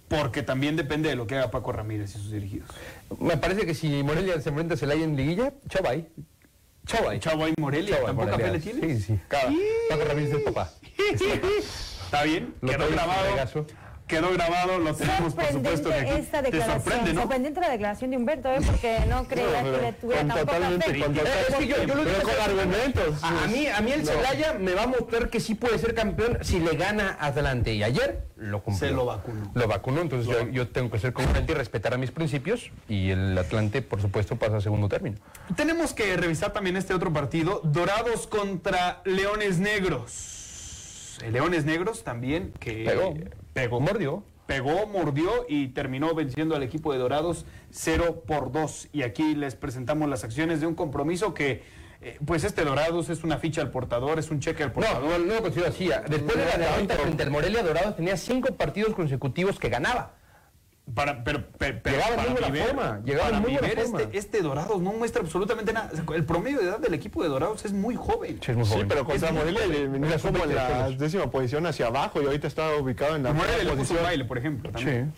Porque 0.08 0.42
también 0.42 0.74
depende 0.76 1.08
de 1.08 1.14
lo 1.14 1.26
que 1.26 1.36
haga 1.36 1.50
Paco 1.50 1.70
Ramírez 1.72 2.10
y 2.16 2.18
sus 2.18 2.30
dirigidos. 2.32 2.68
Me 3.20 3.36
parece 3.36 3.64
que 3.66 3.74
si 3.74 4.02
Morelia 4.02 4.40
se 4.40 4.48
enfrenta 4.48 4.74
a 4.74 4.76
Celaya 4.76 5.04
en 5.04 5.14
liguilla, 5.16 5.52
bye. 5.82 6.08
Chavo 7.20 7.44
ahí 7.44 7.54
Morelia, 7.58 7.96
Chao, 7.96 8.06
¿tan 8.06 8.16
poca 8.16 8.30
Morelia. 8.32 8.52
le 8.54 8.58
tienes? 8.60 8.98
Sí, 8.98 9.02
sí. 9.14 9.20
Cada, 9.28 9.52
Paco 9.90 10.04
Ramírez 10.08 10.32
es 10.34 10.42
papá. 10.42 10.70
Está 12.10 12.24
bien, 12.24 12.54
Lo 12.60 12.70
quedó 12.72 12.88
grabado. 12.90 13.66
Quedó 14.08 14.32
grabado, 14.32 14.80
lo 14.80 14.92
tenemos 14.92 15.32
por 15.36 15.46
supuesto 15.52 15.88
aquí. 15.94 16.10
esta 16.10 16.38
Te 16.42 16.50
declaración. 16.50 16.82
sorprende, 16.82 17.12
¿no? 17.12 17.20
Sorprendente 17.20 17.60
la 17.60 17.68
declaración 17.70 18.10
de 18.10 18.16
Humberto, 18.16 18.48
¿eh? 18.50 18.58
porque 18.66 18.98
no 19.08 19.22
creía 19.28 19.62
que 19.62 19.70
le 19.70 19.92
tuviera 19.92 20.22
poca 20.22 20.40
totalmente, 20.40 20.84
fe. 20.90 20.98
Eh, 20.98 21.44
es 21.48 21.54
que 21.54 21.66
yo, 21.68 21.76
yo 21.84 21.94
lo 21.94 22.04
digo 22.04 22.18
con 22.22 22.40
argumentos. 22.42 23.22
A, 23.22 23.44
a 23.44 23.46
mí, 23.46 23.68
a 23.68 23.80
mí 23.80 23.92
el 23.92 24.00
No. 24.04 24.06
Celaya 24.10 24.54
me 24.54 24.74
va 24.74 24.82
a 24.82 24.86
mostrar 24.88 25.30
que 25.30 25.38
sí 25.38 25.54
puede 25.54 25.78
ser 25.78 25.94
campeón 25.94 26.38
si 26.40 26.58
le 26.58 26.74
gana 26.74 27.16
a 27.20 27.26
Atlante. 27.26 27.72
Y 27.72 27.84
ayer 27.84 28.26
lo 28.34 28.64
cumplió. 28.64 28.88
Se 28.88 28.92
lo 28.92 29.04
vacunó. 29.04 29.52
Lo 29.54 29.68
vacunó, 29.68 30.00
entonces 30.00 30.26
yo, 30.28 30.48
yo 30.48 30.66
tengo 30.70 30.90
que 30.90 30.98
ser 30.98 31.12
congruente 31.12 31.52
y 31.52 31.54
respetar 31.54 31.94
a 31.94 31.96
mis 31.96 32.10
principios. 32.10 32.72
Y 32.88 33.10
el 33.12 33.38
Atlante, 33.38 33.80
por 33.80 34.02
supuesto, 34.02 34.34
pasa 34.34 34.56
a 34.56 34.60
segundo 34.60 34.88
término. 34.88 35.18
Tenemos 35.54 35.94
que 35.94 36.16
revisar 36.16 36.52
también 36.52 36.76
este 36.76 36.94
otro 36.94 37.12
partido, 37.12 37.60
Dorados 37.62 38.26
contra 38.26 39.02
Leones 39.04 39.60
Negros. 39.60 40.38
El 41.24 41.32
Leones 41.32 41.64
Negros 41.64 42.04
también 42.04 42.52
que 42.58 42.84
Pegó. 42.84 43.14
pegó, 43.52 43.80
Mordió. 43.80 44.24
pegó, 44.46 44.86
mordió 44.86 45.30
y 45.48 45.68
terminó 45.68 46.14
venciendo 46.14 46.56
al 46.56 46.62
equipo 46.62 46.92
de 46.92 46.98
Dorados 46.98 47.44
0 47.70 48.24
por 48.26 48.52
2. 48.52 48.88
Y 48.92 49.02
aquí 49.02 49.34
les 49.34 49.54
presentamos 49.54 50.08
las 50.08 50.24
acciones 50.24 50.60
de 50.60 50.66
un 50.66 50.74
compromiso 50.74 51.34
que, 51.34 51.62
eh, 52.02 52.18
pues 52.24 52.44
este 52.44 52.64
Dorados 52.64 53.10
es 53.10 53.22
una 53.24 53.38
ficha 53.38 53.60
al 53.60 53.70
portador, 53.70 54.18
es 54.18 54.30
un 54.30 54.40
cheque 54.40 54.62
al 54.62 54.70
No, 54.70 54.74
portador. 54.74 55.02
no, 55.04 55.18
no 55.18 55.34
lo 55.34 55.42
considero 55.42 55.68
así. 55.68 55.88
Después 56.08 56.36
de 56.38 56.44
la 56.46 56.56
No, 56.56 56.64
derrota 56.64 56.94
no. 56.96 57.00
frente 57.02 57.22
al 57.22 57.30
Morelia 57.30 57.62
Dorado 57.62 57.94
tenía 57.94 58.16
cinco 58.16 58.54
partidos 58.54 58.94
consecutivos 58.94 59.58
que 59.58 59.68
ganaba. 59.68 60.14
Para, 60.94 61.22
pero, 61.24 61.44
pero, 61.58 61.78
pero 61.82 61.96
Llegaba 61.96 62.16
para 62.16 62.28
muy 62.30 62.32
buena 62.40 62.48
mi 62.48 62.58
ver- 62.58 62.66
forma, 62.68 63.00
llegaba 63.04 63.28
para 63.28 63.40
muy 63.40 63.50
mi 63.52 63.58
buena 63.58 63.74
ver, 63.74 63.84
forma. 63.84 64.00
Este, 64.02 64.18
este 64.18 64.42
Dorados 64.42 64.80
no 64.80 64.92
muestra 64.92 65.22
absolutamente 65.22 65.72
nada. 65.72 65.90
O 65.92 65.96
sea, 65.96 66.04
El 66.16 66.24
promedio 66.24 66.58
de 66.58 66.64
edad 66.66 66.78
del 66.78 66.94
equipo 66.94 67.22
de 67.22 67.28
Dorados 67.28 67.64
es 67.64 67.72
muy 67.72 67.96
joven. 67.96 68.38
Sí, 68.42 68.50
es 68.50 68.56
muy 68.56 68.66
Sí, 68.66 68.72
joven. 68.72 68.88
pero 68.88 69.04
contra 69.04 69.32
Morelia 69.32 69.60
como 69.62 69.74
en 69.74 70.00
la 70.00 70.08
20 70.08 70.74
juegos. 70.74 70.98
décima 70.98 71.30
posición 71.30 71.66
hacia 71.66 71.86
abajo 71.86 72.20
y 72.22 72.26
ahorita 72.26 72.46
está 72.46 72.74
ubicado 72.76 73.16
en 73.16 73.22
la 73.22 73.32
Morelia 73.32 73.58
le 73.58 73.62
puso 73.64 73.72
un 73.72 73.78
posición. 73.78 74.02
baile, 74.04 74.24
por 74.24 74.38
ejemplo. 74.38 74.70
También. 74.70 75.12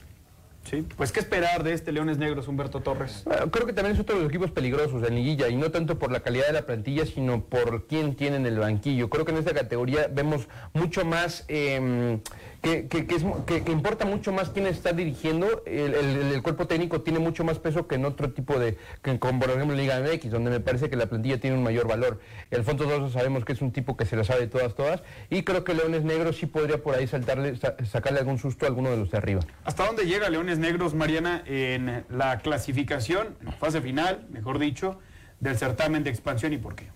Sí. 0.64 0.86
Pues, 0.96 1.10
¿qué 1.10 1.18
esperar 1.18 1.64
de 1.64 1.72
este 1.72 1.90
Leones 1.90 2.18
Negros, 2.18 2.46
Humberto 2.46 2.78
Torres? 2.80 3.22
Bueno, 3.24 3.50
creo 3.50 3.66
que 3.66 3.72
también 3.72 3.96
es 3.96 4.00
otro 4.00 4.14
de 4.14 4.22
los 4.22 4.30
equipos 4.30 4.52
peligrosos 4.52 5.02
en 5.08 5.16
liguilla 5.16 5.48
y 5.48 5.56
no 5.56 5.72
tanto 5.72 5.98
por 5.98 6.12
la 6.12 6.20
calidad 6.20 6.46
de 6.46 6.52
la 6.52 6.62
plantilla, 6.66 7.04
sino 7.04 7.42
por 7.44 7.88
quién 7.88 8.14
tiene 8.14 8.36
en 8.36 8.46
el 8.46 8.58
banquillo. 8.60 9.10
Creo 9.10 9.24
que 9.24 9.32
en 9.32 9.38
esta 9.38 9.54
categoría 9.54 10.06
vemos 10.08 10.46
mucho 10.72 11.04
más, 11.04 11.44
eh, 11.48 12.20
que, 12.62 12.86
que- 12.86 13.06
que 13.06 13.14
es 13.16 13.24
que- 13.44 13.64
que 13.64 13.72
importa 13.72 14.04
mucho 14.06 14.32
más 14.32 14.50
quién 14.50 14.66
está 14.68 14.92
dirigiendo. 14.92 15.62
El, 15.66 15.94
el- 15.94 16.32
el 16.32 16.42
cuerpo 16.42 16.66
técnico 16.68 17.00
tiene 17.00 17.18
mucho 17.18 17.42
más 17.42 17.58
peso 17.58 17.88
que 17.88 17.96
en 17.96 18.04
otro 18.04 18.30
tipo 18.32 18.58
de, 18.58 18.78
que 19.02 19.18
como 19.18 19.40
por 19.40 19.50
ejemplo 19.50 19.76
Liga 19.76 19.98
MX, 20.00 20.30
donde 20.30 20.50
me 20.50 20.60
parece 20.60 20.88
que 20.88 20.94
la 20.96 21.06
plantilla 21.06 21.40
tiene 21.40 21.56
un 21.56 21.64
mayor 21.64 21.88
valor. 21.88 22.20
El 22.52 22.62
Fonso 22.62 22.84
Doso 22.84 23.10
sabemos 23.10 23.44
que 23.44 23.52
es 23.52 23.62
un 23.62 23.72
tipo 23.72 23.96
que 23.96 24.06
se 24.06 24.14
la 24.16 24.22
sabe 24.22 24.46
todas, 24.46 24.74
todas, 24.74 25.02
y 25.28 25.42
creo 25.42 25.64
que 25.64 25.74
Leones 25.74 26.04
Negros 26.04 26.36
sí 26.36 26.46
podría 26.46 26.80
por 26.82 26.94
ahí 26.94 27.06
saltarle, 27.08 27.56
sa- 27.56 27.74
sacarle 27.84 28.20
algún 28.20 28.38
susto 28.38 28.64
a 28.64 28.68
alguno 28.68 28.90
de 28.90 28.96
los 28.96 29.10
de 29.10 29.18
arriba. 29.18 29.40
¿Hasta 29.64 29.84
dónde 29.84 30.04
llega 30.06 30.30
Leones 30.30 30.58
Negros, 30.60 30.94
Mariana, 30.94 31.42
en 31.46 32.04
la 32.10 32.38
clasificación, 32.38 33.36
en 33.40 33.46
la 33.46 33.52
fase 33.52 33.80
final, 33.82 34.24
mejor 34.30 34.60
dicho, 34.60 35.00
del 35.40 35.56
certamen 35.58 36.04
de 36.04 36.10
expansión 36.10 36.52
y 36.52 36.58
por 36.58 36.76
qué? 36.76 36.86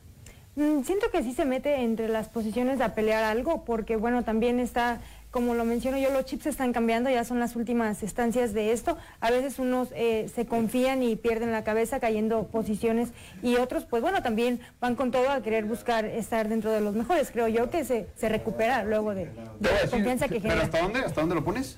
Mm, 0.55 0.85
Siento 0.85 1.11
que 1.11 1.23
sí 1.23 1.35
se 1.35 1.45
mete 1.45 1.83
entre 1.83 2.09
las 2.09 2.29
posiciones 2.29 2.81
a 2.81 2.95
pelear 2.95 3.25
algo, 3.25 3.65
porque 3.67 3.97
bueno, 3.97 4.25
también 4.25 4.59
está, 4.59 5.01
como 5.37 5.53
lo 5.55 5.67
menciono 5.67 5.99
yo, 5.99 6.09
los 6.13 6.25
chips 6.25 6.47
están 6.47 6.73
cambiando, 6.73 7.11
ya 7.11 7.23
son 7.23 7.39
las 7.39 7.57
últimas 7.57 8.03
estancias 8.03 8.55
de 8.55 8.73
esto. 8.73 8.97
A 9.21 9.31
veces 9.31 9.59
unos 9.59 9.91
eh, 9.95 10.31
se 10.35 10.47
confían 10.47 11.03
y 11.03 11.15
pierden 11.15 11.53
la 11.53 11.63
cabeza 11.63 12.01
cayendo 12.01 12.47
posiciones 12.47 13.11
y 13.43 13.57
otros, 13.57 13.85
pues 13.85 14.01
bueno, 14.01 14.23
también 14.23 14.61
van 14.81 14.95
con 14.97 15.11
todo 15.11 15.29
a 15.29 15.43
querer 15.43 15.67
buscar 15.67 16.07
estar 16.07 16.49
dentro 16.49 16.73
de 16.73 16.81
los 16.81 16.95
mejores. 16.95 17.31
Creo 17.31 17.49
yo 17.49 17.69
que 17.69 17.85
se, 17.85 18.07
se 18.17 18.31
recupera 18.31 18.83
luego 18.85 19.15
de, 19.15 19.27
de 19.27 19.71
la 19.85 19.91
confianza 19.91 20.27
que 20.27 20.37
¿Pero 20.41 20.43
genera. 20.55 20.63
hasta 20.63 20.81
dónde? 20.81 21.01
¿Hasta 21.01 21.21
dónde 21.21 21.35
lo 21.35 21.45
pones? 21.45 21.77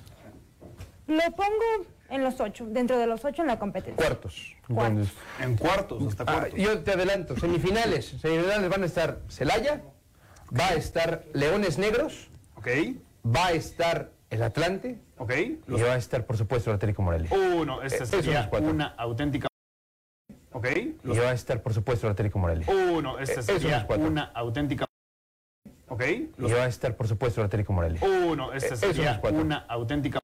Lo 1.07 1.19
pongo 1.35 1.85
en 2.11 2.23
los 2.23 2.39
ocho, 2.39 2.65
dentro 2.65 2.97
de 2.97 3.07
los 3.07 3.25
ocho 3.25 3.41
en 3.41 3.49
la 3.49 3.59
competencia. 3.59 3.97
Cuartos. 3.97 4.55
Cuartos. 4.73 5.09
En 5.41 5.57
cuartos, 5.57 6.01
hasta 6.07 6.23
Ah, 6.23 6.33
cuartos. 6.39 6.57
yo 6.57 6.79
te 6.79 6.91
adelanto, 6.93 7.35
semifinales. 7.37 8.05
Semifinales 8.21 8.69
van 8.69 8.83
a 8.83 8.85
estar 8.85 9.19
Celaya, 9.27 9.81
va 10.57 10.67
a 10.69 10.75
estar 10.75 11.25
Leones 11.33 11.77
Negros, 11.77 12.29
Ok, 12.55 12.67
va 13.25 13.47
a 13.47 13.51
estar 13.51 14.11
el 14.29 14.43
Atlante 14.43 14.99
ok. 15.17 15.31
y 15.67 15.71
va 15.81 15.93
a 15.93 15.97
estar, 15.97 16.25
por 16.25 16.37
supuesto, 16.37 16.69
el 16.69 16.75
Atlético 16.75 17.01
Morelia. 17.01 17.29
Uno, 17.33 17.81
esta 17.81 18.03
Eh, 18.03 18.07
son 18.07 18.23
sería 18.23 18.49
una 18.61 18.87
auténtica... 18.97 19.47
Ok, 20.51 20.67
Y 21.03 21.17
va 21.17 21.29
a 21.29 21.33
estar, 21.33 21.61
por 21.61 21.73
supuesto, 21.73 22.07
el 22.07 22.11
Atlético 22.11 22.39
Morelia. 22.39 22.65
uno, 22.69 23.19
Eh, 23.19 23.23
esta 23.23 23.41
sería 23.43 23.87
una 23.97 24.23
auténtica... 24.33 24.85
Ok, 25.87 26.03
Y 26.37 26.41
va 26.51 26.63
a 26.63 26.67
estar, 26.67 26.95
por 26.95 27.07
supuesto, 27.07 27.41
el 27.41 27.45
Atlético 27.45 27.73
Morelia. 27.73 28.01
uno, 28.03 28.53
Eh, 28.53 28.57
esta 28.57 28.75
son 28.75 28.93
sería 28.93 29.21
una 29.33 29.57
auténtica... 29.67 30.19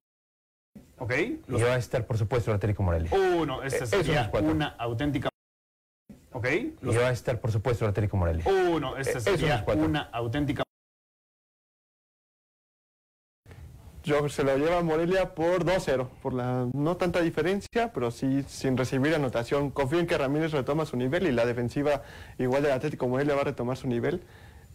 Ok, 0.98 1.14
Y 1.48 1.52
va 1.62 1.74
a 1.74 1.78
estar, 1.78 2.06
por 2.06 2.18
supuesto, 2.18 2.52
el 2.52 2.56
Atlético 2.56 2.84
Morelia. 2.84 3.12
uno, 3.14 3.64
Eh, 3.64 3.68
esta 3.68 3.86
sería 3.86 4.32
una 4.42 4.68
auténtica... 4.80 5.30
Ok, 6.32 6.48
Y 6.82 6.86
va 6.96 7.08
a 7.08 7.12
estar, 7.12 7.40
por 7.40 7.52
supuesto, 7.52 7.86
el 7.86 7.90
Atlético 7.92 8.18
Morelia. 8.18 8.46
uno, 8.46 8.98
Eh, 8.98 9.02
esta 9.02 9.20
sería 9.20 9.64
una 9.68 10.02
auténtica... 10.12 10.65
yo 14.06 14.30
se 14.30 14.44
lo 14.44 14.56
lleva 14.58 14.82
Morelia 14.84 15.34
por 15.36 15.66
2-0, 15.66 16.08
por 16.22 16.34
la 16.34 16.68
no 16.74 16.96
tanta 16.96 17.22
diferencia, 17.22 17.92
pero 17.92 18.12
sí 18.12 18.44
sin 18.48 18.78
recibir 18.78 19.14
anotación. 19.16 19.72
Confío 19.72 20.00
en 20.00 20.08
que 20.08 20.18
Ramírez 20.18 20.52
retoma 20.52 20.86
su 20.86 20.96
nivel 20.96 21.28
y 21.28 21.32
la 21.32 21.46
defensiva 21.46 22.04
igual 22.38 22.64
del 22.64 22.72
Atlético 22.72 23.08
Morelia 23.08 23.36
va 23.36 23.42
a 23.42 23.46
retomar 23.46 23.76
su 23.78 23.88
nivel. 23.88 24.22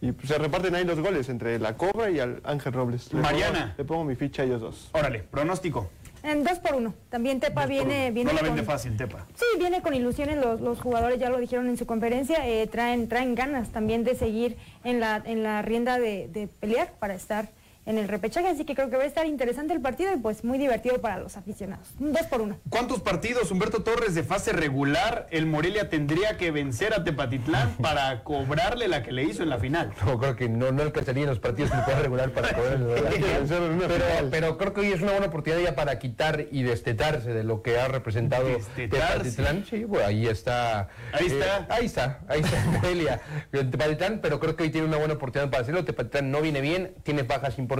Y 0.01 0.13
se 0.25 0.37
reparten 0.37 0.75
ahí 0.75 0.83
los 0.83 0.99
goles 0.99 1.29
entre 1.29 1.59
la 1.59 1.77
Cobra 1.77 2.09
y 2.09 2.19
al 2.19 2.41
Ángel 2.43 2.73
Robles. 2.73 3.13
Le 3.13 3.21
Mariana. 3.21 3.59
pongo- 3.59 3.73
le 3.77 3.85
pongo 3.85 4.03
mi 4.03 4.15
ficha 4.15 4.41
a 4.41 4.45
ellos 4.45 4.59
dos. 4.61 4.89
Órale, 4.93 5.19
pronóstico. 5.19 5.89
En 6.23 6.43
dos 6.43 6.59
por 6.59 6.75
uno. 6.75 6.93
También 7.09 7.39
Tepa 7.39 7.65
viene, 7.67 8.11
viene 8.11 8.29
no 8.31 8.33
la 8.35 8.39
con- 8.41 8.49
vende 8.55 8.63
fácil, 8.63 8.97
Tepa. 8.97 9.25
Sí, 9.33 9.45
viene 9.59 9.81
con 9.81 9.93
ilusiones 9.93 10.37
los, 10.37 10.59
los 10.59 10.79
jugadores, 10.81 11.19
ya 11.19 11.29
lo 11.29 11.37
dijeron 11.39 11.67
en 11.69 11.77
su 11.77 11.85
conferencia, 11.85 12.47
eh, 12.47 12.67
traen, 12.67 13.07
traen 13.09 13.33
ganas 13.35 13.69
también 13.69 14.03
de 14.03 14.15
seguir 14.15 14.57
en 14.83 14.99
la, 14.99 15.21
en 15.25 15.41
la 15.43 15.61
rienda 15.61 15.97
de, 15.99 16.27
de 16.27 16.47
pelear 16.47 16.93
para 16.99 17.13
estar 17.15 17.49
en 17.85 17.97
el 17.97 18.07
repechaje, 18.07 18.47
así 18.47 18.63
que 18.63 18.75
creo 18.75 18.89
que 18.89 18.97
va 18.97 19.03
a 19.03 19.07
estar 19.07 19.25
interesante 19.25 19.73
el 19.73 19.81
partido 19.81 20.13
y 20.13 20.17
pues 20.17 20.43
muy 20.43 20.57
divertido 20.57 21.01
para 21.01 21.17
los 21.17 21.35
aficionados. 21.35 21.89
Un 21.99 22.13
dos 22.13 22.27
por 22.27 22.41
uno. 22.41 22.59
¿Cuántos 22.69 23.01
partidos, 23.01 23.49
Humberto 23.51 23.81
Torres, 23.81 24.13
de 24.13 24.23
fase 24.23 24.53
regular 24.53 25.27
el 25.31 25.47
Morelia 25.47 25.89
tendría 25.89 26.37
que 26.37 26.51
vencer 26.51 26.93
a 26.93 27.03
Tepatitlán 27.03 27.75
para 27.81 28.23
cobrarle 28.23 28.87
la 28.87 29.01
que 29.01 29.11
le 29.11 29.23
hizo 29.23 29.41
en 29.43 29.49
la 29.49 29.57
final? 29.57 29.93
No, 30.05 30.19
creo 30.19 30.35
que 30.35 30.47
no, 30.47 30.71
no 30.71 30.83
alcanzaría 30.83 31.23
en 31.23 31.29
los 31.29 31.39
partidos 31.39 31.71
que 31.71 31.77
pueda 31.79 31.99
regular 31.99 32.31
para 32.31 32.53
cobrar 32.53 32.73
el 32.73 32.81
pero, 33.87 34.05
pero 34.29 34.57
creo 34.57 34.73
que 34.73 34.81
hoy 34.81 34.91
es 34.91 35.01
una 35.01 35.11
buena 35.11 35.27
oportunidad 35.27 35.61
ya 35.61 35.75
para 35.75 35.97
quitar 35.97 36.45
y 36.51 36.63
destetarse 36.63 37.33
de 37.33 37.43
lo 37.43 37.63
que 37.63 37.79
ha 37.79 37.87
representado 37.87 38.47
Destetarse. 38.47 39.31
Tepatitlán. 39.31 39.65
Sí, 39.67 39.85
bueno, 39.85 40.05
ahí 40.05 40.27
está. 40.27 40.89
Ahí 41.13 41.27
está. 41.27 41.65
ahí 41.69 41.85
está, 41.85 42.19
ahí 42.27 42.41
está 42.41 42.65
Morelia. 42.71 43.21
Tepatitlán, 43.51 44.19
pero 44.21 44.39
creo 44.39 44.55
que 44.55 44.63
hoy 44.63 44.69
tiene 44.69 44.87
una 44.87 44.97
buena 44.97 45.15
oportunidad 45.15 45.49
para 45.49 45.63
hacerlo. 45.63 45.83
Tepatitlán 45.83 46.29
no 46.29 46.41
viene 46.41 46.61
bien, 46.61 46.93
tiene 47.03 47.23
bajas 47.23 47.57
importantes 47.57 47.70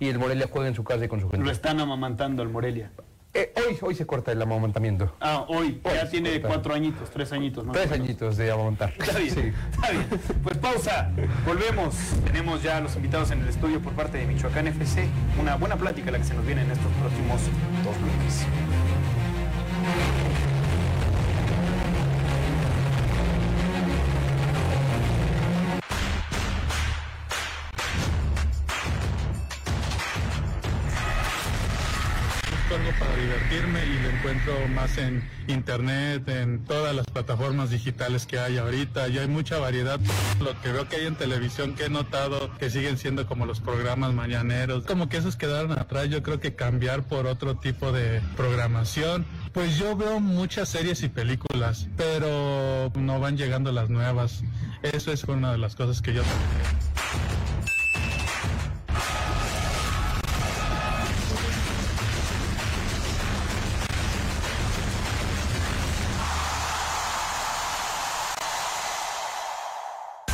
y 0.00 0.08
el 0.08 0.18
Morelia 0.18 0.48
juega 0.50 0.68
en 0.68 0.74
su 0.74 0.84
casa 0.84 1.04
y 1.04 1.08
con 1.08 1.20
su 1.20 1.28
gente. 1.28 1.44
Lo 1.44 1.52
están 1.52 1.78
amamantando 1.80 2.42
el 2.42 2.48
Morelia. 2.48 2.90
Eh, 3.34 3.52
hoy, 3.56 3.76
hoy 3.82 3.94
se 3.94 4.06
corta 4.06 4.32
el 4.32 4.40
amamantamiento. 4.40 5.14
Ah, 5.20 5.44
hoy, 5.48 5.80
Hoy 5.84 5.92
ya 5.94 6.08
tiene 6.08 6.30
corta. 6.40 6.48
cuatro 6.48 6.74
añitos, 6.74 7.10
tres 7.10 7.30
añitos, 7.30 7.64
¿no? 7.64 7.72
Tres 7.72 7.92
añitos 7.92 8.36
de 8.38 8.50
amamantar. 8.50 8.94
Está 8.98 9.18
bien, 9.18 9.34
Sí. 9.34 9.52
está 9.70 9.90
bien. 9.90 10.06
Pues 10.42 10.56
pausa, 10.58 11.10
volvemos. 11.46 11.94
Tenemos 12.24 12.62
ya 12.62 12.78
a 12.78 12.80
los 12.80 12.96
invitados 12.96 13.30
en 13.30 13.42
el 13.42 13.48
estudio 13.48 13.80
por 13.80 13.92
parte 13.92 14.16
de 14.18 14.26
Michoacán 14.26 14.66
FC. 14.66 15.06
Una 15.38 15.56
buena 15.56 15.76
plática 15.76 16.10
la 16.10 16.18
que 16.18 16.24
se 16.24 16.34
nos 16.34 16.44
viene 16.46 16.62
en 16.62 16.70
estos 16.70 16.90
próximos 17.00 17.42
dos 17.84 17.96
bloques. 18.00 18.46
Más 34.68 34.98
en 34.98 35.28
internet, 35.46 36.28
en 36.28 36.64
todas 36.64 36.94
las 36.94 37.06
plataformas 37.06 37.70
digitales 37.70 38.26
que 38.26 38.38
hay 38.38 38.58
ahorita. 38.58 39.08
Y 39.08 39.18
hay 39.18 39.28
mucha 39.28 39.58
variedad. 39.58 40.00
Lo 40.40 40.60
que 40.60 40.72
veo 40.72 40.88
que 40.88 40.96
hay 40.96 41.06
en 41.06 41.16
televisión 41.16 41.74
que 41.74 41.86
he 41.86 41.88
notado 41.90 42.56
que 42.58 42.70
siguen 42.70 42.98
siendo 42.98 43.26
como 43.26 43.46
los 43.46 43.60
programas 43.60 44.12
mañaneros. 44.14 44.84
Como 44.84 45.08
que 45.08 45.18
esos 45.18 45.36
quedaron 45.36 45.72
atrás. 45.72 46.08
Yo 46.08 46.22
creo 46.22 46.40
que 46.40 46.54
cambiar 46.54 47.02
por 47.02 47.26
otro 47.26 47.56
tipo 47.56 47.92
de 47.92 48.20
programación. 48.36 49.26
Pues 49.52 49.76
yo 49.78 49.96
veo 49.96 50.20
muchas 50.20 50.68
series 50.68 51.02
y 51.02 51.08
películas, 51.08 51.88
pero 51.96 52.92
no 52.94 53.20
van 53.20 53.36
llegando 53.36 53.72
las 53.72 53.90
nuevas. 53.90 54.42
Eso 54.82 55.12
es 55.12 55.24
una 55.24 55.52
de 55.52 55.58
las 55.58 55.74
cosas 55.74 56.00
que 56.02 56.14
yo 56.14 56.22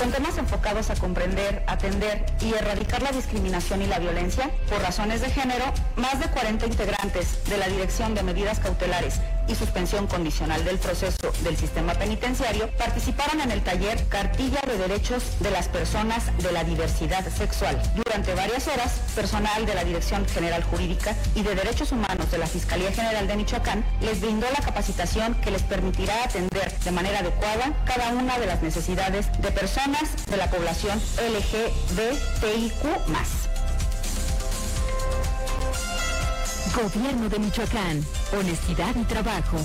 Con 0.05 0.13
temas 0.13 0.37
enfocados 0.37 0.91
a 0.91 0.97
comprender, 0.97 1.63
atender 1.67 2.27
y 2.43 2.53
erradicar 2.53 3.01
la 3.01 3.11
discriminación 3.11 3.81
y 3.81 3.87
la 3.87 3.99
violencia 3.99 4.51
por 4.69 4.83
razones 4.83 5.23
de 5.23 5.31
género, 5.31 5.65
más 5.97 6.21
de 6.21 6.27
40 6.27 6.67
integrantes 6.67 7.43
de 7.49 7.57
la 7.57 7.69
Dirección 7.69 8.15
de 8.15 8.23
Medidas 8.23 8.61
Cautelares 8.61 9.23
y 9.49 9.55
Suspensión 9.55 10.07
Condicional 10.07 10.65
del 10.65 10.79
Proceso 10.79 11.33
del 11.43 11.57
Sistema 11.57 11.95
Penitenciario 11.95 12.71
participaron 12.79 13.41
en 13.41 13.51
el 13.51 13.63
taller 13.63 14.07
Cartilla 14.09 14.61
de 14.67 14.79
Derechos 14.79 15.23
de 15.41 15.51
las 15.51 15.69
Personas 15.69 16.25
de 16.39 16.53
la 16.53 16.65
Diversidad 16.65 17.27
Sexual. 17.29 17.81
Durante 17.95 18.35
varias 18.35 18.67
horas, 18.69 19.01
personal 19.15 19.67
de 19.67 19.75
la 19.75 19.85
Dirección 19.85 20.27
General 20.27 20.63
Jurídica 20.65 21.17
y 21.35 21.43
de 21.43 21.55
Derechos 21.55 21.93
Humanos 21.93 22.31
de 22.31 22.39
la 22.39 22.47
Fiscalía 22.47 22.93
General 22.93 23.27
de 23.27 23.37
Michoacán 23.37 23.85
les 24.01 24.21
brindó 24.21 24.47
la 24.51 24.65
capacitación 24.65 25.35
que 25.37 25.51
les 25.51 25.63
permitirá 25.63 26.25
atender 26.25 26.73
de 26.79 26.91
manera 26.91 27.21
adecuada 27.21 27.73
cada 27.85 28.11
una 28.11 28.39
de 28.39 28.47
las 28.47 28.63
necesidades 28.63 29.31
de 29.41 29.51
personas 29.51 30.27
de 30.27 30.37
la 30.37 30.51
población 30.51 31.01
LGBTIQ+. 31.19 32.75
Gobierno 36.75 37.29
de 37.29 37.39
Michoacán. 37.39 38.05
Honestidad 38.37 38.97
y 38.97 39.05
trabajo. 39.05 39.59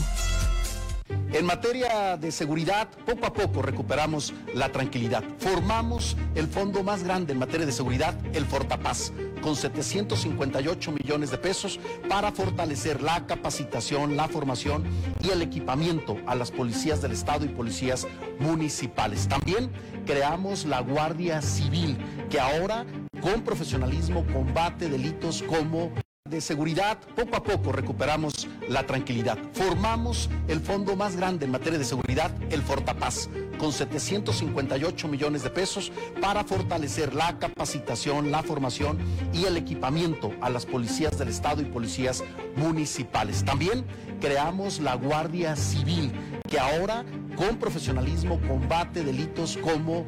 En 1.33 1.43
materia 1.43 2.17
de 2.17 2.31
seguridad, 2.31 2.87
poco 3.03 3.25
a 3.25 3.33
poco 3.33 3.63
recuperamos 3.63 4.31
la 4.53 4.71
tranquilidad. 4.71 5.23
Formamos 5.39 6.15
el 6.35 6.45
fondo 6.45 6.83
más 6.83 7.03
grande 7.03 7.33
en 7.33 7.39
materia 7.39 7.65
de 7.65 7.71
seguridad, 7.71 8.13
el 8.33 8.45
Fortapaz, 8.45 9.11
con 9.41 9.55
758 9.55 10.91
millones 10.91 11.31
de 11.31 11.39
pesos 11.39 11.79
para 12.07 12.31
fortalecer 12.31 13.01
la 13.01 13.25
capacitación, 13.25 14.15
la 14.15 14.27
formación 14.27 14.83
y 15.23 15.29
el 15.29 15.41
equipamiento 15.41 16.17
a 16.27 16.35
las 16.35 16.51
policías 16.51 17.01
del 17.01 17.13
Estado 17.13 17.43
y 17.43 17.49
policías 17.49 18.05
municipales. 18.39 19.27
También 19.27 19.71
creamos 20.05 20.65
la 20.65 20.81
Guardia 20.81 21.41
Civil, 21.41 21.97
que 22.29 22.39
ahora 22.39 22.85
con 23.19 23.41
profesionalismo 23.41 24.27
combate 24.31 24.89
delitos 24.89 25.41
como 25.41 25.91
de 26.29 26.41
seguridad, 26.41 26.99
poco 27.15 27.35
a 27.35 27.43
poco 27.43 27.71
recuperamos 27.71 28.47
la 28.67 28.85
tranquilidad. 28.85 29.37
Formamos 29.53 30.29
el 30.47 30.59
fondo 30.59 30.95
más 30.95 31.15
grande 31.15 31.45
en 31.45 31.51
materia 31.51 31.79
de 31.79 31.85
seguridad, 31.85 32.31
el 32.51 32.61
Fortapaz, 32.61 33.29
con 33.57 33.71
758 33.71 35.07
millones 35.07 35.43
de 35.43 35.49
pesos 35.49 35.91
para 36.21 36.43
fortalecer 36.43 37.13
la 37.13 37.39
capacitación, 37.39 38.31
la 38.31 38.43
formación 38.43 38.99
y 39.33 39.45
el 39.45 39.57
equipamiento 39.57 40.31
a 40.41 40.49
las 40.49 40.65
policías 40.65 41.17
del 41.17 41.29
Estado 41.29 41.61
y 41.61 41.65
policías 41.65 42.23
municipales. 42.55 43.43
También 43.43 43.85
creamos 44.21 44.79
la 44.79 44.95
Guardia 44.95 45.55
Civil, 45.55 46.11
que 46.47 46.59
ahora 46.59 47.05
con 47.35 47.57
profesionalismo 47.57 48.39
combate 48.47 49.03
delitos 49.03 49.57
como 49.57 50.07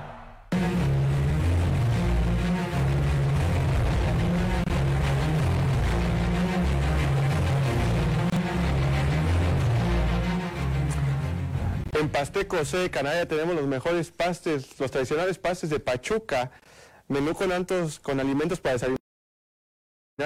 En 11.93 12.09
Pasteco, 12.09 12.63
C 12.63 12.77
de 12.77 12.89
Canalla, 12.89 13.27
tenemos 13.27 13.55
los 13.55 13.67
mejores 13.67 14.11
pastes, 14.11 14.79
los 14.79 14.91
tradicionales 14.91 15.37
pastes 15.37 15.69
de 15.69 15.79
Pachuca. 15.79 16.51
Menú 17.07 17.33
con, 17.33 17.51
altos, 17.51 17.99
con 17.99 18.19
alimentos 18.19 18.61
para 18.61 18.73
desayunar 18.73 18.97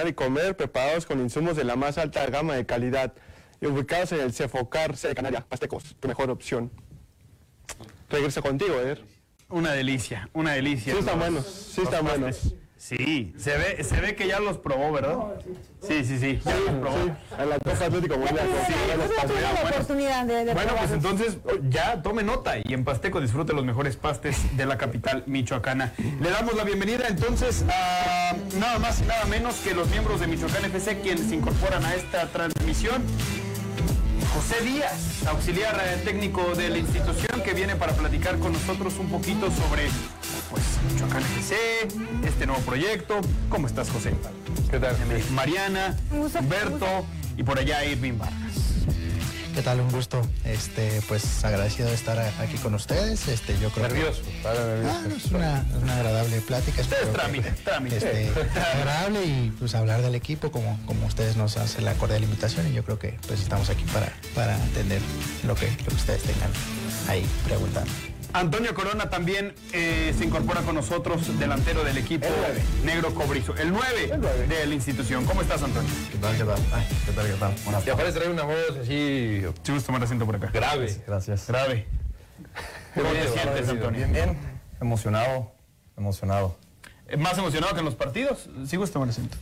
y 0.06 0.12
comer, 0.12 0.56
preparados 0.56 1.06
con 1.06 1.20
insumos 1.20 1.56
de 1.56 1.64
la 1.64 1.74
más 1.74 1.98
alta 1.98 2.24
gama 2.26 2.54
de 2.54 2.64
calidad. 2.64 3.14
Y 3.60 3.66
ubicados 3.66 4.12
en 4.12 4.20
el 4.20 4.32
Cefocar, 4.32 4.96
C 4.96 5.08
de 5.08 5.14
Canalla. 5.14 5.40
Pastecos, 5.40 5.96
tu 5.98 6.06
mejor 6.06 6.30
opción. 6.30 6.70
Regreso 8.10 8.42
contigo, 8.42 8.74
Eder. 8.74 9.02
Una 9.48 9.72
delicia, 9.72 10.28
una 10.32 10.52
delicia. 10.52 10.92
Sí 10.92 10.98
están 11.00 11.18
buenos, 11.18 11.46
sí 11.46 11.82
están 11.82 12.04
buenos. 12.04 12.54
Sí, 12.88 13.34
se 13.36 13.58
ve, 13.58 13.82
se 13.82 14.00
ve 14.00 14.14
que 14.14 14.28
ya 14.28 14.38
los 14.38 14.58
probó, 14.58 14.92
¿verdad? 14.92 15.16
Sí, 15.82 16.04
sí, 16.04 16.20
sí, 16.20 16.40
ya 16.44 16.54
los 16.54 16.70
probó. 16.76 17.16
En 17.36 17.50
la 17.50 17.58
Copa 17.58 17.84
Atlético 17.84 18.14
la 18.14 19.68
oportunidad 19.68 20.24
de, 20.24 20.44
de 20.44 20.54
Bueno, 20.54 20.72
pues 20.78 20.92
entonces 20.92 21.38
ya 21.68 22.00
tome 22.00 22.22
nota 22.22 22.58
y 22.62 22.74
en 22.74 22.84
Pasteco 22.84 23.20
disfrute 23.20 23.54
los 23.54 23.64
mejores 23.64 23.96
pastes 23.96 24.56
de 24.56 24.66
la 24.66 24.78
capital 24.78 25.24
michoacana. 25.26 25.94
Le 26.20 26.30
damos 26.30 26.54
la 26.54 26.62
bienvenida 26.62 27.08
entonces 27.08 27.64
a 27.68 28.36
nada 28.56 28.78
más 28.78 29.00
y 29.00 29.04
nada 29.06 29.24
menos 29.24 29.56
que 29.56 29.74
los 29.74 29.88
miembros 29.90 30.20
de 30.20 30.28
Michoacán 30.28 30.66
FC 30.66 31.00
quienes 31.00 31.26
se 31.26 31.34
incorporan 31.34 31.84
a 31.84 31.92
esta 31.92 32.28
transmisión. 32.28 33.02
José 34.32 34.62
Díaz, 34.62 35.26
auxiliar 35.26 35.74
eh, 35.82 36.02
técnico 36.04 36.54
de 36.54 36.68
la 36.68 36.78
institución, 36.78 37.42
que 37.42 37.52
viene 37.52 37.74
para 37.74 37.94
platicar 37.94 38.38
con 38.38 38.52
nosotros 38.52 38.94
un 38.98 39.08
poquito 39.08 39.50
sobre 39.50 39.88
pues, 40.50 40.64
Michoacán 40.92 41.22
FC, 41.22 41.56
este 42.24 42.46
nuevo 42.46 42.60
proyecto. 42.62 43.20
¿Cómo 43.48 43.66
estás, 43.66 43.90
José? 43.90 44.12
¿Qué 44.70 44.78
tal? 44.78 44.96
Mariana, 45.32 45.96
Humberto 46.12 47.06
y 47.36 47.42
por 47.42 47.58
allá 47.58 47.84
Irving 47.84 48.18
Vargas. 48.18 48.36
¿Qué 49.54 49.62
tal? 49.62 49.80
Un 49.80 49.90
gusto. 49.90 50.20
Este, 50.44 51.00
pues 51.08 51.42
agradecido 51.42 51.88
de 51.88 51.94
estar 51.94 52.18
aquí 52.18 52.58
con 52.58 52.74
ustedes. 52.74 53.26
Este, 53.28 53.58
yo 53.58 53.70
creo 53.70 53.88
que- 53.88 53.94
Nervioso, 53.94 54.20
para 54.42 54.62
nervioso. 54.66 54.94
Ah, 54.94 55.06
no, 55.08 55.16
es 55.16 55.24
una, 55.32 55.58
es 55.74 55.82
una 55.82 55.96
agradable 55.96 56.40
plática. 56.42 56.82
Ustedes 56.82 57.06
que- 57.06 57.12
trámite, 57.12 57.50
trámite. 57.64 57.96
este, 57.96 58.30
agradable 58.74 59.24
y 59.24 59.54
pues 59.58 59.74
hablar 59.74 60.02
del 60.02 60.14
equipo 60.14 60.50
como, 60.50 60.78
como 60.84 61.06
ustedes 61.06 61.36
nos 61.38 61.56
hacen 61.56 61.86
la 61.86 61.94
cordial 61.94 62.22
invitación 62.22 62.68
y 62.70 62.74
yo 62.74 62.84
creo 62.84 62.98
que 62.98 63.18
pues 63.26 63.40
estamos 63.40 63.70
aquí 63.70 63.84
para, 63.94 64.12
para 64.34 64.56
atender 64.62 65.00
lo 65.46 65.54
que, 65.54 65.70
lo 65.70 65.86
que 65.86 65.94
ustedes 65.94 66.22
tengan 66.24 66.50
ahí 67.08 67.26
preguntando. 67.46 67.90
Antonio 68.32 68.74
Corona 68.74 69.08
también 69.08 69.54
eh, 69.72 70.14
se 70.16 70.24
incorpora 70.24 70.60
con 70.62 70.74
nosotros, 70.74 71.38
delantero 71.38 71.84
del 71.84 71.96
equipo 71.96 72.26
negro 72.84 73.14
cobrizo. 73.14 73.54
El 73.56 73.72
9 73.72 74.46
de 74.48 74.66
la 74.66 74.74
institución. 74.74 75.24
¿Cómo 75.24 75.42
estás, 75.42 75.62
Antonio? 75.62 75.90
¿Qué 76.12 76.18
tal, 76.18 76.36
qué 76.36 76.44
tal? 76.44 76.58
Ay, 76.74 76.86
¿Qué 77.06 77.12
tal, 77.12 77.26
qué 77.26 77.32
tal? 77.34 77.54
Buenas 77.64 77.86
Y 77.86 77.90
aparte 77.90 78.12
trae 78.12 78.28
una 78.30 78.42
voz 78.42 78.56
así 78.82 79.40
Sí, 79.62 79.72
gusto 79.72 79.86
tomar 79.86 80.02
asiento 80.02 80.26
por 80.26 80.36
acá. 80.36 80.50
grave. 80.52 80.94
Gracias. 81.06 81.46
Grave. 81.48 81.86
¿Cómo 82.94 83.10
te 83.10 83.28
sientes, 83.28 83.68
Antonio? 83.68 84.06
Bien, 84.06 84.12
bien. 84.12 84.38
Emocionado, 84.80 85.52
emocionado. 85.96 86.56
Eh, 87.08 87.16
¿Más 87.16 87.38
emocionado 87.38 87.72
que 87.72 87.78
en 87.80 87.84
los 87.86 87.94
partidos? 87.94 88.48
Sí, 88.66 88.76
gusto 88.76 88.94
tomar 88.94 89.08
asiento. 89.08 89.36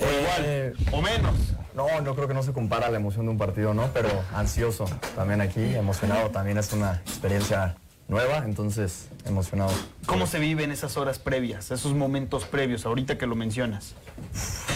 O 0.00 0.20
igual, 0.20 0.74
o 0.92 1.00
menos. 1.02 1.34
No, 1.74 2.00
no 2.02 2.14
creo 2.14 2.28
que 2.28 2.34
no 2.34 2.42
se 2.42 2.52
compara 2.52 2.90
la 2.90 2.96
emoción 2.98 3.24
de 3.26 3.32
un 3.32 3.38
partido, 3.38 3.72
¿no? 3.74 3.88
Pero 3.94 4.08
ansioso 4.34 4.84
también 5.16 5.40
aquí, 5.40 5.62
emocionado. 5.74 6.30
También 6.30 6.58
es 6.58 6.72
una 6.72 6.96
experiencia 7.06 7.76
nueva, 8.08 8.38
entonces 8.44 9.08
emocionado. 9.24 9.72
¿Cómo 10.06 10.26
se 10.26 10.38
viven 10.38 10.70
esas 10.70 10.96
horas 10.96 11.18
previas, 11.18 11.70
esos 11.70 11.94
momentos 11.94 12.44
previos, 12.44 12.84
ahorita 12.86 13.16
que 13.18 13.26
lo 13.26 13.34
mencionas? 13.36 13.94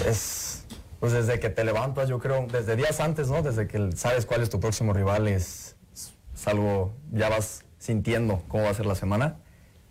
Es, 0.06 0.64
pues 1.00 1.12
desde 1.12 1.38
que 1.40 1.50
te 1.50 1.64
levantas, 1.64 2.08
yo 2.08 2.18
creo, 2.18 2.46
desde 2.50 2.76
días 2.76 3.00
antes, 3.00 3.28
¿no? 3.28 3.42
Desde 3.42 3.66
que 3.68 3.90
sabes 3.96 4.26
cuál 4.26 4.42
es 4.42 4.50
tu 4.50 4.60
próximo 4.60 4.92
rival, 4.92 5.28
es, 5.28 5.76
es 6.34 6.46
algo, 6.48 6.92
ya 7.12 7.28
vas 7.28 7.64
sintiendo 7.78 8.42
cómo 8.48 8.64
va 8.64 8.70
a 8.70 8.74
ser 8.74 8.86
la 8.86 8.94
semana. 8.94 9.36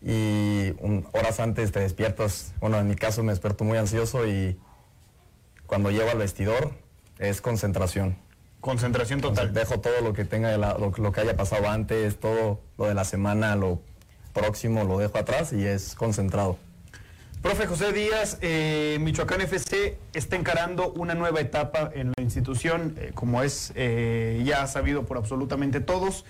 Y 0.02 0.74
un- 0.80 1.08
horas 1.14 1.40
antes 1.40 1.72
te 1.72 1.80
despiertas, 1.80 2.54
bueno, 2.60 2.78
en 2.80 2.88
mi 2.88 2.96
caso 2.96 3.24
me 3.24 3.32
despierto 3.32 3.64
muy 3.64 3.78
ansioso 3.78 4.28
y 4.28 4.60
cuando 5.66 5.92
llego 5.92 6.10
al 6.10 6.18
vestidor 6.18 6.74
es 7.20 7.42
concentración. 7.42 8.18
Concentración 8.72 9.22
total. 9.22 9.54
Dejo 9.54 9.80
todo 9.80 10.02
lo 10.04 10.12
que 10.12 10.26
tenga, 10.26 10.50
de 10.50 10.58
la- 10.58 10.74
lo, 10.78 10.92
lo 10.98 11.12
que 11.14 11.22
haya 11.22 11.38
pasado 11.38 11.70
antes, 11.70 12.20
todo 12.20 12.60
lo 12.78 12.86
de 12.88 12.94
la 12.96 13.06
semana, 13.06 13.56
lo 13.56 13.80
próximo 14.34 14.84
lo 14.84 14.98
dejo 15.00 15.18
atrás 15.18 15.54
y 15.54 15.66
es 15.66 15.96
concentrado. 15.96 16.58
Profe 17.42 17.66
José 17.66 17.94
Díaz, 17.94 18.38
eh, 18.42 18.98
Michoacán 19.00 19.40
FC 19.40 19.98
está 20.14 20.36
encarando 20.36 20.92
una 20.92 21.16
nueva 21.16 21.40
etapa 21.40 21.90
en 21.96 22.12
la 22.18 22.22
institución, 22.22 22.94
eh, 23.00 23.12
como 23.14 23.42
es 23.42 23.72
eh, 23.76 24.44
ya 24.46 24.68
sabido 24.68 25.04
por 25.06 25.16
absolutamente 25.18 25.80
todos. 25.80 26.26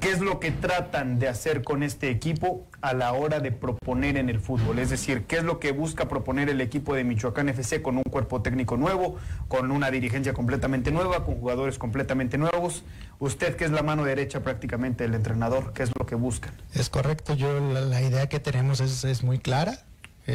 ¿Qué 0.00 0.12
es 0.12 0.20
lo 0.20 0.38
que 0.38 0.52
tratan 0.52 1.18
de 1.18 1.28
hacer 1.28 1.64
con 1.64 1.82
este 1.82 2.08
equipo 2.08 2.68
a 2.82 2.94
la 2.94 3.12
hora 3.12 3.40
de 3.40 3.50
proponer 3.50 4.16
en 4.16 4.28
el 4.28 4.38
fútbol? 4.38 4.78
Es 4.78 4.90
decir, 4.90 5.24
¿qué 5.24 5.38
es 5.38 5.42
lo 5.42 5.58
que 5.58 5.72
busca 5.72 6.08
proponer 6.08 6.48
el 6.48 6.60
equipo 6.60 6.94
de 6.94 7.02
Michoacán 7.02 7.48
FC 7.48 7.82
con 7.82 7.96
un 7.96 8.04
cuerpo 8.04 8.40
técnico 8.40 8.76
nuevo, 8.76 9.16
con 9.48 9.72
una 9.72 9.90
dirigencia 9.90 10.34
completamente 10.34 10.92
nueva, 10.92 11.24
con 11.24 11.34
jugadores 11.34 11.78
completamente 11.78 12.38
nuevos? 12.38 12.84
Usted, 13.18 13.56
que 13.56 13.64
es 13.64 13.72
la 13.72 13.82
mano 13.82 14.04
derecha 14.04 14.40
prácticamente 14.40 15.02
del 15.02 15.14
entrenador, 15.14 15.72
¿qué 15.72 15.82
es 15.82 15.90
lo 15.98 16.06
que 16.06 16.14
buscan? 16.14 16.52
Es 16.74 16.90
correcto, 16.90 17.34
yo 17.34 17.58
la, 17.58 18.00
idea 18.00 18.28
que 18.28 18.38
tenemos 18.38 18.80
es, 18.80 19.02
es 19.02 19.24
muy 19.24 19.40
clara. 19.40 19.78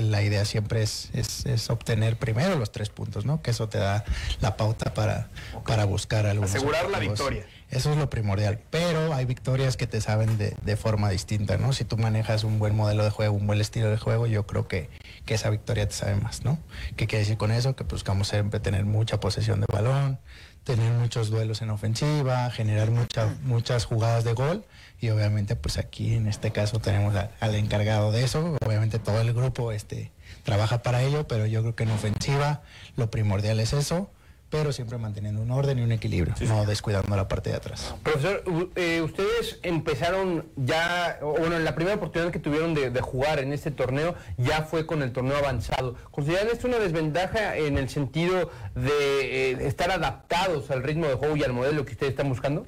La 0.01 0.21
idea 0.23 0.43
siempre 0.45 0.81
es, 0.81 1.09
es- 1.13 1.45
es 1.45 1.69
obtener 1.69 2.17
primero 2.17 2.55
los 2.57 2.71
tres 2.71 2.89
puntos, 2.89 3.25
¿no? 3.25 3.41
Que 3.41 3.51
eso 3.51 3.69
te 3.69 3.77
da 3.77 4.03
la 4.41 4.57
pauta 4.57 4.93
para, 4.93 5.29
para 5.65 5.85
buscar 5.85 6.25
algunos 6.25 6.51
Asegurar 6.55 6.89
la 6.89 6.99
victoria. 6.99 7.45
Eso 7.69 7.91
es 7.91 7.97
lo 7.97 8.07
primordial, 8.09 8.59
pero 8.69 9.13
hay 9.15 9.25
victorias 9.25 9.77
que 9.77 9.87
te 9.87 9.99
saben 9.99 10.37
de, 10.37 10.55
de 10.61 10.77
forma 10.77 11.09
distinta, 11.09 11.57
¿no? 11.57 11.73
Si 11.73 11.85
tú 11.85 11.97
manejas 11.97 12.43
un 12.43 12.59
buen 12.59 12.75
modelo 12.75 13.03
de 13.03 13.09
juego, 13.09 13.35
un 13.35 13.47
buen 13.47 13.59
estilo 13.61 13.89
de 13.89 13.97
juego, 13.97 14.27
yo 14.27 14.45
creo 14.45 14.67
que, 14.67 14.89
que 15.25 15.33
esa 15.33 15.49
victoria 15.49 15.87
te 15.87 15.93
sabe 15.95 16.15
más, 16.15 16.43
¿no? 16.43 16.59
¿Qué 16.97 17.07
quiere 17.07 17.21
decir 17.23 17.37
con 17.37 17.51
eso? 17.51 17.75
Que 17.75 17.83
buscamos 17.83 18.27
siempre 18.27 18.59
tener 18.59 18.85
mucha 18.85 19.19
posesión 19.19 19.59
de 19.61 19.65
balón, 19.73 20.19
tener 20.63 20.91
muchos 20.93 21.29
duelos 21.29 21.61
en 21.61 21.69
ofensiva, 21.69 22.49
generar 22.51 22.91
mucha- 22.91 23.33
muchas 23.43 23.85
jugadas 23.85 24.23
de 24.23 24.33
gol. 24.33 24.63
Y 25.01 25.09
obviamente 25.09 25.55
pues 25.57 25.77
aquí 25.77 26.13
en 26.15 26.27
este 26.27 26.51
caso 26.51 26.79
tenemos 26.79 27.13
al 27.39 27.55
encargado 27.55 28.11
de 28.11 28.23
eso, 28.23 28.57
obviamente 28.65 28.99
todo 28.99 29.19
el 29.19 29.33
grupo 29.33 29.71
este, 29.73 30.11
trabaja 30.43 30.81
para 30.81 31.01
ello, 31.03 31.27
pero 31.27 31.45
yo 31.45 31.61
creo 31.61 31.75
que 31.75 31.83
en 31.83 31.91
ofensiva 31.91 32.61
lo 32.95 33.11
primordial 33.11 33.59
es 33.59 33.73
eso, 33.73 34.09
pero 34.53 34.71
siempre 34.71 34.99
manteniendo 34.99 35.41
un 35.41 35.49
orden 35.49 35.79
y 35.79 35.81
un 35.81 35.91
equilibrio, 35.91 36.35
no 36.41 36.63
descuidando 36.65 37.15
la 37.15 37.27
parte 37.27 37.49
de 37.49 37.55
atrás. 37.55 37.95
Profesor, 38.03 38.43
eh, 38.75 39.01
ustedes 39.01 39.57
empezaron 39.63 40.45
ya, 40.55 41.17
bueno, 41.23 41.57
la 41.57 41.73
primera 41.73 41.95
oportunidad 41.95 42.31
que 42.31 42.37
tuvieron 42.37 42.75
de, 42.75 42.91
de 42.91 43.01
jugar 43.01 43.39
en 43.39 43.51
este 43.51 43.71
torneo 43.71 44.13
ya 44.37 44.61
fue 44.61 44.85
con 44.85 45.01
el 45.01 45.11
torneo 45.11 45.37
avanzado. 45.37 45.95
¿Consideran 46.11 46.49
esto 46.49 46.67
una 46.67 46.77
desventaja 46.77 47.57
en 47.57 47.79
el 47.79 47.89
sentido 47.89 48.51
de 48.75 49.53
eh, 49.53 49.67
estar 49.67 49.89
adaptados 49.89 50.69
al 50.69 50.83
ritmo 50.83 51.07
de 51.07 51.15
juego 51.15 51.35
y 51.35 51.43
al 51.43 51.51
modelo 51.51 51.83
que 51.83 51.93
ustedes 51.93 52.11
están 52.11 52.29
buscando? 52.29 52.67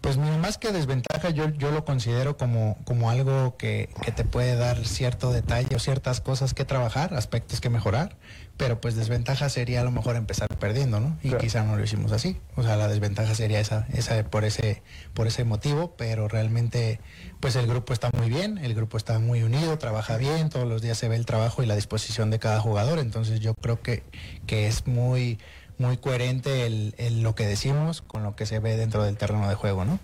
Pues 0.00 0.16
más 0.16 0.56
que 0.56 0.72
desventaja, 0.72 1.28
yo, 1.30 1.50
yo 1.50 1.72
lo 1.72 1.84
considero 1.84 2.38
como, 2.38 2.78
como 2.84 3.10
algo 3.10 3.56
que, 3.58 3.90
que 4.00 4.12
te 4.12 4.24
puede 4.24 4.54
dar 4.54 4.86
cierto 4.86 5.32
detalle 5.32 5.74
o 5.76 5.78
ciertas 5.78 6.22
cosas 6.22 6.54
que 6.54 6.64
trabajar, 6.64 7.12
aspectos 7.12 7.60
que 7.60 7.68
mejorar, 7.68 8.16
pero 8.58 8.80
pues 8.80 8.96
desventaja 8.96 9.48
sería 9.48 9.80
a 9.80 9.84
lo 9.84 9.92
mejor 9.92 10.16
empezar 10.16 10.48
perdiendo, 10.58 10.98
¿no? 10.98 11.16
Y 11.22 11.32
quizá 11.34 11.62
no 11.62 11.76
lo 11.76 11.84
hicimos 11.84 12.10
así. 12.10 12.36
O 12.56 12.64
sea, 12.64 12.76
la 12.76 12.88
desventaja 12.88 13.34
sería 13.36 13.60
esa, 13.60 13.86
esa 13.94 14.22
por 14.24 14.44
ese, 14.44 14.82
por 15.14 15.28
ese 15.28 15.44
motivo, 15.44 15.94
pero 15.96 16.26
realmente 16.26 17.00
pues 17.38 17.54
el 17.54 17.68
grupo 17.68 17.92
está 17.92 18.10
muy 18.18 18.28
bien, 18.28 18.58
el 18.58 18.74
grupo 18.74 18.96
está 18.96 19.20
muy 19.20 19.44
unido, 19.44 19.78
trabaja 19.78 20.16
bien, 20.16 20.50
todos 20.50 20.66
los 20.66 20.82
días 20.82 20.98
se 20.98 21.08
ve 21.08 21.14
el 21.14 21.24
trabajo 21.24 21.62
y 21.62 21.66
la 21.66 21.76
disposición 21.76 22.30
de 22.30 22.40
cada 22.40 22.60
jugador, 22.60 22.98
entonces 22.98 23.38
yo 23.38 23.54
creo 23.54 23.80
que, 23.80 24.02
que 24.46 24.66
es 24.66 24.86
muy 24.86 25.38
muy 25.78 25.96
coherente 25.96 26.66
el, 26.66 26.96
el 26.98 27.22
lo 27.22 27.36
que 27.36 27.46
decimos 27.46 28.02
con 28.02 28.24
lo 28.24 28.34
que 28.34 28.46
se 28.46 28.58
ve 28.58 28.76
dentro 28.76 29.04
del 29.04 29.16
terreno 29.16 29.48
de 29.48 29.54
juego, 29.54 29.84
¿no? 29.84 30.00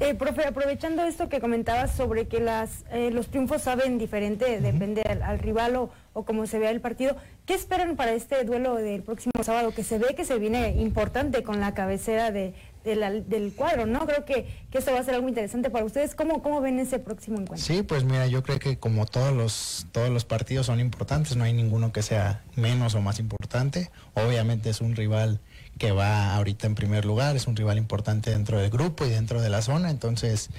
Eh, 0.00 0.14
profe, 0.14 0.44
aprovechando 0.44 1.04
esto 1.04 1.28
que 1.28 1.40
comentabas 1.40 1.92
sobre 1.94 2.26
que 2.26 2.40
las, 2.40 2.84
eh, 2.90 3.10
los 3.12 3.28
triunfos 3.28 3.62
saben 3.62 3.96
diferente, 3.96 4.60
depende 4.60 5.02
al, 5.02 5.22
al 5.22 5.38
rival 5.38 5.76
o, 5.76 5.90
o 6.12 6.24
cómo 6.24 6.46
se 6.46 6.58
vea 6.58 6.70
el 6.70 6.80
partido, 6.80 7.16
¿qué 7.46 7.54
esperan 7.54 7.94
para 7.94 8.12
este 8.12 8.42
duelo 8.44 8.74
del 8.74 9.02
próximo 9.02 9.32
sábado? 9.42 9.70
Que 9.72 9.84
se 9.84 9.98
ve 9.98 10.14
que 10.16 10.24
se 10.24 10.38
viene 10.38 10.70
importante 10.80 11.44
con 11.44 11.60
la 11.60 11.74
cabecera 11.74 12.32
de, 12.32 12.54
de 12.82 12.96
la- 12.96 13.12
del 13.12 13.52
cuadro, 13.54 13.86
¿no? 13.86 14.04
Creo 14.04 14.24
que, 14.24 14.46
que 14.70 14.78
esto 14.78 14.92
va 14.92 14.98
a 14.98 15.04
ser 15.04 15.14
algo 15.14 15.28
interesante 15.28 15.70
para 15.70 15.84
ustedes. 15.84 16.16
¿Cómo, 16.16 16.42
cómo 16.42 16.60
ven 16.60 16.80
ese 16.80 16.98
próximo 16.98 17.38
encuentro? 17.38 17.64
Sí, 17.64 17.82
pues 17.84 18.02
mira, 18.02 18.26
yo 18.26 18.42
creo 18.42 18.58
que 18.58 18.76
como 18.78 19.06
todos 19.06 19.32
los 19.32 19.86
todos 19.92 20.10
los 20.10 20.24
partidos 20.24 20.66
son 20.66 20.80
importantes, 20.80 21.36
no 21.36 21.44
hay 21.44 21.52
ninguno 21.52 21.92
que 21.92 22.02
sea 22.02 22.42
menos 22.56 22.96
o 22.96 23.00
más 23.00 23.20
importante. 23.20 23.90
Obviamente 24.14 24.70
es 24.70 24.80
un 24.80 24.96
rival 24.96 25.40
que 25.78 25.92
va 25.92 26.34
ahorita 26.34 26.66
en 26.66 26.74
primer 26.74 27.04
lugar, 27.04 27.36
es 27.36 27.46
un 27.46 27.56
rival 27.56 27.78
importante 27.78 28.30
dentro 28.30 28.58
del 28.58 28.70
grupo 28.70 29.04
y 29.04 29.10
dentro 29.10 29.40
de 29.40 29.50
la 29.50 29.62
zona, 29.62 29.90
entonces 29.90 30.50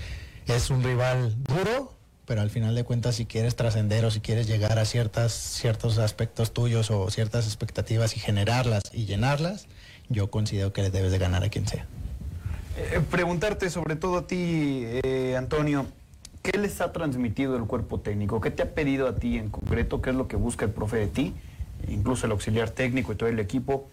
es 0.48 0.70
un 0.70 0.84
rival 0.84 1.36
duro, 1.44 1.94
pero 2.26 2.42
al 2.42 2.50
final 2.50 2.76
de 2.76 2.84
cuentas 2.84 3.16
si 3.16 3.26
quieres 3.26 3.56
trascender 3.56 4.04
o 4.06 4.12
si 4.12 4.20
quieres 4.20 4.48
llegar 4.48 4.78
a 4.80 4.86
ciertas 4.86 5.34
ciertos 5.34 5.98
aspectos 5.98 6.54
tuyos 6.54 6.92
o 6.92 7.10
ciertas 7.10 7.46
expectativas 7.46 8.16
y 8.18 8.20
generarlas 8.20 8.84
y 8.94 9.06
llenarlas, 9.06 9.68
yo 10.10 10.30
considero 10.30 10.74
que 10.74 10.82
le 10.82 10.90
debes 10.90 11.12
de 11.12 11.18
ganar 11.18 11.44
a 11.44 11.50
quien 11.50 11.68
sea. 11.68 11.86
Eh, 12.78 13.00
preguntarte 13.10 13.70
sobre 13.70 13.96
todo 13.96 14.18
a 14.18 14.28
ti, 14.28 14.84
eh, 14.86 15.36
Antonio, 15.38 15.86
¿qué 16.42 16.58
les 16.58 16.82
ha 16.82 16.92
transmitido 16.92 17.56
el 17.56 17.64
cuerpo 17.64 18.02
técnico? 18.02 18.42
¿Qué 18.42 18.52
te 18.52 18.64
ha 18.64 18.74
pedido 18.74 19.08
a 19.08 19.16
ti 19.16 19.38
en 19.38 19.50
concreto? 19.50 20.02
¿Qué 20.02 20.10
es 20.10 20.16
lo 20.16 20.28
que 20.28 20.36
busca 20.36 20.66
el 20.66 20.72
profe 20.72 20.98
de 20.98 21.08
ti? 21.08 21.34
Incluso 21.88 22.26
el 22.26 22.34
auxiliar 22.34 22.70
técnico 22.70 23.14
y 23.14 23.16
todo 23.16 23.30
el 23.30 23.40
equipo. 23.40 23.90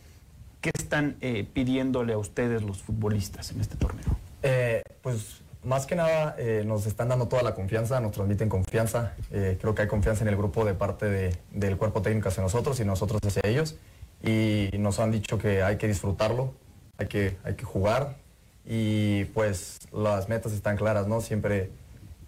¿Qué 0.63 0.71
están 0.73 1.17
eh, 1.21 1.45
pidiéndole 1.53 2.13
a 2.13 2.19
ustedes 2.19 2.63
los 2.63 2.81
futbolistas 2.83 3.51
en 3.51 3.61
este 3.61 3.77
torneo? 3.77 4.17
Eh, 4.45 4.83
pues 5.03 5.43
más 5.65 5.87
que 5.87 5.97
nada 5.97 6.37
eh, 6.39 6.63
nos 6.65 6.87
están 6.87 7.09
dando 7.09 7.27
toda 7.27 7.43
la 7.43 7.55
confianza, 7.55 8.01
nos 8.01 8.13
transmiten 8.13 8.49
confianza. 8.49 9.15
Creo 9.31 9.75
que 9.75 9.83
hay 9.83 9.89
confianza 9.89 10.23
en 10.23 10.29
el 10.29 10.37
grupo 10.37 10.65
de 10.65 10.75
parte 10.75 11.07
de- 11.07 11.37
del 11.51 11.77
cuerpo 11.77 12.01
técnico 12.01 12.29
hacia 12.29 12.43
nosotros 12.45 12.79
y 12.81 12.85
nosotros 12.85 13.21
hacia 13.27 13.43
ellos. 13.45 13.75
Y 14.23 14.71
nos 14.79 15.01
han 15.01 15.11
dicho 15.11 15.37
que 15.37 15.65
hay 15.65 15.79
que 15.79 15.89
disfrutarlo, 15.89 16.55
hay 16.97 17.09
que, 17.09 17.37
hay 17.43 17.55
que 17.57 17.65
jugar. 17.65 18.17
Y 18.65 19.25
pues 19.27 19.81
las 19.93 20.29
metas 20.29 20.53
están 20.53 20.77
claras, 20.77 21.09
¿no? 21.09 21.21
Siempre 21.21 21.71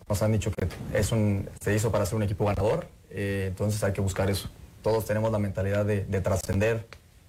nos 0.08 0.20
han 0.22 0.32
dicho 0.32 0.50
que 0.50 0.66
es 0.92 1.12
un, 1.12 1.48
se 1.60 1.72
hizo 1.72 1.92
para 1.92 2.04
ser 2.04 2.16
un 2.16 2.24
equipo 2.24 2.44
ganador, 2.46 2.88
entonces 3.10 3.82
hay 3.84 3.92
que 3.92 4.00
buscar 4.00 4.28
eso. 4.28 4.50
Todos 4.82 5.04
tenemos 5.06 5.30
la 5.30 5.38
mentalidad 5.38 5.84
de 5.86 6.20
trascender, 6.20 6.86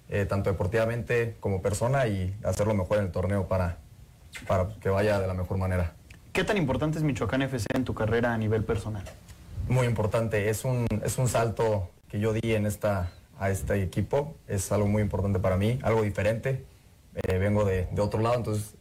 eh, 0.08 0.24
tanto 0.26 0.50
deportivamente 0.50 1.36
como 1.40 1.62
persona, 1.62 2.06
y 2.06 2.36
hacerlo 2.44 2.74
mejor 2.74 2.98
en 2.98 3.04
el 3.04 3.12
torneo 3.12 3.48
para, 3.48 3.78
para 4.46 4.68
que 4.80 4.88
vaya 4.88 5.20
de 5.20 5.26
la 5.26 5.34
mejor 5.34 5.58
manera. 5.58 5.94
¿Qué 6.32 6.44
tan 6.44 6.56
importante 6.56 6.98
es 6.98 7.04
Michoacán 7.04 7.42
FC 7.42 7.66
en 7.74 7.84
tu 7.84 7.94
carrera 7.94 8.34
a 8.34 8.38
nivel 8.38 8.64
personal? 8.64 9.04
Muy 9.68 9.86
importante, 9.86 10.48
es 10.50 10.64
un, 10.64 10.86
es 11.04 11.18
un 11.18 11.28
salto 11.28 11.90
que 12.08 12.20
yo 12.20 12.32
di 12.32 12.54
en 12.54 12.66
esta, 12.66 13.10
a 13.38 13.50
este 13.50 13.82
equipo, 13.82 14.36
es 14.46 14.70
algo 14.72 14.86
muy 14.86 15.02
importante 15.02 15.38
para 15.40 15.56
mí, 15.56 15.78
algo 15.82 16.02
diferente, 16.02 16.64
Eh, 17.16 17.38
vengo 17.38 17.64
de, 17.64 17.86
de 17.92 18.02
otro 18.02 18.20
lado, 18.20 18.36
entonces 18.36 18.74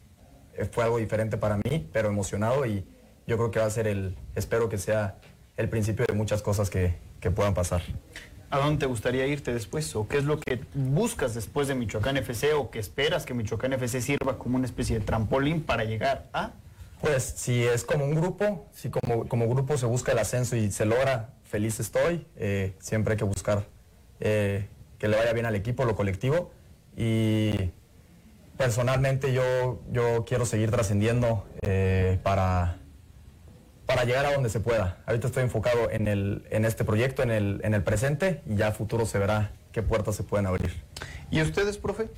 eh, 0.55 0.65
fue 0.69 0.83
algo 0.83 0.97
diferente 0.97 1.37
para 1.37 1.55
mí, 1.55 1.87
pero 1.93 2.09
emocionado 2.09 2.65
y 2.65 2.85
yo 3.25 3.37
creo 3.37 3.49
que 3.49 3.59
va 3.59 3.65
a 3.65 3.69
ser 3.69 3.87
el, 3.87 4.17
espero 4.35 4.67
que 4.67 4.77
sea 4.77 5.15
el 5.55 5.69
principio 5.69 6.05
de 6.05 6.13
muchas 6.13 6.41
cosas 6.41 6.69
que, 6.69 6.97
que 7.21 7.31
puedan 7.31 7.53
pasar. 7.53 7.81
¿A 8.55 8.59
dónde 8.59 8.79
te 8.79 8.85
gustaría 8.85 9.27
irte 9.27 9.53
después? 9.53 9.93
¿O 9.97 10.07
qué 10.07 10.17
es 10.17 10.23
lo 10.23 10.39
que 10.39 10.61
buscas 10.73 11.35
después 11.35 11.67
de 11.67 11.75
Michoacán 11.75 12.15
FC 12.15 12.53
o 12.53 12.69
que 12.69 12.79
esperas 12.79 13.25
que 13.25 13.33
Michoacán 13.33 13.73
FC 13.73 13.99
sirva 13.99 14.37
como 14.37 14.55
una 14.55 14.65
especie 14.65 14.97
de 14.97 15.03
trampolín 15.03 15.61
para 15.61 15.83
llegar 15.83 16.29
a? 16.31 16.53
Pues 17.01 17.21
si 17.35 17.65
es 17.65 17.83
como 17.83 18.05
un 18.05 18.15
grupo, 18.15 18.69
si 18.71 18.89
como, 18.89 19.49
grupo 19.49 19.77
se 19.77 19.85
busca 19.87 20.13
el 20.13 20.19
ascenso 20.19 20.55
y 20.55 20.71
se 20.71 20.85
logra, 20.85 21.33
feliz 21.43 21.81
estoy. 21.81 22.25
Eh, 22.37 22.75
siempre 22.79 23.11
hay 23.11 23.17
que 23.17 23.25
buscar 23.25 23.65
eh, 24.21 24.69
que 24.99 25.09
le 25.09 25.17
vaya 25.17 25.33
bien 25.33 25.45
al 25.45 25.55
equipo, 25.55 25.83
lo 25.83 25.97
colectivo. 25.97 26.53
Y 26.95 27.71
personalmente 28.55 29.33
yo, 29.33 29.81
yo 29.91 30.23
quiero 30.23 30.45
seguir 30.45 30.71
trascendiendo 30.71 31.45
eh, 31.61 32.19
para, 32.23 32.77
para 33.85 34.03
llegar 34.03 34.25
a 34.25 34.33
donde 34.33 34.49
se 34.49 34.59
pueda. 34.59 34.97
Ahorita 35.05 35.27
estoy 35.27 35.43
enfocado 35.43 35.89
en, 35.91 36.07
el, 36.07 36.45
en 36.49 36.65
este 36.65 36.83
proyecto, 36.85 37.23
en 37.23 37.31
el, 37.31 37.61
en 37.63 37.73
el 37.73 37.83
presente, 37.83 38.41
y 38.47 38.55
ya 38.55 38.67
a 38.67 38.71
futuro 38.71 39.05
se 39.05 39.19
verá 39.19 39.51
qué 39.71 39.83
puertas 39.83 40.15
se 40.15 40.23
pueden 40.23 40.47
abrir. 40.47 40.73
¿Y 41.31 41.41
ustedes, 41.41 41.77
profe? 41.77 42.09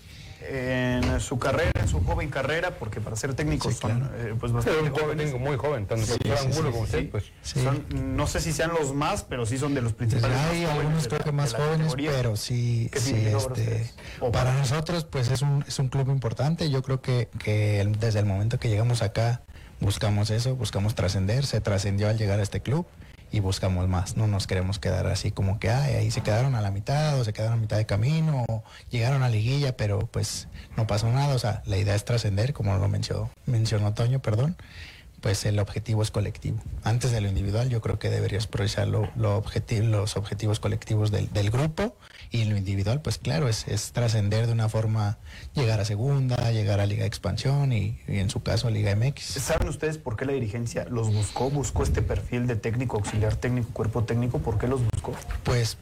En 0.49 1.19
su 1.19 1.39
carrera, 1.39 1.71
en 1.81 1.87
su 1.87 1.99
joven 2.05 2.29
carrera, 2.29 2.77
porque 2.77 3.01
para 3.01 3.15
ser 3.15 3.33
técnicos 3.33 3.75
son 3.77 4.09
eh, 4.17 4.35
pues 4.39 4.51
bastante 4.51 4.79
un 4.81 4.89
joven, 4.91 5.03
jóvenes. 5.17 5.33
muy 5.39 5.57
joven, 5.57 5.87
tanto 5.87 6.05
Sí, 6.05 6.13
sí, 6.23 6.29
sí, 6.51 6.61
como 6.61 6.71
sí. 6.77 6.83
usted, 6.83 7.09
pues. 7.09 7.31
Son- 7.41 7.85
no 8.15 8.27
sé 8.27 8.39
si 8.39 8.53
sean 8.53 8.71
los 8.79 8.93
más, 8.93 9.23
pero 9.23 9.45
sí 9.47 9.57
son 9.57 9.73
de 9.73 9.81
los 9.81 9.93
principales. 9.93 10.37
Hay 10.37 10.63
jóvenes 10.63 10.69
algunos 10.69 11.07
creo 11.07 11.19
que 11.21 11.31
más 11.31 11.53
jóvenes, 11.55 11.93
pero 11.97 12.35
sí, 12.35 12.87
¿Qué 12.93 12.99
sí, 12.99 13.15
este, 13.25 13.89
para 14.19 14.31
para- 14.31 14.53
nosotros 14.59 15.05
pues 15.05 15.29
es 15.31 15.41
un, 15.41 15.65
es 15.67 15.79
un 15.79 15.89
club 15.89 16.07
importante. 16.09 16.69
Yo 16.69 16.83
creo 16.83 17.01
que, 17.01 17.29
que 17.43 17.85
desde 17.99 18.19
el 18.19 18.25
momento 18.25 18.59
que 18.59 18.69
llegamos 18.69 19.01
acá 19.01 19.41
buscamos 19.79 20.29
eso, 20.29 20.55
buscamos 20.55 20.95
trascender, 20.95 21.45
se 21.45 21.61
trascendió 21.61 22.09
al 22.09 22.17
llegar 22.17 22.39
a 22.39 22.43
este 22.43 22.61
club 22.61 22.85
y 23.31 23.39
buscamos 23.41 23.87
más. 23.87 24.15
No 24.17 24.27
nos 24.27 24.47
queremos 24.47 24.79
quedar 24.79 25.07
así 25.07 25.31
como 25.31 25.59
que 25.59 25.69
ay, 25.69 25.95
ahí 25.95 26.11
se 26.11 26.21
quedaron 26.21 26.55
a 26.55 26.61
la 26.61 26.71
mitad 26.71 27.19
o 27.19 27.23
se 27.23 27.33
quedaron 27.33 27.57
a 27.57 27.61
mitad 27.61 27.77
de 27.77 27.85
camino 27.85 28.45
o 28.47 28.63
llegaron 28.89 29.23
a 29.23 29.29
liguilla, 29.29 29.75
pero 29.75 29.99
pues 29.99 30.47
no 30.75 30.87
pasó 30.87 31.11
nada. 31.11 31.35
O 31.35 31.39
sea, 31.39 31.61
la 31.65 31.77
idea 31.77 31.95
es 31.95 32.05
trascender, 32.05 32.53
como 32.53 32.75
lo 32.77 32.87
mencionó, 32.87 33.29
mencionó 33.45 33.93
Toño, 33.93 34.19
perdón 34.19 34.55
pues 35.19 35.45
el 35.47 35.57
objetivo 35.57 36.03
es 36.03 36.11
colectivo. 36.11 36.59
Antes 36.83 37.11
de 37.11 37.21
lo 37.21 37.27
individual, 37.27 37.69
yo 37.69 37.81
creo 37.81 37.97
que 37.97 38.11
deberías 38.11 38.45
priorizar 38.45 38.87
lo, 38.87 39.09
lo 39.15 39.43
objeti- 39.43 39.81
los 39.81 40.15
objetivos 40.15 40.59
colectivos 40.59 41.09
del, 41.09 41.33
del 41.33 41.49
grupo 41.49 41.97
y 42.31 42.41
en 42.41 42.49
lo 42.49 42.57
individual, 42.57 43.01
pues 43.01 43.17
claro, 43.17 43.47
es, 43.47 43.67
es 43.67 43.91
trascender 43.91 44.47
de 44.47 44.53
una 44.53 44.69
forma, 44.69 45.17
llegar 45.53 45.79
a 45.79 45.85
segunda, 45.85 46.51
llegar 46.51 46.79
a 46.79 46.85
Liga 46.85 47.01
de 47.01 47.07
Expansión 47.07 47.71
y, 47.71 47.99
y 48.07 48.19
en 48.19 48.29
su 48.29 48.41
caso 48.41 48.69
Liga 48.69 48.95
MX. 48.95 49.23
¿Saben 49.23 49.69
ustedes 49.69 49.97
por 49.97 50.15
qué 50.15 50.25
la 50.25 50.33
dirigencia 50.33 50.85
los 50.89 51.13
buscó? 51.13 51.49
¿Buscó 51.49 51.83
este 51.83 52.01
perfil 52.01 52.47
de 52.47 52.55
técnico, 52.55 52.97
auxiliar 52.97 53.35
técnico, 53.35 53.69
cuerpo 53.73 54.03
técnico? 54.03 54.39
¿Por 54.39 54.57
qué 54.57 54.67
los 54.67 54.81
buscó? 54.83 55.13
Pues 55.43 55.77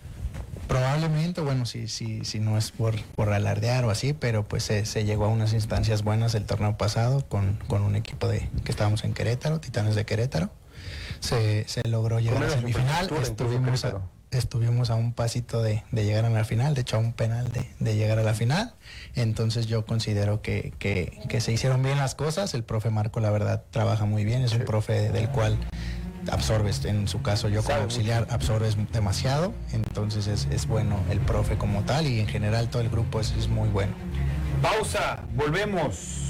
probablemente, 0.67 1.41
bueno, 1.41 1.65
si, 1.65 1.87
si, 1.87 2.25
si 2.25 2.39
no 2.39 2.57
es 2.57 2.71
por, 2.71 3.01
por 3.15 3.31
alardear 3.31 3.85
o 3.85 3.89
así, 3.89 4.13
pero 4.13 4.43
pues 4.43 4.63
se, 4.63 4.85
se 4.85 5.05
llegó 5.05 5.25
a 5.25 5.27
unas 5.29 5.53
instancias 5.53 6.03
buenas 6.03 6.35
el 6.35 6.45
torneo 6.45 6.77
pasado 6.77 7.27
con, 7.27 7.59
con 7.67 7.83
un 7.83 7.95
equipo 7.95 8.27
de 8.27 8.49
que 8.63 8.71
estábamos 8.71 9.03
en 9.03 9.13
Querétaro, 9.13 9.59
Titanes 9.59 9.95
de 9.95 10.05
Querétaro. 10.05 10.49
Se, 11.19 11.67
se 11.67 11.87
logró 11.87 12.19
llegar 12.19 12.37
a 12.37 12.39
menos 12.41 12.55
semifinal, 12.55 13.09
estuvimos 13.21 13.85
a. 13.85 14.01
estuvimos 14.37 14.89
a 14.89 14.95
un 14.95 15.13
pasito 15.13 15.61
de, 15.61 15.83
de 15.91 16.05
llegar 16.05 16.25
a 16.25 16.29
la 16.29 16.45
final, 16.45 16.73
de 16.73 16.81
hecho 16.81 16.97
a 16.97 16.99
un 16.99 17.13
penal 17.13 17.51
de, 17.51 17.69
de 17.79 17.95
llegar 17.95 18.19
a 18.19 18.23
la 18.23 18.33
final. 18.33 18.73
Entonces 19.15 19.67
yo 19.67 19.85
considero 19.85 20.41
que, 20.41 20.73
que, 20.79 21.19
que 21.29 21.41
se 21.41 21.51
hicieron 21.51 21.81
bien 21.83 21.97
las 21.97 22.15
cosas, 22.15 22.53
el 22.53 22.63
profe 22.63 22.89
Marco 22.89 23.19
la 23.19 23.31
verdad 23.31 23.63
trabaja 23.71 24.05
muy 24.05 24.25
bien, 24.25 24.41
es 24.41 24.53
un 24.53 24.65
profe 24.65 25.11
del 25.11 25.29
cual 25.29 25.57
absorbes, 26.31 26.83
en 26.85 27.07
su 27.07 27.21
caso 27.21 27.49
yo 27.49 27.63
como 27.63 27.77
auxiliar 27.77 28.27
absorbes 28.29 28.77
demasiado, 28.91 29.53
entonces 29.73 30.27
es, 30.27 30.47
es 30.51 30.67
bueno 30.67 30.99
el 31.09 31.19
profe 31.19 31.57
como 31.57 31.83
tal 31.83 32.07
y 32.07 32.19
en 32.19 32.27
general 32.27 32.69
todo 32.69 32.81
el 32.81 32.89
grupo 32.89 33.19
es, 33.19 33.31
es 33.37 33.47
muy 33.47 33.69
bueno. 33.69 33.93
Pausa, 34.61 35.23
volvemos. 35.35 36.21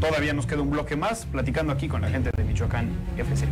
Todavía 0.00 0.32
nos 0.32 0.46
queda 0.46 0.62
un 0.62 0.70
bloque 0.70 0.96
más 0.96 1.26
platicando 1.26 1.72
aquí 1.72 1.88
con 1.88 2.02
la 2.02 2.08
gente 2.08 2.30
de 2.36 2.44
Michoacán 2.44 2.90
FC. 3.16 3.46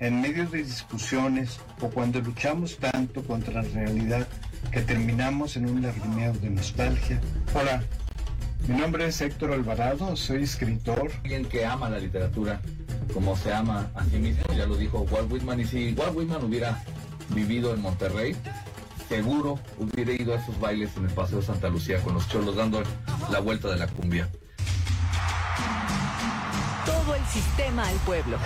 En 0.00 0.20
medio 0.20 0.46
de 0.46 0.62
discusiones 0.62 1.58
o 1.80 1.88
cuando 1.88 2.20
luchamos 2.20 2.76
tanto 2.78 3.22
contra 3.22 3.62
la 3.62 3.68
realidad 3.68 4.26
que 4.70 4.80
terminamos 4.82 5.56
en 5.56 5.68
un 5.68 5.82
lagrimeo 5.82 6.32
de 6.34 6.50
nostalgia. 6.50 7.20
Hola, 7.54 7.82
mi 8.66 8.76
nombre 8.76 9.06
es 9.06 9.20
Héctor 9.20 9.52
Alvarado, 9.52 10.14
soy 10.16 10.44
escritor. 10.44 11.10
Alguien 11.22 11.46
que 11.46 11.64
ama 11.64 11.88
la 11.88 11.98
literatura 11.98 12.60
como 13.12 13.36
se 13.36 13.52
ama 13.52 13.90
a 13.94 14.04
sí 14.04 14.18
mismo, 14.18 14.42
ya 14.54 14.66
lo 14.66 14.76
dijo 14.76 15.00
Walt 15.10 15.32
Whitman, 15.32 15.60
y 15.60 15.64
si 15.64 15.94
Walt 15.94 16.14
Whitman 16.14 16.44
hubiera 16.44 16.82
vivido 17.30 17.74
en 17.74 17.80
Monterrey, 17.80 18.36
seguro 19.08 19.58
hubiera 19.78 20.12
ido 20.12 20.34
a 20.34 20.36
esos 20.36 20.58
bailes 20.60 20.96
en 20.96 21.04
el 21.04 21.10
Paseo 21.10 21.42
Santa 21.42 21.68
Lucía 21.68 22.00
con 22.02 22.14
los 22.14 22.28
cholos 22.28 22.54
dando 22.56 22.82
la 23.30 23.40
vuelta 23.40 23.68
de 23.68 23.78
la 23.78 23.86
cumbia. 23.86 24.28
Todo 26.84 27.14
el 27.14 27.24
sistema 27.26 27.88
al 27.88 27.96
pueblo. 27.96 28.38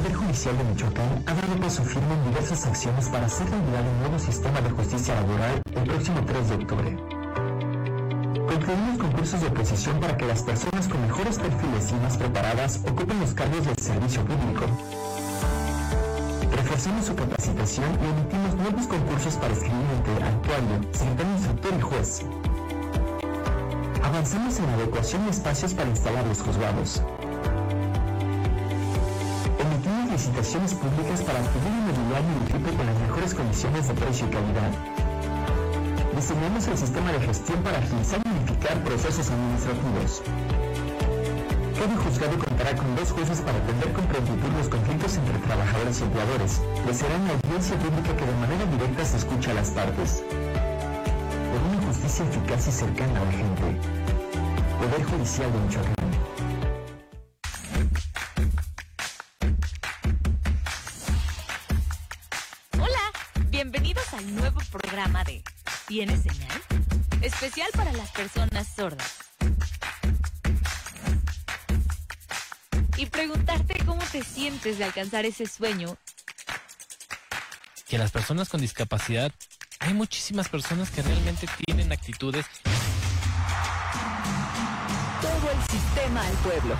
Poder 0.00 0.14
Judicial 0.14 0.56
de 0.56 0.64
Michoacán 0.64 1.22
ha 1.26 1.34
dado 1.34 1.60
paso 1.60 1.84
firme 1.84 2.14
en 2.14 2.24
diversas 2.30 2.64
acciones 2.64 3.10
para 3.10 3.26
hacer 3.26 3.46
realidad 3.50 3.84
un 3.86 3.98
nuevo 4.00 4.18
sistema 4.18 4.58
de 4.62 4.70
justicia 4.70 5.14
laboral 5.14 5.60
el 5.76 5.82
próximo 5.82 6.24
3 6.24 6.48
de 6.48 6.54
octubre. 6.54 6.96
Concluimos 8.48 8.98
concursos 8.98 9.42
de 9.42 9.48
oposición 9.48 10.00
para 10.00 10.16
que 10.16 10.24
las 10.24 10.42
personas 10.42 10.88
con 10.88 11.02
mejores 11.02 11.38
perfiles 11.38 11.90
y 11.90 11.94
más 11.96 12.16
preparadas 12.16 12.80
ocupen 12.88 13.20
los 13.20 13.34
cargos 13.34 13.66
del 13.66 13.76
servicio 13.76 14.24
público. 14.24 14.64
Reforzamos 16.50 17.04
su 17.04 17.14
capacitación 17.14 17.90
y 18.00 18.08
emitimos 18.08 18.54
nuevos 18.54 18.86
concursos 18.86 19.34
para 19.34 19.52
escribiente, 19.52 20.10
actuario, 20.24 20.80
secretario 20.92 21.32
instructor 21.34 21.72
y 21.76 21.80
juez. 21.82 22.22
Avanzamos 24.02 24.58
en 24.60 24.66
la 24.66 24.72
adecuación 24.72 25.26
de 25.26 25.30
espacios 25.32 25.74
para 25.74 25.90
instalar 25.90 26.26
los 26.26 26.40
juzgados. 26.40 27.02
Licitaciones 30.20 30.74
públicas 30.74 31.22
para 31.22 31.38
adquirir 31.38 31.72
un 31.72 31.86
mobiliario 31.88 32.28
y 32.28 32.44
equipo 32.44 32.76
con 32.76 32.84
las 32.84 32.98
mejores 33.00 33.32
condiciones 33.32 33.88
de 33.88 33.94
precio 33.94 34.26
y 34.26 34.30
calidad. 34.30 34.70
Diseñamos 36.14 36.68
el 36.68 36.76
sistema 36.76 37.10
de 37.12 37.20
gestión 37.20 37.62
para 37.62 37.78
agilizar 37.78 38.20
y 38.22 38.28
unificar 38.28 38.84
procesos 38.84 39.30
administrativos. 39.30 40.20
Cada 41.72 41.96
juzgado 41.96 42.36
contará 42.36 42.76
con 42.76 42.94
dos 42.96 43.12
jueces 43.12 43.40
para 43.40 43.56
atender 43.56 43.92
con 43.94 44.04
prontitud 44.12 44.52
los 44.58 44.68
conflictos 44.68 45.16
entre 45.16 45.38
trabajadores 45.38 46.00
y 46.00 46.02
empleadores, 46.02 46.60
pues 46.84 46.98
será 46.98 47.16
una 47.16 47.32
audiencia 47.40 47.78
pública 47.78 48.12
que 48.12 48.26
de 48.26 48.36
manera 48.44 48.64
directa 48.76 49.04
se 49.06 49.16
escucha 49.16 49.52
a 49.52 49.54
las 49.54 49.70
partes. 49.70 50.22
Por 51.48 51.60
una 51.64 51.86
justicia 51.88 52.26
eficaz 52.28 52.68
y 52.68 52.72
cercana 52.72 53.16
a 53.16 53.24
la 53.24 53.32
gente. 53.32 53.66
Poder 54.84 55.02
Judicial 55.02 55.50
de 55.50 55.58
Michoacán. 55.60 55.99
¿Tienes 66.00 66.22
señal? 66.22 66.62
Especial 67.20 67.68
para 67.76 67.92
las 67.92 68.10
personas 68.12 68.66
sordas. 68.74 69.18
Y 72.96 73.04
preguntarte 73.04 73.84
cómo 73.84 74.02
te 74.10 74.24
sientes 74.24 74.78
de 74.78 74.84
alcanzar 74.84 75.26
ese 75.26 75.44
sueño 75.44 75.98
que 77.86 77.98
las 77.98 78.12
personas 78.12 78.48
con 78.48 78.62
discapacidad, 78.62 79.30
hay 79.78 79.92
muchísimas 79.92 80.48
personas 80.48 80.88
que 80.90 81.02
realmente 81.02 81.46
tienen 81.66 81.92
actitudes. 81.92 82.46
Todo 85.20 85.50
el 85.52 85.70
sistema 85.70 86.26
al 86.26 86.34
pueblo. 86.36 86.76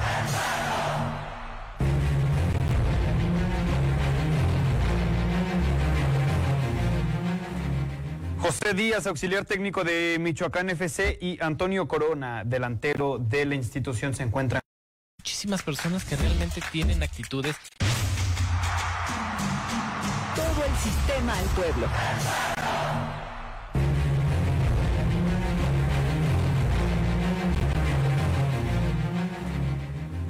José 8.41 8.73
Díaz, 8.73 9.07
auxiliar 9.07 9.45
técnico 9.45 9.85
de 9.85 10.17
Michoacán 10.19 10.71
FC 10.71 11.19
y 11.21 11.39
Antonio 11.43 11.87
Corona, 11.87 12.43
delantero 12.43 13.19
de 13.19 13.45
la 13.45 13.55
institución, 13.55 14.15
se 14.15 14.23
encuentran. 14.23 14.63
Muchísimas 15.19 15.63
personas 15.63 16.07
que 16.07 16.17
realmente 16.17 16.63
tienen 16.73 17.03
actitudes. 17.03 17.55
Todo 20.35 20.65
el 20.65 20.75
sistema 20.77 21.39
al 21.39 21.45
pueblo. 21.49 21.87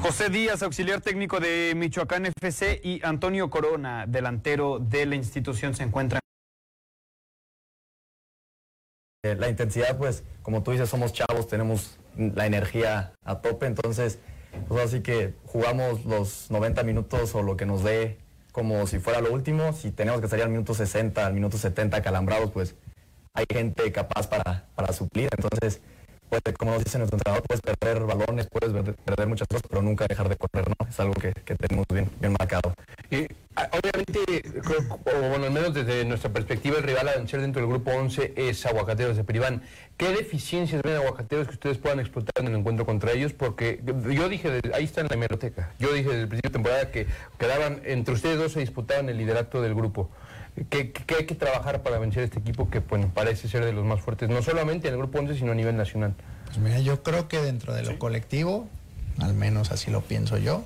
José 0.00 0.30
Díaz, 0.30 0.64
auxiliar 0.64 1.00
técnico 1.00 1.38
de 1.38 1.74
Michoacán 1.76 2.26
FC 2.26 2.80
y 2.82 3.00
Antonio 3.04 3.50
Corona, 3.50 4.06
delantero 4.08 4.80
de 4.80 5.06
la 5.06 5.14
institución, 5.14 5.76
se 5.76 5.84
encuentran. 5.84 6.20
Eh, 9.22 9.36
La 9.36 9.50
intensidad, 9.50 9.98
pues, 9.98 10.22
como 10.42 10.62
tú 10.62 10.70
dices, 10.70 10.88
somos 10.88 11.12
chavos, 11.12 11.46
tenemos 11.46 11.98
la 12.16 12.46
energía 12.46 13.12
a 13.22 13.40
tope, 13.42 13.66
entonces, 13.66 14.18
pues 14.66 14.82
así 14.82 15.00
que 15.02 15.34
jugamos 15.44 16.06
los 16.06 16.50
90 16.50 16.82
minutos 16.84 17.34
o 17.34 17.42
lo 17.42 17.56
que 17.56 17.66
nos 17.66 17.84
dé 17.84 18.16
como 18.52 18.86
si 18.86 18.98
fuera 18.98 19.20
lo 19.20 19.30
último. 19.32 19.74
Si 19.74 19.90
tenemos 19.90 20.22
que 20.22 20.28
salir 20.28 20.44
al 20.44 20.50
minuto 20.50 20.72
60, 20.72 21.24
al 21.26 21.34
minuto 21.34 21.58
70 21.58 22.00
calambrados, 22.02 22.50
pues 22.50 22.74
hay 23.34 23.44
gente 23.52 23.92
capaz 23.92 24.26
para, 24.26 24.66
para 24.74 24.92
suplir. 24.94 25.28
Entonces, 25.36 25.82
como 26.58 26.72
nos 26.72 26.84
dice 26.84 26.98
nuestro 26.98 27.16
entrenador, 27.18 27.42
puedes 27.46 27.60
perder 27.62 28.04
balones, 28.04 28.46
puedes 28.50 28.94
perder 29.04 29.26
muchas 29.26 29.48
cosas, 29.48 29.62
pero 29.68 29.82
nunca 29.82 30.06
dejar 30.08 30.28
de 30.28 30.36
correr, 30.36 30.68
¿no? 30.68 30.88
Es 30.88 30.98
algo 31.00 31.14
que, 31.14 31.32
que 31.32 31.54
tenemos 31.56 31.86
bien, 31.92 32.08
bien 32.20 32.34
marcado. 32.38 32.72
Y, 33.10 33.26
ah, 33.56 33.68
obviamente, 33.72 34.42
creo- 34.62 34.98
o 35.04 35.28
bueno, 35.28 35.44
al 35.46 35.50
menos 35.52 35.74
desde 35.74 36.04
nuestra 36.04 36.32
perspectiva, 36.32 36.78
el 36.78 36.84
rival 36.84 37.08
a 37.08 37.14
vencer 37.16 37.40
dentro 37.40 37.60
del 37.60 37.70
grupo 37.70 37.90
11 37.90 38.34
es 38.36 38.64
Aguacateros 38.66 39.16
de 39.16 39.24
Peribán. 39.24 39.62
¿Qué 39.96 40.08
deficiencias 40.10 40.82
ven 40.82 40.96
Aguacateros 40.96 41.48
que 41.48 41.54
ustedes 41.54 41.78
puedan 41.78 42.00
explotar 42.00 42.32
en 42.44 42.46
el 42.52 42.58
encuentro 42.60 42.86
contra 42.86 43.12
ellos? 43.12 43.32
Porque 43.32 43.80
yo 44.10 44.28
dije, 44.28 44.60
ahí 44.72 44.84
está 44.84 45.00
en 45.02 45.08
la 45.08 45.14
hemeroteca, 45.14 45.72
yo 45.78 45.92
dije 45.92 46.08
desde 46.08 46.22
el 46.22 46.28
principio 46.28 46.48
de 46.50 46.52
temporada 46.52 46.90
que 46.90 47.06
quedaban, 47.38 47.82
entre 47.84 48.14
ustedes 48.14 48.38
dos 48.38 48.52
se 48.52 48.60
disputaban 48.60 49.08
el 49.08 49.18
liderato 49.18 49.60
del 49.60 49.74
grupo. 49.74 50.10
¿Qué, 50.68 50.92
hay 51.18 51.26
que 51.26 51.34
trabajar 51.34 51.82
para 51.82 51.98
vencer 51.98 52.22
este 52.24 52.38
equipo 52.38 52.70
que 52.70 52.80
bueno, 52.80 53.10
parece 53.14 53.48
ser 53.48 53.64
de 53.64 53.72
los 53.72 53.84
más 53.84 54.00
fuertes, 54.00 54.28
no 54.28 54.42
solamente 54.42 54.88
en 54.88 54.94
el 54.94 54.98
grupo 54.98 55.18
11, 55.18 55.36
sino 55.36 55.52
a 55.52 55.54
nivel 55.54 55.76
nacional? 55.76 56.14
Pues 56.46 56.58
mira, 56.58 56.80
yo 56.80 57.02
creo 57.02 57.28
que 57.28 57.40
dentro 57.40 57.74
de 57.74 57.82
lo 57.82 57.98
colectivo, 57.98 58.68
al 59.18 59.34
menos 59.34 59.70
así 59.70 59.90
lo 59.90 60.02
pienso 60.02 60.38
yo, 60.38 60.64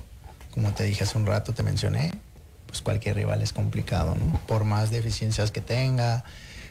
como 0.51 0.71
te 0.71 0.83
dije 0.83 1.03
hace 1.03 1.17
un 1.17 1.25
rato, 1.25 1.53
te 1.53 1.63
mencioné, 1.63 2.13
pues 2.67 2.81
cualquier 2.81 3.15
rival 3.15 3.41
es 3.41 3.53
complicado, 3.53 4.15
¿no? 4.15 4.39
Por 4.47 4.63
más 4.63 4.89
deficiencias 4.89 5.51
que 5.51 5.61
tenga, 5.61 6.23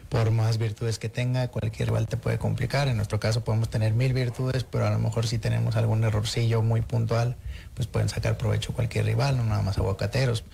por 0.08 0.30
más 0.30 0.58
virtudes 0.58 0.98
que 0.98 1.08
tenga, 1.08 1.48
cualquier 1.48 1.88
rival 1.88 2.06
te 2.06 2.16
puede 2.16 2.38
complicar. 2.38 2.88
En 2.88 2.96
nuestro 2.96 3.20
caso 3.20 3.44
podemos 3.44 3.68
tener 3.68 3.92
mil 3.94 4.12
virtudes, 4.12 4.64
pero 4.64 4.86
a 4.86 4.90
lo 4.90 4.98
mejor 4.98 5.26
si 5.26 5.38
tenemos 5.38 5.76
algún 5.76 6.04
errorcillo 6.04 6.62
muy 6.62 6.82
puntual, 6.82 7.36
pues 7.74 7.88
pueden 7.88 8.08
sacar 8.08 8.38
provecho 8.38 8.72
cualquier 8.72 9.04
rival, 9.04 9.36
no 9.36 9.44
nada 9.44 9.62
más 9.62 9.78
aguacateros. 9.78 10.44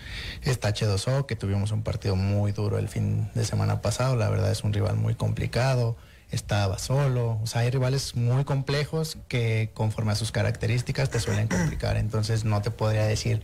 Está 0.42 0.70
H2O, 0.70 1.26
que 1.26 1.36
tuvimos 1.36 1.70
un 1.72 1.82
partido 1.82 2.16
muy 2.16 2.52
duro 2.52 2.78
el 2.78 2.88
fin 2.88 3.30
de 3.34 3.44
semana 3.44 3.82
pasado, 3.82 4.16
la 4.16 4.28
verdad 4.28 4.50
es 4.50 4.64
un 4.64 4.72
rival 4.72 4.96
muy 4.96 5.14
complicado 5.14 5.96
estaba 6.30 6.78
solo. 6.78 7.38
O 7.42 7.46
sea, 7.46 7.62
hay 7.62 7.70
rivales 7.70 8.14
muy 8.14 8.44
complejos 8.44 9.18
que 9.28 9.70
conforme 9.74 10.12
a 10.12 10.14
sus 10.14 10.32
características 10.32 11.10
te 11.10 11.20
suelen 11.20 11.48
complicar. 11.48 11.96
Entonces 11.96 12.44
no 12.44 12.62
te 12.62 12.70
podría 12.70 13.04
decir 13.04 13.42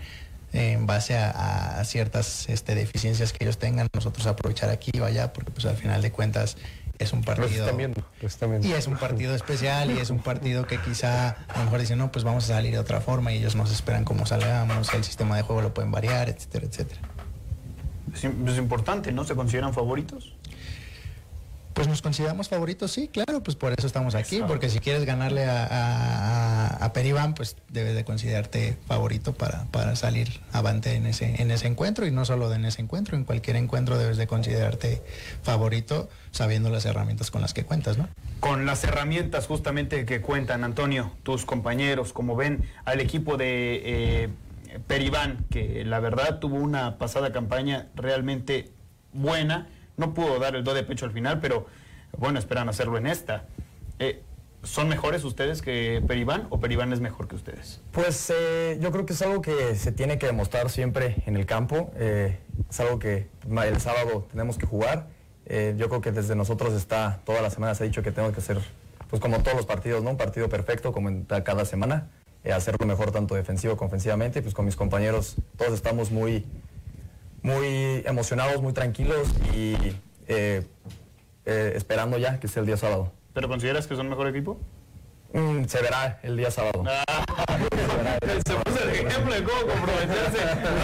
eh, 0.52 0.72
en 0.72 0.86
base 0.86 1.16
a, 1.16 1.80
a 1.80 1.84
ciertas 1.84 2.48
este, 2.48 2.74
deficiencias 2.74 3.32
que 3.32 3.44
ellos 3.44 3.58
tengan, 3.58 3.88
nosotros 3.92 4.26
aprovechar 4.26 4.70
aquí 4.70 4.92
o 5.00 5.04
allá, 5.04 5.32
porque 5.32 5.50
pues 5.50 5.66
al 5.66 5.76
final 5.76 6.02
de 6.02 6.12
cuentas 6.12 6.56
es 6.98 7.12
un 7.12 7.22
partido... 7.22 7.48
Los 7.48 7.58
están 7.58 7.76
viendo, 7.76 8.02
los 8.22 8.32
están 8.32 8.50
viendo. 8.50 8.68
Y 8.68 8.72
es 8.72 8.86
un 8.86 8.96
partido 8.96 9.34
especial 9.34 9.90
y 9.90 9.98
es 9.98 10.10
un 10.10 10.20
partido 10.20 10.66
que 10.66 10.78
quizá 10.78 11.30
a 11.48 11.58
lo 11.58 11.64
mejor 11.64 11.80
dicen, 11.80 11.98
no, 11.98 12.12
pues 12.12 12.24
vamos 12.24 12.44
a 12.44 12.48
salir 12.48 12.72
de 12.72 12.78
otra 12.78 13.00
forma 13.00 13.32
y 13.32 13.38
ellos 13.38 13.56
nos 13.56 13.72
esperan 13.72 14.04
cómo 14.04 14.26
salgamos, 14.26 14.92
el 14.94 15.04
sistema 15.04 15.36
de 15.36 15.42
juego 15.42 15.62
lo 15.62 15.74
pueden 15.74 15.90
variar, 15.90 16.28
etcétera, 16.28 16.66
etcétera. 16.66 17.00
Es, 18.14 18.24
es 18.24 18.58
importante, 18.58 19.12
¿no? 19.12 19.24
¿Se 19.24 19.34
consideran 19.34 19.74
favoritos? 19.74 20.35
Pues 21.76 21.88
nos 21.88 22.00
consideramos 22.00 22.48
favoritos, 22.48 22.90
sí, 22.90 23.06
claro, 23.08 23.42
pues 23.42 23.54
por 23.54 23.74
eso 23.76 23.86
estamos 23.86 24.14
aquí, 24.14 24.40
porque 24.48 24.70
si 24.70 24.78
quieres 24.78 25.04
ganarle 25.04 25.44
a, 25.44 25.66
a, 25.66 26.66
a- 26.68 26.84
a 26.86 26.92
Peribán, 26.94 27.34
pues 27.34 27.54
debes 27.68 27.94
de 27.94 28.02
considerarte 28.02 28.78
favorito 28.86 29.34
para, 29.34 29.66
para 29.66 29.94
salir 29.94 30.40
avante 30.52 30.94
en 30.94 31.04
ese, 31.04 31.42
en 31.42 31.50
ese 31.50 31.66
encuentro, 31.66 32.06
y 32.06 32.10
no 32.10 32.24
solo 32.24 32.50
en 32.54 32.64
ese 32.64 32.80
encuentro, 32.80 33.14
en 33.18 33.24
cualquier 33.24 33.56
encuentro 33.56 33.98
debes 33.98 34.16
de 34.16 34.26
considerarte 34.26 35.02
favorito 35.42 36.08
sabiendo 36.30 36.70
las 36.70 36.86
herramientas 36.86 37.30
con 37.30 37.42
las 37.42 37.52
que 37.52 37.64
cuentas, 37.66 37.98
¿no? 37.98 38.08
Con 38.40 38.64
las 38.64 38.82
herramientas 38.84 39.46
justamente 39.46 40.06
que 40.06 40.22
cuentan, 40.22 40.64
Antonio, 40.64 41.12
tus 41.24 41.44
compañeros, 41.44 42.14
como 42.14 42.36
ven 42.36 42.64
al 42.86 43.00
equipo 43.02 43.36
de 43.36 43.82
eh, 43.84 44.28
Peribán, 44.86 45.44
que 45.50 45.84
la 45.84 46.00
verdad 46.00 46.38
tuvo 46.38 46.56
una 46.56 46.96
pasada 46.96 47.32
campaña 47.32 47.88
realmente 47.94 48.70
buena, 49.12 49.68
no 49.96 50.14
pudo 50.14 50.38
dar 50.38 50.56
el 50.56 50.64
do 50.64 50.74
de 50.74 50.82
pecho 50.82 51.06
al 51.06 51.12
final, 51.12 51.40
pero 51.40 51.66
bueno, 52.16 52.38
esperan 52.38 52.68
hacerlo 52.68 52.98
en 52.98 53.06
esta. 53.06 53.44
Eh, 53.98 54.22
¿Son 54.62 54.88
mejores 54.88 55.22
ustedes 55.22 55.62
que 55.62 56.02
Peribán 56.06 56.48
o 56.50 56.58
Peribán 56.58 56.92
es 56.92 57.00
mejor 57.00 57.28
que 57.28 57.36
ustedes? 57.36 57.80
Pues 57.92 58.32
eh, 58.34 58.78
yo 58.80 58.90
creo 58.90 59.06
que 59.06 59.12
es 59.12 59.22
algo 59.22 59.40
que 59.40 59.76
se 59.76 59.92
tiene 59.92 60.18
que 60.18 60.26
demostrar 60.26 60.70
siempre 60.70 61.22
en 61.26 61.36
el 61.36 61.46
campo. 61.46 61.92
eh, 61.96 62.38
es 62.68 62.80
algo 62.80 62.98
que 62.98 63.28
el 63.48 63.80
sábado 63.80 64.26
tenemos 64.30 64.58
que 64.58 64.66
jugar. 64.66 65.08
Yo 65.48 65.88
creo 65.88 66.00
que 66.00 66.10
desde 66.10 66.34
nosotros 66.34 66.74
está, 66.74 67.20
toda 67.24 67.40
la 67.40 67.50
semana 67.50 67.76
se 67.76 67.84
ha 67.84 67.86
dicho 67.86 68.02
que 68.02 68.10
tenemos 68.10 68.34
que 68.34 68.40
hacer, 68.40 68.58
pues 69.08 69.22
como 69.22 69.38
todos 69.44 69.56
los 69.56 69.66
partidos, 69.66 70.02
¿no? 70.02 70.10
Un 70.10 70.16
partido 70.16 70.48
perfecto 70.48 70.92
como 70.92 71.08
cada 71.44 71.64
semana. 71.64 72.08
hacerlo 72.52 72.84
mejor 72.84 73.12
tanto 73.12 73.36
defensivo 73.36 73.76
como 73.76 73.86
ofensivamente. 73.86 74.42
Pues 74.42 74.54
con 74.54 74.64
mis 74.64 74.74
compañeros 74.74 75.36
todos 75.56 75.72
estamos 75.74 76.10
muy, 76.10 76.44
muy 77.46 78.02
emocionados, 78.06 78.60
muy 78.60 78.72
tranquilos 78.72 79.28
y 79.54 79.74
eh, 80.26 80.66
eh, 81.44 81.72
esperando 81.76 82.18
ya 82.18 82.40
que 82.40 82.48
sea 82.48 82.60
el 82.60 82.66
día 82.66 82.76
sábado. 82.76 83.12
¿Pero 83.32 83.46
consideras 83.48 83.86
que 83.86 83.94
son 83.94 84.08
mejor 84.08 84.26
equipo? 84.26 84.58
Mm, 85.32 85.64
se 85.66 85.80
verá 85.80 86.18
el 86.24 86.36
día 86.36 86.50
sábado. 86.50 86.82
Se 88.46 88.54
puso 88.54 88.82
el 88.82 88.90
ejemplo 89.06 89.32
de 89.34 89.42
cómo 89.44 89.60
comprometerse. 89.72 90.38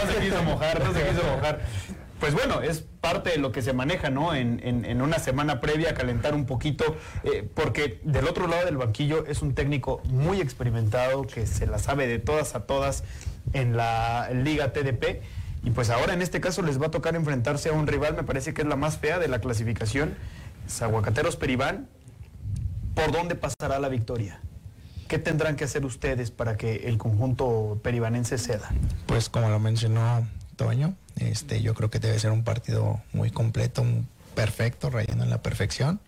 No 0.06 0.12
se 0.12 0.20
quiso 0.20 0.42
mojar, 0.44 0.82
no 0.84 0.92
se 0.92 1.02
quiso 1.08 1.22
mojar. 1.34 1.60
Pues 2.20 2.34
bueno, 2.34 2.60
es 2.62 2.84
parte 3.00 3.30
de 3.30 3.38
lo 3.38 3.50
que 3.50 3.62
se 3.62 3.72
maneja, 3.72 4.10
¿no? 4.10 4.34
En, 4.34 4.60
en- 4.64 4.84
en 4.84 5.02
una 5.02 5.18
semana 5.18 5.60
previa, 5.60 5.94
calentar 5.94 6.34
un 6.34 6.46
poquito, 6.46 6.96
eh, 7.24 7.48
porque 7.54 8.00
del 8.04 8.28
otro 8.28 8.46
lado 8.46 8.64
del 8.66 8.76
banquillo 8.76 9.26
es 9.26 9.42
un 9.42 9.54
técnico 9.54 10.00
muy 10.04 10.40
experimentado 10.40 11.22
que 11.26 11.46
se 11.46 11.66
la 11.66 11.78
sabe 11.78 12.06
de 12.06 12.18
todas 12.20 12.54
a 12.54 12.60
todas 12.66 13.02
en 13.52 13.76
la 13.76 14.30
Liga 14.32 14.72
TDP. 14.72 15.22
Y 15.64 15.70
pues 15.70 15.90
ahora 15.90 16.12
en 16.12 16.22
este 16.22 16.40
caso 16.40 16.62
les 16.62 16.80
va 16.80 16.86
a 16.86 16.90
tocar 16.90 17.14
enfrentarse 17.14 17.68
a 17.68 17.72
un 17.72 17.86
rival, 17.86 18.14
me 18.14 18.24
parece 18.24 18.52
que 18.52 18.62
es 18.62 18.68
la 18.68 18.76
más 18.76 18.98
fea 18.98 19.18
de 19.18 19.28
la 19.28 19.40
clasificación, 19.40 20.14
es 20.66 20.82
Aguacateros 20.82 21.36
Peribán. 21.36 21.88
¿Por 22.94 23.10
dónde 23.12 23.36
pasará 23.36 23.78
la 23.78 23.88
victoria? 23.88 24.40
¿Qué 25.08 25.18
tendrán 25.18 25.56
que 25.56 25.64
hacer 25.64 25.84
ustedes 25.84 26.30
para 26.30 26.56
que 26.56 26.88
el 26.88 26.98
conjunto 26.98 27.80
peribanense 27.82 28.38
ceda? 28.38 28.70
Pues 29.06 29.28
como 29.28 29.48
lo 29.48 29.58
mencionó 29.60 30.26
Toño, 30.56 30.94
este, 31.16 31.62
yo 31.62 31.74
creo 31.74 31.90
que 31.90 31.98
debe 31.98 32.18
ser 32.18 32.32
un 32.32 32.44
partido 32.44 33.00
muy 33.12 33.30
completo, 33.30 33.84
perfecto, 34.34 34.90
rayando 34.90 35.24
en 35.24 35.30
la 35.30 35.42
perfección, 35.42 36.00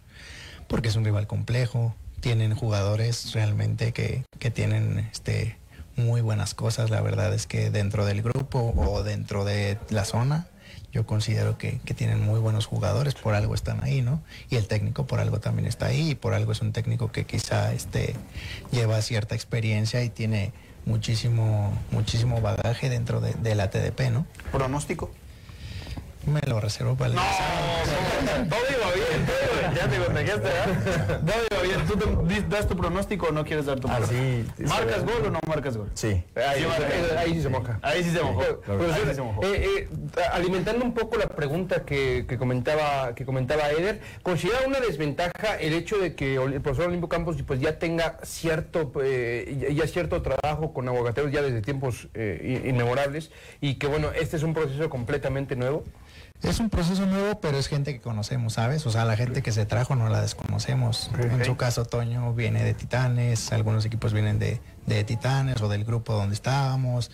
porque 0.69 0.89
es 0.89 0.97
un 0.97 1.05
rival 1.05 1.27
complejo, 1.27 1.95
tienen 2.21 2.55
jugadores 2.55 3.33
realmente 3.33 3.93
que, 3.93 4.25
que 4.39 4.51
tienen 4.51 4.99
este, 5.13 5.59
muy 5.97 6.21
buenas 6.21 6.55
cosas, 6.55 6.91
la 6.91 7.01
verdad 7.01 7.33
es 7.35 7.47
que 7.47 7.71
dentro 7.71 8.05
del 8.05 8.23
grupo 8.23 8.75
o 8.77 9.03
dentro 9.03 9.45
de 9.45 9.79
la 9.91 10.05
zona, 10.05 10.47
yo 10.93 11.07
considero 11.07 11.59
que, 11.59 11.81
que 11.85 11.95
tienen 11.95 12.21
muy 12.21 12.39
buenos 12.39 12.67
jugadores, 12.67 13.15
por 13.15 13.35
algo 13.35 13.55
están 13.55 13.83
ahí, 13.83 14.01
¿no? 14.01 14.23
Y 14.51 14.57
el 14.57 14.69
técnico 14.69 15.07
por 15.07 15.21
algo 15.21 15.41
también 15.41 15.67
está 15.67 15.87
ahí, 15.87 16.11
y 16.11 16.15
por 16.15 16.35
algo 16.35 16.53
es 16.53 16.61
un 16.61 16.73
técnico 16.73 17.11
que 17.11 17.25
quizá 17.25 17.73
este, 17.73 18.15
lleva 18.71 19.01
cierta 19.03 19.35
experiencia 19.35 20.03
y 20.05 20.11
tiene 20.11 20.53
muchísimo, 20.87 21.77
muchísimo 21.91 22.41
bagaje 22.41 22.89
dentro 22.91 23.21
de, 23.21 23.35
de 23.35 23.55
la 23.55 23.71
TDP, 23.71 24.11
¿no? 24.11 24.27
¿Pronóstico? 24.53 25.11
Me 26.27 26.41
lo 26.47 26.61
reservo 26.61 26.97
para 26.97 27.13
el. 27.13 27.19
¿Tú 31.87 31.97
te- 31.97 32.43
das 32.49 32.67
tu 32.69 32.77
pronóstico 32.77 33.27
o 33.27 33.33
no 33.33 33.45
quieres 33.45 33.67
dar 33.67 33.79
tu 33.81 33.89
Ah, 33.89 33.99
pronóstico? 33.99 34.23
sí, 34.57 34.63
¿Marcas 34.65 34.99
sí. 35.01 35.05
gol 35.05 35.27
o 35.27 35.31
no 35.31 35.41
marcas 35.47 35.77
gol? 35.77 35.91
Sí. 35.95 36.23
Ahí, 36.37 36.61
Sí, 36.63 36.67
marca. 36.67 36.87
ahí- 36.87 37.17
ahí 37.19 37.35
sí 37.35 37.43
se 37.43 37.49
moja. 37.49 37.79
Ahí 37.83 38.03
sí 38.05 38.11
se 38.11 38.23
mojó. 38.23 38.43
Pero, 38.67 38.85
Ahí 38.93 39.03
sí 39.09 39.15
se 39.15 39.23
mojó. 39.23 39.43
eh, 39.45 39.65
eh, 39.79 39.89
alimentando 40.33 40.85
un 40.85 40.95
poco 40.95 41.17
la 41.17 41.27
pregunta 41.29 41.85
que, 41.85 42.25
que 42.29 42.39
comentaba 42.39 43.15
que 43.15 43.25
comentaba 43.25 43.71
Eder, 43.71 44.01
¿considera 44.23 44.59
una 44.67 44.81
desventaja 44.81 45.57
el 45.61 45.75
hecho 45.75 45.99
de 45.99 46.15
que 46.15 46.37
el 46.37 46.61
profesor 46.61 46.89
Olimpo 46.89 47.09
Campos 47.09 47.37
pues 47.47 47.61
ya 47.61 47.79
tenga 47.79 48.19
cierto 48.23 48.93
eh, 49.03 49.73
ya- 49.75 49.87
cierto 49.87 50.23
trabajo 50.23 50.73
con 50.73 50.89
aguacateros 50.89 51.31
ya 51.33 51.43
desde 51.43 51.61
tiempos 51.63 52.09
eh, 52.15 52.61
in- 52.65 52.71
inmemorables 52.71 53.31
y 53.61 53.75
que 53.77 53.87
bueno 53.87 54.09
este 54.19 54.37
es 54.37 54.43
un 54.43 54.55
proceso 54.55 54.89
completamente 54.91 55.57
nuevo? 55.57 55.85
Es 56.45 56.61
un 56.61 56.69
proceso 56.69 57.07
nuevo, 57.07 57.41
pero 57.41 57.59
es 57.59 57.69
gente 57.69 57.93
que 57.95 58.01
conocemos, 58.01 58.55
¿sabes? 58.55 58.87
O 58.87 58.91
sea, 58.91 59.05
la 59.05 59.17
gente 59.17 59.43
que 59.43 59.51
se 59.51 59.65
trajo 59.65 59.97
no 59.97 60.09
la 60.11 60.21
desconocemos. 60.21 61.11
En 61.19 61.45
su 61.45 61.57
caso, 61.57 61.85
Toño 61.87 62.35
viene 62.35 62.63
de 62.63 62.75
Titanes, 62.75 63.51
algunos 63.53 63.85
equipos 63.87 64.13
vienen 64.13 64.39
de, 64.39 64.61
de 64.87 65.05
Titanes 65.05 65.61
o 65.63 65.69
del 65.69 65.85
grupo 65.85 66.13
donde 66.13 66.35
estábamos, 66.35 67.11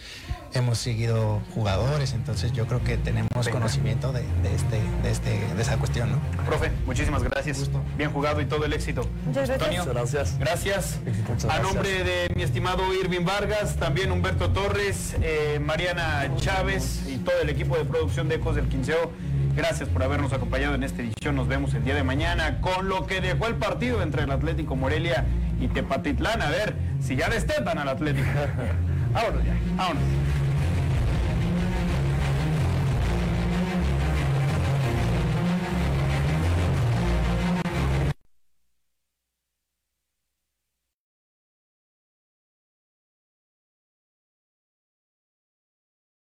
hemos 0.53 0.79
seguido 0.79 1.41
jugadores, 1.55 2.13
entonces 2.13 2.53
yo 2.53 2.67
creo 2.67 2.83
que 2.83 2.97
tenemos 2.97 3.49
conocimiento 3.49 4.13
de, 4.13 4.23
de 4.43 4.55
este, 4.55 4.81
de, 5.03 5.11
este, 5.11 5.55
de 5.55 5.63
esa 5.63 5.77
cuestión, 5.77 6.11
¿no? 6.11 6.19
Profe, 6.45 6.73
muchísimas 6.85 7.23
gracias. 7.23 7.71
Bien 7.97 8.11
jugado 8.13 8.41
y 8.41 8.47
todo 8.47 8.65
el 8.65 8.73
éxito. 8.73 9.03
Muchas 9.27 9.49
gracias. 9.49 9.61
Antonio, 9.61 9.85
Gracias. 9.95 10.39
Gracias. 10.39 10.99
Muchas 11.29 11.45
A 11.45 11.59
gracias. 11.59 11.63
nombre 11.63 12.05
de 12.05 12.33
mi 12.35 12.43
estimado 12.43 12.83
Irving 12.95 13.25
Vargas, 13.25 13.77
también 13.77 14.11
Humberto 14.11 14.51
Torres, 14.51 15.15
eh, 15.23 15.61
Mariana 15.63 16.31
Chávez 16.37 17.03
todo 17.21 17.41
el 17.43 17.49
equipo 17.49 17.77
de 17.77 17.85
producción 17.85 18.29
de 18.29 18.37
Ecos 18.37 18.57
del 18.57 18.69
Quinceo, 18.69 19.11
gracias 19.57 19.89
por 19.89 20.03
habernos 20.03 20.33
acompañado 20.33 20.75
en 20.75 20.83
esta 20.83 21.03
edición. 21.03 21.37
Nos 21.37 21.49
vemos 21.49 21.75
el 21.75 21.85
día 21.85 21.95
de 21.95 22.03
mañana 22.03 22.61
con 22.61 22.89
lo 22.89 23.07
que 23.07 23.21
dejó 23.21 23.47
el 23.47 23.57
partido 23.57 24.03
entre 24.03 24.23
el 24.23 24.31
Atlético 24.31 24.77
Morelia 24.77 25.25
y 25.61 25.69
Tepatitlán. 25.69 26.43
A 26.43 26.51
ver 26.51 26.75
si 27.01 27.17
ya 27.17 27.29
destetan 27.29 27.79
al 27.79 27.89
Atlético. 27.89 28.29
vámonos 29.13 29.45
ya, 29.45 29.55
vámonos. 29.77 30.03